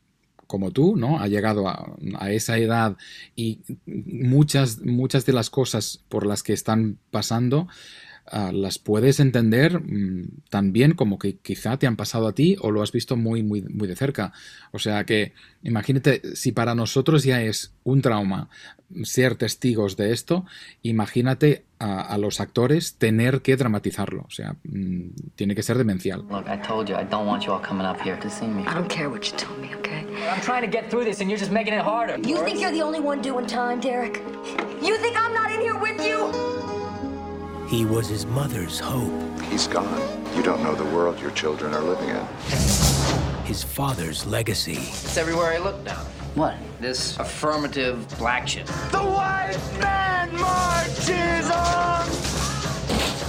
como 0.47 0.71
tú, 0.71 0.97
¿no? 0.97 1.21
Ha 1.21 1.29
llegado 1.29 1.69
a, 1.69 1.95
a 2.19 2.31
esa 2.33 2.57
edad 2.57 2.97
y 3.37 3.61
muchas, 3.87 4.81
muchas 4.81 5.27
de 5.27 5.35
las 5.35 5.51
cosas 5.51 6.03
por 6.09 6.25
las 6.27 6.43
que 6.43 6.55
están 6.55 6.97
pasando 7.11 7.69
ah, 8.31 8.51
las 8.53 8.79
puedes 8.79 9.21
entender 9.21 9.81
mm, 9.81 10.43
tan 10.51 10.73
bien 10.73 10.93
como 10.93 11.19
que 11.19 11.37
quizá 11.37 11.77
te 11.79 11.87
han 11.87 11.97
pasado 11.97 12.29
a 12.29 12.35
ti 12.35 12.57
o 12.61 12.71
lo 12.71 12.83
has 12.83 12.93
visto 12.93 13.17
muy, 13.17 13.43
muy, 13.43 13.63
muy 13.63 13.89
de 13.89 13.97
cerca. 13.97 14.33
O 14.73 14.79
sea 14.79 15.05
que 15.05 15.33
imagínate, 15.63 16.23
si 16.37 16.53
para 16.53 16.75
nosotros 16.75 17.25
ya 17.25 17.43
es 17.43 17.73
un 17.85 18.03
trauma 18.03 18.49
ser 19.03 19.37
testigos 19.37 19.97
de 19.97 20.13
esto, 20.13 20.47
imagínate 20.83 21.65
a, 21.79 22.01
a 22.01 22.19
los 22.19 22.41
actores 22.41 22.95
tener 22.95 23.43
que 23.43 23.57
dramatizarlo. 23.57 24.25
O 24.27 24.31
sea, 24.31 24.57
mm, 24.65 25.11
tiene 25.37 25.55
que 25.55 25.63
ser 25.63 25.79
demencial. 25.79 26.23
Look, 26.29 26.47
I 26.49 26.61
told 26.67 26.89
you 26.89 26.97
I 26.97 27.05
don't 27.05 27.27
want 27.27 27.45
you 27.45 27.53
all 27.53 27.63
coming 27.63 27.87
up 27.87 28.01
here 28.01 28.19
to 28.19 28.31
see 28.31 28.47
me. 28.47 28.63
I 28.63 28.75
don't 28.75 28.89
care 28.89 29.09
what 29.09 29.23
you 29.25 29.37
tell 29.37 29.57
me, 29.59 29.75
okay? 29.77 30.07
I'm 30.31 30.41
trying 30.41 30.63
to 30.63 30.71
get 30.71 30.91
through 30.91 31.05
this 31.05 31.21
and 31.21 31.31
you're 31.31 31.39
just 31.39 31.53
making 31.53 31.75
it 31.75 31.83
harder. 31.83 32.19
You 32.27 32.43
think 32.45 32.61
you're 32.61 32.73
the 32.73 32.83
only 32.83 33.01
one 33.01 33.21
doing 33.21 33.47
time, 33.47 33.81
Derek? 33.81 34.23
You 34.83 34.97
think 34.99 35.17
I'm 35.17 35.35
not 35.35 35.51
in 35.51 35.61
here 35.61 35.79
with 35.79 36.05
you? 36.05 36.48
He 37.69 37.85
was 37.85 38.09
his 38.09 38.25
mother's 38.27 38.79
hope, 38.81 39.13
He's 39.43 39.67
gone. 39.67 40.01
You 40.35 40.43
don't 40.43 40.63
know 40.63 40.75
the 40.75 40.85
world 40.87 41.21
your 41.21 41.31
children 41.33 41.75
are 41.75 41.81
living 41.83 42.09
in. 42.09 42.27
his 43.45 43.63
father's 43.63 44.27
legacy. 44.27 44.73
It's 44.75 45.17
everywhere 45.17 45.53
I 45.53 45.59
look 45.59 45.83
now. 45.85 46.01
What? 46.35 46.55
This 46.81 47.19
affirmative 47.19 48.07
black 48.19 48.47
shit. 48.49 48.67
The 48.67 48.99
white 49.03 49.59
man 49.81 50.35
marches 50.37 51.51
on! 51.51 52.07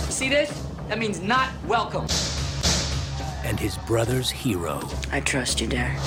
See 0.09 0.29
this? 0.29 0.49
That 0.89 0.99
means 0.99 1.19
not 1.21 1.49
welcome. 1.65 2.05
And 3.45 3.59
his 3.59 3.77
brother's 3.79 4.29
hero. 4.29 4.81
I 5.11 5.21
trust 5.21 5.59
you, 5.61 5.67
Derek. 5.67 5.97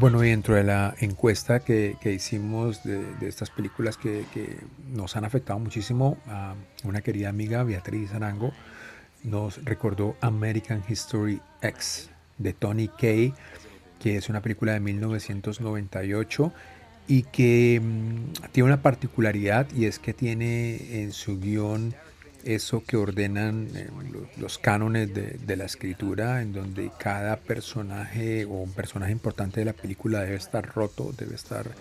Bueno, 0.00 0.22
y 0.22 0.28
dentro 0.28 0.54
de 0.54 0.62
la 0.62 0.94
encuesta 1.00 1.58
que, 1.58 1.96
que 2.00 2.12
hicimos 2.12 2.84
de, 2.84 3.04
de 3.16 3.26
estas 3.26 3.50
películas 3.50 3.96
que, 3.96 4.26
que 4.32 4.60
nos 4.92 5.16
han 5.16 5.24
afectado 5.24 5.58
muchísimo, 5.58 6.18
una 6.84 7.00
querida 7.00 7.30
amiga, 7.30 7.64
Beatriz 7.64 8.14
Arango, 8.14 8.52
nos 9.24 9.64
recordó 9.64 10.14
American 10.20 10.84
History 10.88 11.40
X 11.62 12.10
de 12.38 12.52
Tony 12.52 12.86
Kaye, 12.86 13.32
que 13.98 14.16
es 14.16 14.28
una 14.28 14.40
película 14.40 14.74
de 14.74 14.78
1998 14.78 16.52
y 17.08 17.24
que 17.24 17.80
mm, 17.82 18.52
tiene 18.52 18.68
una 18.68 18.82
particularidad 18.82 19.66
y 19.74 19.86
es 19.86 19.98
que 19.98 20.14
tiene 20.14 21.02
en 21.02 21.10
su 21.10 21.40
guion 21.40 21.92
eso 22.42 22.84
que 22.86 22.96
ordenan 22.96 23.70
eh, 23.76 23.90
lo- 24.10 24.28
los 24.36 24.58
cánones 24.58 25.12
de, 25.12 25.38
de 25.38 25.56
la 25.56 25.64
escritura, 25.66 26.42
en 26.42 26.52
donde 26.52 26.92
cada 26.96 27.42
personaje 27.42 28.44
o 28.44 28.62
un 28.62 28.74
personaje 28.74 29.12
importante 29.12 29.60
de 29.60 29.66
la 29.66 29.72
película 29.74 30.20
debe 30.22 30.36
estar 30.36 30.66
roto, 30.66 31.12
debe 31.12 31.34
estar 31.34 31.76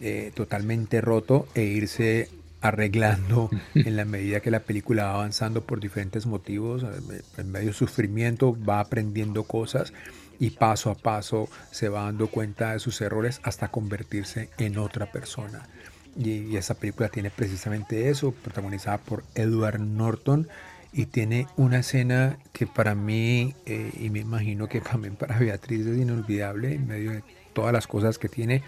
eh, 0.00 0.32
totalmente 0.34 1.00
roto 1.00 1.50
e 1.54 1.64
irse 1.64 2.30
arreglando 2.60 3.54
en 3.74 3.96
la 3.96 4.04
medida 4.04 4.40
que 4.40 4.50
la 4.50 4.64
película 4.64 5.04
va 5.04 5.14
avanzando 5.14 5.66
por 5.66 5.80
diferentes 5.80 6.26
motivos, 6.26 6.82
eh, 6.84 7.22
en 7.36 7.50
medio 7.50 7.68
de 7.68 7.74
sufrimiento 7.74 8.56
va 8.62 8.80
aprendiendo 8.80 9.44
cosas 9.44 9.92
y 10.38 10.50
paso 10.50 10.90
a 10.90 10.96
paso 11.02 11.50
se 11.70 11.88
va 11.88 12.04
dando 12.04 12.28
cuenta 12.28 12.72
de 12.72 12.80
sus 12.80 13.00
errores 13.00 13.40
hasta 13.44 13.68
convertirse 13.70 14.52
en 14.58 14.78
otra 14.78 15.06
persona. 15.06 15.68
Y, 16.16 16.30
y 16.30 16.56
esa 16.56 16.74
película 16.74 17.08
tiene 17.08 17.30
precisamente 17.30 18.08
eso, 18.08 18.32
protagonizada 18.32 18.98
por 18.98 19.24
Edward 19.34 19.80
Norton 19.80 20.48
y 20.94 21.06
tiene 21.06 21.48
una 21.56 21.80
escena 21.80 22.38
que 22.52 22.68
para 22.68 22.94
mí, 22.94 23.54
eh, 23.66 23.90
y 23.98 24.10
me 24.10 24.20
imagino 24.20 24.68
que 24.68 24.80
también 24.80 25.16
para 25.16 25.38
Beatriz 25.38 25.84
es 25.86 25.98
inolvidable 25.98 26.74
en 26.74 26.86
medio 26.86 27.10
de 27.10 27.24
todas 27.52 27.72
las 27.72 27.88
cosas 27.88 28.18
que 28.18 28.28
tiene, 28.28 28.62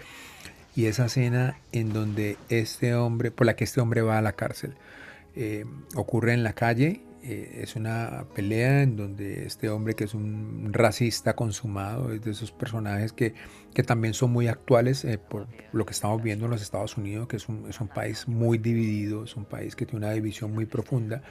y 0.75 0.85
esa 0.85 1.05
escena 1.05 1.57
en 1.71 1.93
donde 1.93 2.37
este 2.49 2.93
hombre, 2.95 3.31
por 3.31 3.47
la 3.47 3.55
que 3.55 3.63
este 3.63 3.79
hombre 3.79 4.01
va 4.01 4.17
a 4.17 4.21
la 4.21 4.33
cárcel, 4.33 4.73
eh, 5.35 5.65
ocurre 5.95 6.33
en 6.33 6.43
la 6.43 6.51
calle, 6.51 6.99
eh, 7.27 7.59
es 7.61 7.75
una 7.75 8.25
pelea 8.33 8.83
en 8.83 8.95
donde 8.95 9.45
este 9.45 9.67
hombre 9.69 9.95
que 9.95 10.05
es 10.05 10.13
un 10.13 10.69
racista 10.71 11.35
consumado, 11.35 12.13
es 12.13 12.21
de 12.21 12.31
esos 12.31 12.53
personajes 12.53 13.11
que, 13.11 13.33
que 13.73 13.83
también 13.83 14.13
son 14.13 14.31
muy 14.31 14.47
actuales 14.47 15.03
eh, 15.03 15.17
por 15.17 15.47
lo 15.73 15.85
que 15.85 15.91
estamos 15.91 16.23
viendo 16.23 16.45
en 16.45 16.51
los 16.51 16.61
Estados 16.61 16.95
Unidos, 16.95 17.27
que 17.27 17.35
es 17.35 17.49
un, 17.49 17.69
es 17.69 17.81
un 17.81 17.89
país 17.89 18.29
muy 18.29 18.57
dividido, 18.57 19.25
es 19.25 19.35
un 19.35 19.43
país 19.43 19.75
que 19.75 19.85
tiene 19.85 20.05
una 20.05 20.13
división 20.13 20.53
muy 20.53 20.65
profunda 20.65 21.21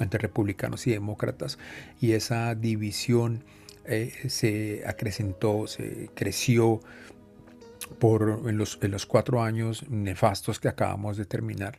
entre 0.00 0.18
republicanos 0.18 0.84
y 0.88 0.90
demócratas, 0.90 1.58
y 2.00 2.12
esa 2.12 2.56
división 2.56 3.44
eh, 3.84 4.12
se 4.28 4.82
acrecentó, 4.84 5.68
se 5.68 6.10
creció 6.14 6.80
por 8.00 8.42
en 8.48 8.58
los, 8.58 8.80
en 8.82 8.90
los 8.90 9.06
cuatro 9.06 9.44
años 9.44 9.88
nefastos 9.88 10.58
que 10.58 10.66
acabamos 10.66 11.16
de 11.16 11.24
terminar 11.24 11.78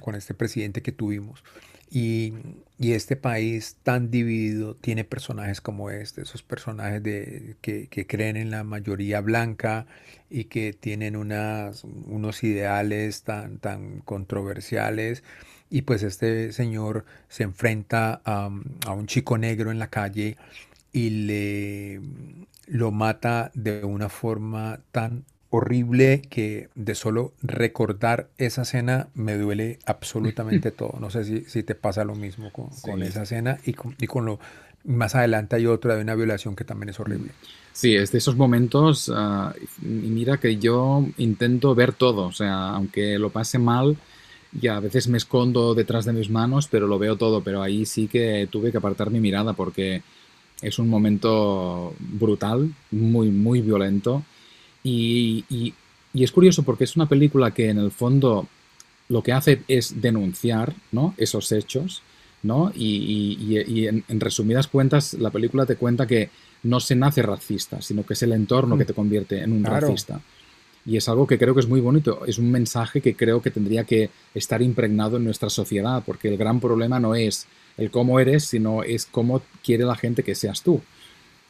con 0.00 0.14
este 0.14 0.34
presidente 0.34 0.82
que 0.82 0.92
tuvimos. 0.92 1.44
Y, 1.90 2.34
este 2.78 3.16
país 3.16 3.76
tan 3.82 4.10
dividido 4.10 4.74
tiene 4.76 5.04
personajes 5.04 5.60
como 5.60 5.90
este, 5.90 6.22
esos 6.22 6.42
personajes 6.42 7.02
de, 7.02 7.56
que, 7.60 8.06
creen 8.06 8.36
en 8.36 8.50
la 8.50 8.62
mayoría 8.62 9.20
blanca 9.20 9.86
y 10.28 10.44
que 10.44 10.72
tienen 10.74 11.16
unos 11.16 12.44
ideales 12.44 13.22
tan, 13.22 13.58
tan 13.58 14.00
controversiales. 14.00 15.22
Y 15.70 15.82
pues 15.82 16.02
este 16.02 16.52
señor 16.52 17.04
se 17.28 17.44
enfrenta 17.44 18.20
a, 18.24 18.50
a 18.86 18.92
un 18.92 19.06
chico 19.06 19.38
negro 19.38 19.70
en 19.70 19.78
la 19.78 19.88
calle 19.88 20.36
y 20.92 21.10
le 21.10 22.00
lo 22.66 22.90
mata 22.92 23.50
de 23.54 23.84
una 23.84 24.08
forma 24.08 24.80
tan 24.90 25.24
horrible 25.56 26.22
que 26.28 26.68
de 26.74 26.94
solo 26.94 27.32
recordar 27.42 28.28
esa 28.38 28.62
escena 28.62 29.08
me 29.14 29.36
duele 29.36 29.78
absolutamente 29.86 30.70
todo. 30.72 30.98
No 31.00 31.10
sé 31.10 31.24
si, 31.24 31.44
si 31.44 31.62
te 31.62 31.74
pasa 31.74 32.04
lo 32.04 32.14
mismo 32.14 32.50
con, 32.50 32.68
con 32.82 33.02
esa 33.02 33.22
escena 33.22 33.58
y 33.64 33.72
con, 33.72 33.94
y 33.98 34.06
con 34.06 34.24
lo 34.24 34.38
más 34.84 35.14
adelante 35.14 35.56
hay 35.56 35.66
otra 35.66 35.96
de 35.96 36.02
una 36.02 36.14
violación 36.14 36.56
que 36.56 36.64
también 36.64 36.90
es 36.90 37.00
horrible. 37.00 37.30
Sí, 37.72 37.96
es 37.96 38.12
de 38.12 38.18
esos 38.18 38.36
momentos, 38.36 39.10
ah, 39.14 39.52
y 39.82 39.86
mira 39.86 40.38
que 40.38 40.58
yo 40.58 41.04
intento 41.16 41.74
ver 41.74 41.92
todo, 41.92 42.26
o 42.26 42.32
sea, 42.32 42.70
aunque 42.70 43.18
lo 43.18 43.30
pase 43.30 43.58
mal, 43.58 43.96
y 44.60 44.68
a 44.68 44.78
veces 44.78 45.08
me 45.08 45.18
escondo 45.18 45.74
detrás 45.74 46.04
de 46.04 46.12
mis 46.12 46.30
manos, 46.30 46.68
pero 46.70 46.86
lo 46.86 46.98
veo 46.98 47.16
todo, 47.16 47.42
pero 47.42 47.62
ahí 47.62 47.86
sí 47.86 48.06
que 48.06 48.46
tuve 48.50 48.70
que 48.70 48.78
apartar 48.78 49.10
mi 49.10 49.18
mirada 49.18 49.54
porque 49.54 50.02
es 50.62 50.78
un 50.78 50.88
momento 50.88 51.94
brutal, 51.98 52.72
muy, 52.92 53.30
muy 53.30 53.60
violento, 53.60 54.22
y, 54.84 55.44
y- 55.50 55.74
y 56.12 56.22
es 56.22 56.30
curioso 56.30 56.62
porque 56.62 56.84
es 56.84 56.94
una 56.94 57.08
película 57.08 57.50
que 57.52 57.70
en 57.70 57.78
el 57.78 57.90
fondo 57.90 58.46
lo 59.08 59.20
que 59.24 59.32
hace 59.32 59.62
es 59.66 60.00
denunciar, 60.00 60.72
¿no? 60.92 61.12
esos 61.16 61.50
hechos, 61.50 62.02
¿no? 62.44 62.70
Y, 62.76 63.56
en, 63.88 64.04
en 64.08 64.20
resumidas 64.20 64.68
cuentas, 64.68 65.14
la 65.14 65.30
película 65.30 65.66
te 65.66 65.74
cuenta 65.74 66.06
que 66.06 66.30
no 66.62 66.78
se 66.78 66.94
nace 66.94 67.20
racista, 67.22 67.82
sino 67.82 68.06
que 68.06 68.12
es 68.14 68.22
el 68.22 68.32
entorno 68.32 68.78
que 68.78 68.84
te 68.84 68.94
convierte 68.94 69.40
en 69.42 69.52
un 69.52 69.62
Claro. 69.64 69.88
racista. 69.88 70.20
Y 70.86 70.96
es 70.98 71.08
algo 71.08 71.26
que 71.26 71.38
creo 71.38 71.54
que 71.54 71.60
es 71.60 71.68
muy 71.68 71.80
bonito, 71.80 72.24
es 72.26 72.38
un 72.38 72.50
mensaje 72.50 73.00
que 73.00 73.16
creo 73.16 73.42
que 73.42 73.50
tendría 73.50 73.84
que 73.84 74.10
estar 74.34 74.60
impregnado 74.62 75.16
en 75.16 75.24
nuestra 75.24 75.48
sociedad, 75.50 76.02
porque 76.06 76.28
el 76.28 76.36
gran 76.36 76.60
problema 76.60 77.00
no 77.00 77.14
es 77.14 77.46
el 77.76 77.90
cómo 77.90 78.20
eres, 78.20 78.44
sino 78.44 78.82
es 78.84 79.06
cómo 79.06 79.42
quiere 79.64 79.84
la 79.84 79.96
gente 79.96 80.22
que 80.22 80.34
seas 80.34 80.62
tú. 80.62 80.80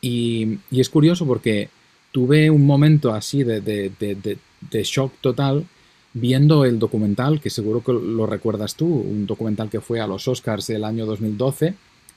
Y, 0.00 0.58
y 0.70 0.80
es 0.80 0.88
curioso 0.88 1.26
porque 1.26 1.68
tuve 2.14 2.48
un 2.48 2.64
momento 2.64 3.12
así 3.12 3.42
de, 3.42 3.60
de- 3.60 3.90
de- 3.98 4.82
shock 4.84 5.14
total 5.20 5.66
viendo 6.12 6.64
el 6.64 6.78
documental, 6.78 7.40
que 7.40 7.50
seguro 7.50 7.82
que 7.82 7.92
lo 7.92 8.24
recuerdas 8.24 8.76
tú, 8.76 8.86
un 8.86 9.26
documental 9.26 9.68
que 9.68 9.80
fue 9.80 10.00
a 10.00 10.06
los 10.06 10.28
Oscars 10.28 10.70
el 10.70 10.84
año 10.84 11.06
2012, 11.06 11.74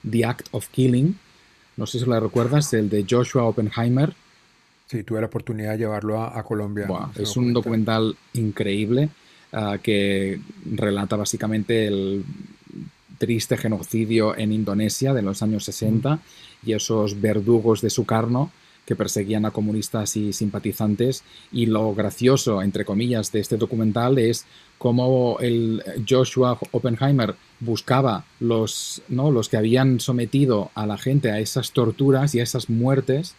The 0.07 0.25
Act 0.25 0.49
of 0.51 0.67
Killing. 0.69 1.17
No 1.77 1.87
sé 1.87 1.97
si 1.97 2.05
lo 2.05 2.19
recuerdas, 2.19 2.71
el 2.75 2.89
de 2.89 3.07
Joshua 3.09 3.45
Oppenheimer. 3.45 4.13
Sí, 4.85 5.01
tuve 5.01 5.19
la 5.19 5.25
oportunidad 5.27 5.71
de 5.71 5.79
llevarlo 5.79 6.21
a, 6.21 6.43
Colombia. 6.43 6.87
es 7.15 7.35
un 7.35 7.51
documental 7.51 8.15
increíble 8.35 9.09
ah, 9.51 9.79
que 9.81 10.39
relata 10.75 11.15
básicamente 11.15 11.87
el 11.87 12.23
triste 13.17 13.57
genocidio 13.57 14.37
en 14.37 14.51
Indonesia 14.51 15.11
de 15.15 15.23
los 15.23 15.41
años 15.41 15.63
60 15.63 16.19
y 16.63 16.73
esos 16.73 17.19
verdugos 17.19 17.81
de 17.81 17.89
Sukarno 17.89 18.51
que 18.87 18.95
perseguían 18.95 19.45
a 19.45 19.51
comunistas 19.51 20.15
y 20.15 20.31
simpatizantes. 20.31 21.23
Y 21.51 21.65
lo 21.65 21.93
gracioso, 21.93 22.61
entre 22.63 22.85
comillas, 22.85 23.33
de 23.33 23.41
este 23.41 23.57
documental 23.57 24.17
es 24.17 24.45
cómo 24.77 25.37
el 25.41 25.83
Joshua 26.09 26.57
Oppenheimer 26.71 27.35
buscaba 27.59 28.23
los, 28.39 29.01
¿no? 29.09 29.29
los 29.29 29.49
que 29.49 29.57
habían 29.57 29.99
sometido 29.99 30.71
a 30.73 30.87
la 30.87 30.97
gente 30.97 31.31
a 31.31 31.39
esas 31.39 31.73
torturas 31.73 32.33
y 32.33 32.39
a 32.39 32.43
esas 32.43 32.69
muertes 32.69 33.35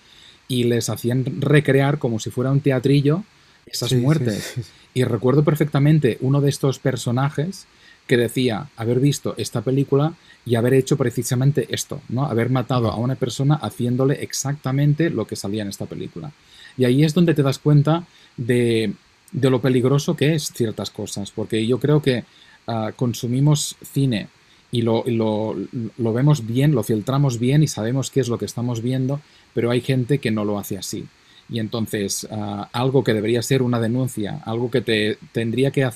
y 0.49 0.65
les 0.65 0.91
hacían 0.91 1.25
recrear 1.41 1.99
como 1.99 2.19
si 2.19 2.31
fuera 2.31 2.53
un 2.53 2.61
teatrillo 2.61 3.25
esas 3.67 3.95
muertes. 3.95 4.55
Y 4.95 5.05
recuerdo 5.05 5.45
perfectamente 5.45 6.19
uno 6.21 6.41
de 6.41 6.51
estos 6.51 6.79
personajes 6.79 7.67
que 8.09 8.17
decía 8.17 8.69
haber 8.77 8.99
visto 8.99 9.35
esta 9.37 9.61
película 9.61 10.15
y 10.45 10.57
haber 10.57 10.75
hecho 10.75 10.97
precisamente 10.97 11.69
esto, 11.71 12.01
¿no? 12.09 12.25
Haber 12.25 12.49
matado 12.51 12.91
a 12.91 12.97
una 12.97 13.15
persona 13.15 13.55
haciéndole 13.57 14.15
exactamente 14.23 15.11
lo 15.11 15.27
que 15.27 15.37
salía 15.37 15.63
en 15.63 15.69
esta 15.69 15.87
película. 15.87 16.33
Y 16.77 16.85
ahí 16.87 17.05
es 17.05 17.15
donde 17.15 17.35
te 17.35 17.43
das 17.43 17.59
cuenta 17.59 18.07
de, 18.37 18.95
lo 19.33 19.61
peligroso 19.61 20.17
que 20.17 20.35
es 20.35 20.53
ciertas 20.53 20.91
cosas, 20.91 21.31
porque 21.31 21.67
yo 21.67 21.79
creo 21.79 22.01
que 22.01 22.25
ah, 22.67 22.93
consumimos 22.97 23.77
cine 23.83 24.29
y 24.71 24.83
lo, 24.83 25.05
lo, 25.07 26.13
vemos 26.13 26.47
bien, 26.47 26.75
lo 26.75 26.83
filtramos 26.83 27.39
bien 27.39 27.63
y 27.63 27.69
sabemos 27.69 28.11
qué 28.11 28.21
es 28.21 28.29
lo 28.29 28.39
que 28.39 28.45
estamos 28.45 28.83
viendo, 28.83 29.21
pero 29.55 29.71
hay 29.71 29.81
gente 29.81 30.19
que 30.19 30.31
no 30.31 30.45
lo 30.45 30.59
hace 30.59 30.79
así. 30.79 31.07
Y 31.51 31.59
entonces, 31.59 32.27
ah, 32.31 32.69
algo 32.73 33.05
que 33.05 33.15
debería 33.15 33.43
ser 33.43 33.63
una 33.63 33.81
denuncia, 33.81 34.41
algo 34.45 34.71
que 34.71 34.81
te 34.81 35.19
tendría 35.33 35.71
que 35.71 35.89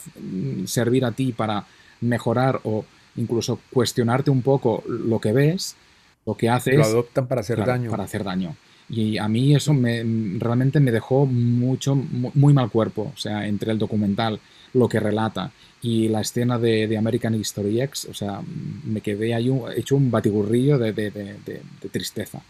servir 0.67 1.05
a 1.05 1.13
ti 1.13 1.33
para 1.33 1.67
mejorar 2.03 2.61
o 2.65 2.85
incluso 3.17 3.59
cuestionarte 3.73 4.31
un 4.31 4.43
poco 4.43 4.85
lo 4.87 5.19
que 5.21 5.33
ves, 5.33 5.77
lo 6.27 6.37
que 6.37 6.49
haces. 6.49 6.77
Lo 6.77 6.85
adoptan 6.85 7.27
para 7.27 7.41
hacer 7.41 7.65
daño. 7.65 7.91
Para 7.91 8.05
hacer 8.05 8.25
daño. 8.25 8.55
Y 8.89 9.17
a 9.17 9.27
mí 9.29 9.55
eso 9.55 9.73
me, 9.73 10.03
realmente 10.39 10.79
me 10.81 10.93
dejó 10.93 11.25
mucho, 11.25 11.95
muy 11.95 12.53
mal 12.53 12.71
cuerpo. 12.71 13.13
O 13.15 13.19
sea, 13.19 13.47
entre 13.47 13.73
el 13.73 13.79
documental, 13.79 14.39
lo 14.75 14.89
que 14.89 15.01
relata 15.01 15.51
y 15.81 16.09
la 16.09 16.21
escena 16.21 16.59
de, 16.59 16.97
American 16.97 17.35
History 17.35 17.81
X, 17.81 18.07
o 18.11 18.15
sea, 18.15 18.41
me 18.85 19.01
quedé 19.01 19.35
ahí 19.35 19.51
hecho 19.77 19.97
un 19.97 20.11
batiburrillo 20.11 20.79
de, 20.79 20.93
de 20.93 21.89
tristeza. 21.91 22.43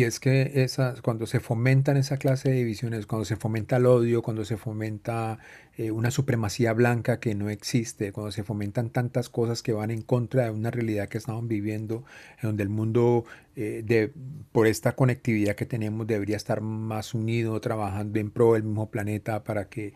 Y 0.00 0.04
es 0.04 0.18
que 0.18 0.66
cuando 1.02 1.26
se 1.26 1.40
fomentan 1.40 1.98
esa 1.98 2.16
clase 2.16 2.48
de 2.48 2.56
divisiones, 2.56 3.04
cuando 3.04 3.26
se 3.26 3.36
fomenta 3.36 3.76
el 3.76 3.84
odio, 3.84 4.22
cuando 4.22 4.46
se 4.46 4.56
fomenta 4.56 5.38
eh, 5.76 5.90
una 5.90 6.10
supremacía 6.10 6.72
blanca 6.72 7.20
que 7.20 7.34
no 7.34 7.50
existe, 7.50 8.10
cuando 8.10 8.32
se 8.32 8.42
fomentan 8.42 8.88
tantas 8.88 9.28
cosas 9.28 9.62
que 9.62 9.74
van 9.74 9.90
en 9.90 10.00
contra 10.00 10.44
de 10.44 10.52
una 10.52 10.70
realidad 10.70 11.10
que 11.10 11.18
estamos 11.18 11.46
viviendo, 11.46 12.02
en 12.40 12.48
donde 12.48 12.62
el 12.62 12.70
mundo, 12.70 13.26
eh, 13.56 13.82
de, 13.84 14.10
por 14.52 14.66
esta 14.66 14.92
conectividad 14.92 15.54
que 15.54 15.66
tenemos, 15.66 16.06
debería 16.06 16.38
estar 16.38 16.62
más 16.62 17.12
unido, 17.12 17.60
trabajando 17.60 18.18
en 18.20 18.30
pro 18.30 18.54
del 18.54 18.62
mismo 18.62 18.90
planeta 18.90 19.44
para 19.44 19.68
que 19.68 19.92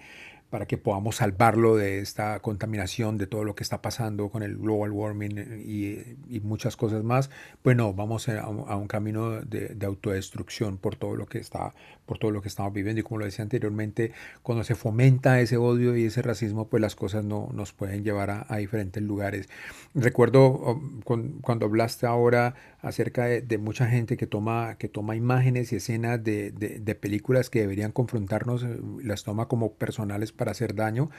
para 0.55 0.67
que 0.67 0.79
podamos 0.79 1.17
salvarlo 1.17 1.77
de 1.77 1.99
esta 1.99 2.39
contaminación, 2.39 3.19
de 3.19 3.27
todo 3.27 3.43
lo 3.43 3.57
que 3.57 3.65
está 3.65 3.83
pasando 3.83 4.29
con 4.29 4.45
el 4.45 4.57
global 4.57 4.93
warming 4.93 5.65
y, 5.67 5.97
y 6.29 6.39
muchas 6.45 6.77
cosas 6.77 7.03
más, 7.03 7.29
pues 7.61 7.77
no, 7.77 7.93
vamos 7.93 8.29
a, 8.29 8.47
un 8.47 8.87
camino 8.87 9.41
de, 9.41 9.71
de, 9.71 9.85
autodestrucción 9.87 10.79
por 10.79 10.95
todo 10.95 11.17
lo 11.17 11.27
que 11.27 11.39
está, 11.39 11.75
por 12.07 12.19
todo 12.19 12.31
lo 12.31 12.41
que 12.41 12.47
estamos 12.47 12.73
viviendo. 12.73 13.01
Y 13.01 13.03
como 13.03 13.19
lo 13.19 13.25
decía 13.25 13.43
anteriormente, 13.43 14.13
cuando 14.45 14.63
se 14.63 14.77
fomenta 14.77 15.41
ese 15.41 15.57
odio 15.57 15.97
y 15.97 16.05
ese 16.05 16.23
racismo, 16.23 16.69
pues 16.69 16.81
las 16.81 16.95
cosas 16.95 17.25
no 17.25 17.49
nos 17.53 17.73
pueden 17.73 18.05
llevar 18.05 18.47
a, 18.49 18.57
diferentes 18.57 19.03
lugares. 19.03 19.49
Recuerdo 19.93 20.51
um, 20.51 21.01
cuando 21.41 21.67
hablaste 21.67 22.07
ahora 22.07 22.55
acerca 22.85 23.25
de, 23.25 23.59
mucha 23.59 23.87
gente 23.87 24.17
que 24.17 24.27
toma, 24.27 24.77
que 24.79 24.89
toma 24.89 25.17
imágenes 25.17 25.73
y 25.73 25.77
escenas 25.77 26.23
de, 26.23 26.51
de, 26.53 26.95
películas 26.95 27.49
que 27.49 27.61
deberían 27.61 27.93
confrontarnos, 27.93 28.63
eh, 28.63 28.79
las 29.03 29.25
toma 29.25 29.49
como 29.49 29.73
personales 29.73 30.33
para 30.33 30.44
hacer 30.53 30.75
daño. 30.75 31.11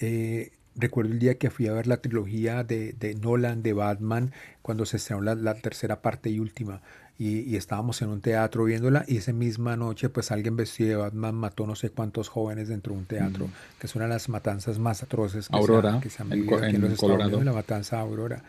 Eh, 0.00 0.52
recuerdo 0.76 1.12
el 1.12 1.18
día 1.18 1.38
que 1.38 1.50
fui 1.50 1.66
a 1.66 1.72
ver 1.72 1.86
la 1.86 1.98
trilogía 1.98 2.64
de, 2.64 2.92
de 2.92 3.14
Nolan, 3.14 3.62
de 3.62 3.72
Batman, 3.72 4.32
cuando 4.62 4.86
se 4.86 4.96
estrenó 4.96 5.22
la, 5.22 5.34
la, 5.34 5.54
tercera 5.54 6.00
parte 6.00 6.30
y 6.30 6.38
última. 6.38 6.80
Y, 7.18 7.56
estábamos 7.56 8.00
en 8.00 8.10
un 8.10 8.20
teatro 8.20 8.62
viéndola 8.62 9.04
y 9.08 9.16
esa 9.16 9.32
misma 9.32 9.76
noche 9.76 10.08
pues 10.08 10.30
alguien 10.30 10.54
vestido 10.54 10.90
de 10.90 10.96
Batman 10.96 11.34
mató 11.34 11.66
no 11.66 11.74
sé 11.74 11.90
cuántos 11.90 12.28
jóvenes 12.28 12.68
dentro 12.68 12.92
de 12.92 13.00
un 13.00 13.06
teatro, 13.06 13.48
que 13.80 13.88
es 13.88 13.96
una 13.96 14.04
de 14.04 14.10
las 14.10 14.28
matanzas 14.28 14.78
más 14.78 15.02
atroces 15.02 15.48
que, 15.48 15.56
Aurora, 15.56 16.00
se, 16.08 16.22
han, 16.22 16.30
vivido 16.30 16.62
en, 16.62 16.80
los 16.80 16.96
Colorado. 16.96 17.42
la 17.42 17.52
matanza 17.52 17.98
Aurora. 17.98 18.44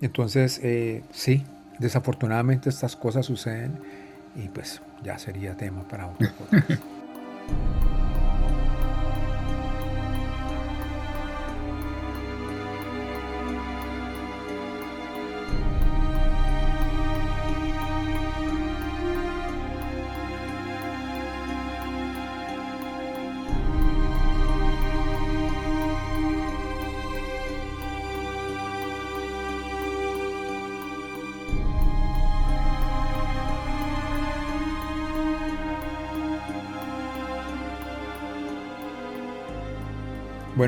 Entonces, 0.00 0.60
eh, 0.62 1.02
sí, 1.12 1.44
desafortunadamente 1.78 2.70
estas 2.70 2.96
cosas 2.96 3.26
suceden 3.26 3.78
y 4.34 4.48
pues 4.48 4.80
ya 5.04 5.18
sería 5.18 5.54
tema 5.54 5.86
para 5.86 6.06
otro 6.06 6.30
podcast. 6.38 6.70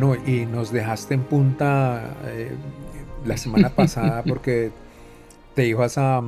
Bueno, 0.00 0.22
y 0.28 0.46
nos 0.46 0.70
dejaste 0.70 1.14
en 1.14 1.24
punta 1.24 2.14
eh, 2.26 2.52
la 3.26 3.36
semana 3.36 3.70
pasada 3.74 4.22
porque 4.22 4.70
te 5.56 5.66
ibas 5.66 5.98
a, 5.98 6.22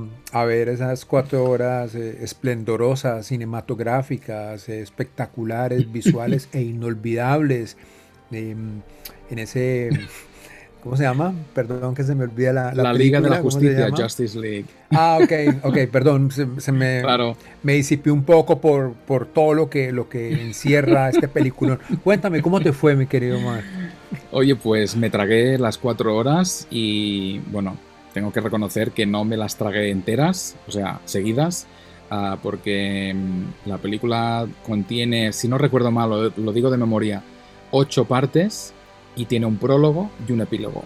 ver 0.45 0.69
esas 0.69 1.05
cuatro 1.05 1.45
horas 1.45 1.95
eh, 1.95 2.19
esplendorosas, 2.21 3.27
cinematográficas, 3.27 4.69
eh, 4.69 4.81
espectaculares, 4.81 5.93
visuales 5.93 6.49
e 6.53 6.63
inolvidables 6.63 7.77
em, 8.33 8.81
en 9.31 9.39
ese 9.39 9.91
¿Cómo 10.83 10.97
se 10.97 11.03
llama? 11.03 11.35
Perdón 11.55 11.95
que 11.95 12.03
se 12.05 12.15
me 12.15 12.25
olvida 12.25 12.53
la... 12.55 12.75
La, 12.75 12.93
Liga 12.95 13.21
de 13.21 13.29
la 13.29 13.39
Justicia, 13.39 13.91
Justice 13.95 14.39
League. 14.39 14.65
Ah, 14.91 15.19
ok, 15.23 15.65
ok, 15.65 15.77
perdón, 15.93 16.31
se, 16.31 16.73
me, 16.73 17.03
claro. 17.03 17.37
me 17.63 17.75
disipé 17.75 18.11
un 18.11 18.25
poco 18.25 18.61
por, 18.61 18.95
por 18.95 19.27
todo 19.27 19.53
lo 19.53 19.69
que, 19.69 19.93
lo 19.93 20.09
que 20.09 20.33
encierra 20.33 21.11
este 21.11 21.29
película. 21.29 21.79
Cuéntame, 22.03 22.41
¿cómo 22.41 22.61
te 22.61 22.73
fue, 22.73 22.97
mi 22.97 23.07
querido 23.07 23.39
Mar? 23.41 23.63
Oye, 24.33 24.57
pues 24.57 24.97
me 24.97 25.11
tragué 25.11 25.59
las 25.59 25.77
cuatro 25.77 26.17
horas 26.17 26.67
y, 26.71 27.41
bueno, 27.51 27.77
tengo 28.15 28.33
que 28.33 28.41
reconocer 28.41 28.93
que 28.93 29.05
no 29.05 29.25
me 29.25 29.37
las 29.37 29.57
tragué 29.57 29.91
enteras, 29.91 30.57
o 30.67 30.73
sea, 30.73 31.01
seguidas, 31.05 31.67
ah, 32.11 32.39
porque 32.43 33.15
mm, 33.15 33.69
la 33.69 33.77
película 33.77 34.49
contiene, 34.67 35.35
si 35.35 35.47
no 35.47 35.59
recuerdo 35.59 35.91
mal, 35.91 36.33
lo 36.35 36.53
digo 36.53 36.71
de 36.71 36.79
memoria, 36.79 37.23
ocho 37.71 38.07
partes 38.07 38.73
y 39.17 39.27
tiene 39.27 39.47
un 39.47 39.57
prólogo 39.57 40.11
y 40.27 40.33
un 40.33 40.41
epílogo. 40.41 40.85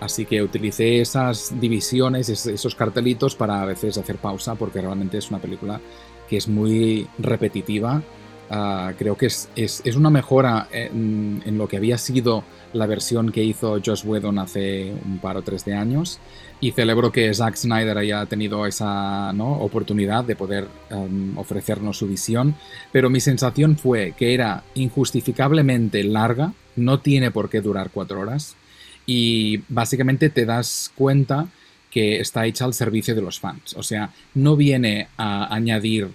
Así 0.00 0.26
que 0.26 0.42
utilicé 0.42 1.00
esas 1.00 1.58
divisiones, 1.58 2.28
esos 2.28 2.74
cartelitos 2.74 3.34
para 3.34 3.62
a 3.62 3.64
veces 3.64 3.96
hacer 3.96 4.16
pausa 4.16 4.54
porque 4.54 4.80
realmente 4.80 5.18
es 5.18 5.30
una 5.30 5.38
película 5.38 5.80
que 6.28 6.36
es 6.36 6.48
muy 6.48 7.06
repetitiva. 7.18 8.02
Ah, 8.50 8.92
creo 8.98 9.16
que 9.16 9.26
es, 9.26 9.48
es, 9.56 9.80
es 9.84 9.96
una 9.96 10.10
mejora 10.10 10.68
en, 10.70 11.42
en, 11.46 11.56
lo 11.56 11.66
que 11.66 11.78
había 11.78 11.96
sido 11.96 12.44
la 12.74 12.86
versión 12.86 13.32
que 13.32 13.42
hizo 13.42 13.80
Josh 13.84 14.04
Whedon 14.04 14.38
hace 14.38 14.92
un 15.06 15.18
par 15.18 15.38
o 15.38 15.42
tres 15.42 15.64
de 15.64 15.74
años 15.74 16.20
y 16.64 16.72
celebro 16.72 17.12
que 17.12 17.34
Zack 17.34 17.56
Snyder 17.56 17.98
haya 17.98 18.24
tenido 18.24 18.64
esa 18.64 19.34
¿no? 19.34 19.52
oportunidad 19.52 20.24
de 20.24 20.34
poder 20.34 20.66
um, 20.90 21.36
ofrecernos 21.36 21.98
su 21.98 22.08
visión, 22.08 22.54
pero 22.90 23.10
mi 23.10 23.20
sensación 23.20 23.76
fue 23.76 24.14
que 24.16 24.32
era 24.32 24.62
injustificablemente 24.74 26.02
larga, 26.04 26.54
no 26.76 27.00
tiene 27.00 27.30
por 27.30 27.50
qué 27.50 27.60
durar 27.60 27.90
cuatro 27.92 28.18
horas 28.18 28.56
y 29.04 29.58
básicamente 29.68 30.30
te 30.30 30.46
das 30.46 30.90
cuenta 30.94 31.48
que 31.90 32.20
está 32.20 32.46
hecha 32.46 32.64
al 32.64 32.72
servicio 32.72 33.14
de 33.14 33.20
los 33.20 33.40
fans, 33.40 33.74
o 33.76 33.82
sea, 33.82 34.14
no 34.32 34.56
viene 34.56 35.08
a 35.18 35.54
añadir 35.54 36.08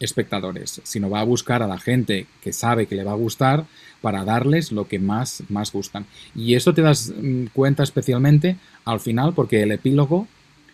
espectadores, 0.00 0.82
sino 0.84 1.08
va 1.08 1.20
a 1.20 1.24
buscar 1.24 1.62
a 1.62 1.66
la 1.66 1.78
gente 1.78 2.26
que 2.42 2.52
sabe 2.52 2.84
que 2.84 2.96
le 2.96 3.04
va 3.04 3.12
a 3.12 3.16
gustar 3.16 3.64
para 4.04 4.22
darles 4.22 4.70
lo 4.70 4.86
que 4.86 4.98
más, 4.98 5.42
más 5.48 5.72
gustan. 5.72 6.04
Y 6.34 6.56
esto 6.56 6.74
te 6.74 6.82
das 6.82 7.10
mm, 7.16 7.46
cuenta 7.54 7.82
especialmente 7.82 8.58
al 8.84 9.00
final 9.00 9.32
porque 9.32 9.62
el 9.62 9.72
epílogo 9.72 10.28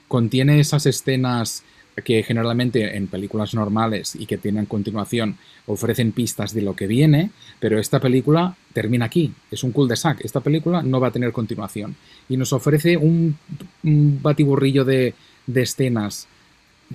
contiene 0.08 0.58
esas 0.58 0.84
escenas 0.86 1.62
que 2.04 2.24
generalmente 2.24 2.96
en 2.96 3.06
películas 3.06 3.54
normales 3.54 4.16
y 4.16 4.26
que 4.26 4.36
tienen 4.36 4.66
continuación 4.66 5.36
ofrecen 5.66 6.10
pistas 6.10 6.52
de 6.54 6.62
lo 6.62 6.74
que 6.74 6.88
viene, 6.88 7.30
pero 7.60 7.78
esta 7.78 8.00
película 8.00 8.56
termina 8.72 9.04
aquí, 9.04 9.32
es 9.48 9.62
un 9.62 9.70
cul-de-sac, 9.70 10.24
esta 10.24 10.40
película 10.40 10.82
no 10.82 10.98
va 10.98 11.08
a 11.08 11.12
tener 11.12 11.30
continuación. 11.30 11.94
Y 12.28 12.36
nos 12.36 12.52
ofrece 12.52 12.96
un, 12.96 13.36
batiburrillo 13.82 14.84
de, 14.84 15.14
escenas 15.54 16.26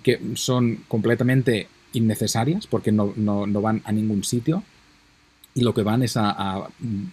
que 0.03 0.19
son 0.33 0.79
completamente 0.89 1.69
innecesarias 1.93 2.67
porque 2.67 2.91
no, 2.91 3.13
van 3.61 3.81
a 3.85 3.93
ningún 3.93 4.25
sitio 4.25 4.63
y 5.55 5.61
lo 5.61 5.73
que 5.73 5.81
van 5.81 6.03
es 6.03 6.17
a, 6.17 6.67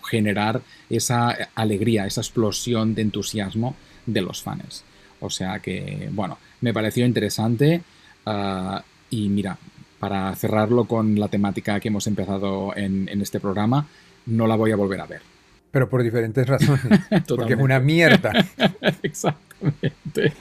generar 0.05 0.61
esa 0.90 1.30
alegría, 1.55 2.07
esa 2.07 2.20
explosión 2.20 2.95
de 2.95 3.03
entusiasmo 3.03 3.76
de 4.05 4.20
los 4.20 4.43
fans. 4.43 4.84
O 5.20 5.30
sea 5.30 5.61
que, 5.61 6.11
bueno, 6.12 6.38
me 6.61 6.74
pareció 6.74 7.07
interesante 7.07 7.82
ah, 8.26 8.82
y 9.09 9.28
mira, 9.28 9.57
para 10.01 10.34
cerrarlo 10.34 10.86
con 10.86 11.18
la 11.20 11.28
temática 11.28 11.78
que 11.78 11.86
hemos 11.86 12.09
empezado 12.09 12.76
en, 12.76 13.09
este 13.22 13.38
programa, 13.38 13.86
no 14.26 14.49
la 14.49 14.57
voy 14.57 14.72
a 14.72 14.76
volver 14.76 15.01
a 15.01 15.07
ver. 15.07 15.22
Pero 15.70 15.88
por 15.88 16.03
diferentes 16.03 16.45
razones. 16.45 17.01
porque 17.28 17.53
es 17.53 17.61
una 17.61 17.78
mierda. 17.78 18.32
Exactamente. 19.03 20.32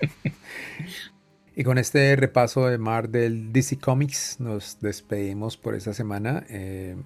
y 1.56 1.64
con 1.64 1.78
este 1.78 2.14
repaso 2.16 2.66
de 2.66 2.78
Mar 2.78 3.08
del 3.08 3.52
DC 3.52 3.78
Comics 3.78 4.38
nos 4.38 4.78
despedimos 4.80 5.56
por 5.56 5.74
esta 5.74 5.92
semana. 5.92 6.44
Eh, 6.48 6.96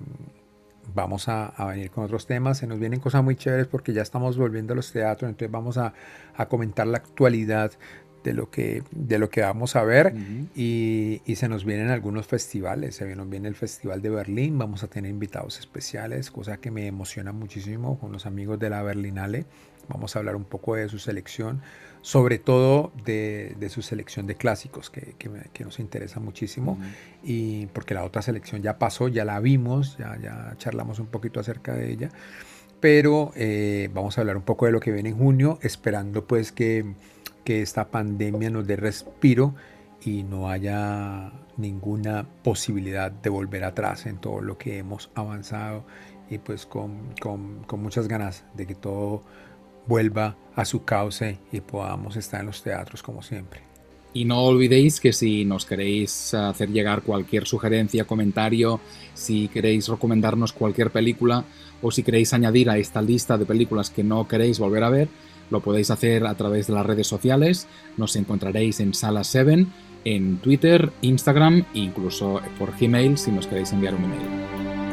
vamos 0.92 1.28
a, 1.28 1.52
venir 1.68 1.90
con 1.90 2.04
otros 2.04 2.26
temas. 2.26 2.58
Se 2.58 2.66
nos 2.66 2.78
vienen 2.78 3.00
cosas 3.00 3.24
muy 3.24 3.36
chéveres 3.36 3.66
porque 3.66 3.92
ya 3.92 4.02
estamos 4.02 4.36
volviendo 4.36 4.74
a 4.74 4.76
los 4.76 4.92
teatros, 4.92 5.28
entonces 5.28 5.50
vamos 5.50 5.78
a, 5.78 5.94
comentar 6.48 6.86
la 6.86 6.98
actualidad 6.98 7.72
de 8.22 8.32
lo 8.32 8.50
que, 8.50 8.82
de 8.90 9.18
lo 9.18 9.28
que 9.28 9.42
vamos 9.42 9.76
a 9.76 9.84
ver 9.84 10.14
y, 10.54 11.20
se 11.36 11.48
nos 11.48 11.64
vienen 11.64 11.90
algunos 11.90 12.26
festivales. 12.26 12.96
Se 12.96 13.16
nos 13.16 13.28
viene 13.28 13.48
el 13.48 13.54
Festival 13.54 14.02
de 14.02 14.10
Berlín, 14.10 14.58
vamos 14.58 14.82
a 14.82 14.88
tener 14.88 15.10
invitados 15.10 15.58
especiales, 15.58 16.30
cosa 16.30 16.58
que 16.58 16.70
me 16.70 16.86
emociona 16.86 17.32
muchísimo 17.32 17.98
con 17.98 18.12
los 18.12 18.26
amigos 18.26 18.58
de 18.58 18.70
la 18.70 18.82
Berlinale. 18.82 19.46
Vamos 19.88 20.16
a 20.16 20.18
hablar 20.18 20.36
un 20.36 20.44
poco 20.44 20.76
de 20.76 20.88
su 20.88 20.98
selección 20.98 21.60
sobre 22.04 22.38
todo 22.38 22.92
de, 23.02 23.56
su 23.70 23.80
selección 23.80 24.26
de 24.26 24.34
clásicos, 24.34 24.90
que, 24.90 25.14
nos 25.60 25.78
interesa 25.78 26.20
muchísimo, 26.20 26.78
y 27.22 27.64
porque 27.68 27.94
la 27.94 28.04
otra 28.04 28.20
selección 28.20 28.60
ya 28.60 28.78
pasó, 28.78 29.08
ya 29.08 29.24
la 29.24 29.40
vimos, 29.40 29.96
ya, 29.96 30.18
ya 30.22 30.52
charlamos 30.58 30.98
un 30.98 31.06
poquito 31.06 31.40
acerca 31.40 31.72
de 31.72 31.90
ella, 31.90 32.10
pero 32.78 33.32
eh, 33.36 33.88
vamos 33.94 34.18
a 34.18 34.20
hablar 34.20 34.36
un 34.36 34.42
poco 34.42 34.66
de 34.66 34.72
lo 34.72 34.80
que 34.80 34.92
viene 34.92 35.08
en 35.08 35.16
junio, 35.16 35.58
esperando 35.62 36.26
pues 36.26 36.52
que, 36.52 36.84
que 37.42 37.62
esta 37.62 37.90
pandemia 37.90 38.50
nos 38.50 38.66
dé 38.66 38.76
respiro 38.76 39.54
y 40.02 40.24
no 40.24 40.50
haya 40.50 41.32
ninguna 41.56 42.26
posibilidad 42.42 43.10
de 43.12 43.30
volver 43.30 43.64
atrás 43.64 44.04
en 44.04 44.18
todo 44.18 44.42
lo 44.42 44.58
que 44.58 44.76
hemos 44.76 45.10
avanzado 45.14 45.86
y 46.28 46.36
pues 46.36 46.66
con, 46.66 47.14
con 47.14 47.80
muchas 47.82 48.08
ganas 48.08 48.44
de 48.52 48.66
que 48.66 48.74
todo 48.74 49.22
vuelva 49.86 50.36
a 50.54 50.64
su 50.64 50.84
cauce 50.84 51.38
y 51.52 51.60
podamos 51.60 52.16
estar 52.16 52.40
en 52.40 52.46
los 52.46 52.62
teatros 52.62 53.02
como 53.02 53.22
siempre. 53.22 53.60
Y 54.12 54.24
no 54.26 54.42
olvidéis 54.42 55.00
que 55.00 55.12
si 55.12 55.44
nos 55.44 55.66
queréis 55.66 56.34
hacer 56.34 56.70
llegar 56.70 57.02
cualquier 57.02 57.46
sugerencia, 57.46 58.04
comentario, 58.04 58.80
si 59.12 59.48
queréis 59.48 59.88
recomendarnos 59.88 60.52
cualquier 60.52 60.90
película 60.90 61.44
o 61.82 61.90
si 61.90 62.04
queréis 62.04 62.32
añadir 62.32 62.70
a 62.70 62.78
esta 62.78 63.02
lista 63.02 63.36
de 63.36 63.44
películas 63.44 63.90
que 63.90 64.04
no 64.04 64.28
queréis 64.28 64.60
volver 64.60 64.84
a 64.84 64.90
ver, 64.90 65.08
lo 65.50 65.60
podéis 65.60 65.90
hacer 65.90 66.26
a 66.26 66.34
través 66.36 66.68
de 66.68 66.74
las 66.74 66.86
redes 66.86 67.08
sociales. 67.08 67.66
Nos 67.96 68.14
encontraréis 68.14 68.78
en 68.78 68.94
Sala 68.94 69.24
7, 69.24 69.66
en 70.04 70.36
Twitter, 70.38 70.92
Instagram 71.02 71.64
e 71.74 71.80
incluso 71.80 72.40
por 72.56 72.78
Gmail 72.78 73.18
si 73.18 73.32
nos 73.32 73.48
queréis 73.48 73.72
enviar 73.72 73.96
un 73.96 74.04
email. 74.04 74.83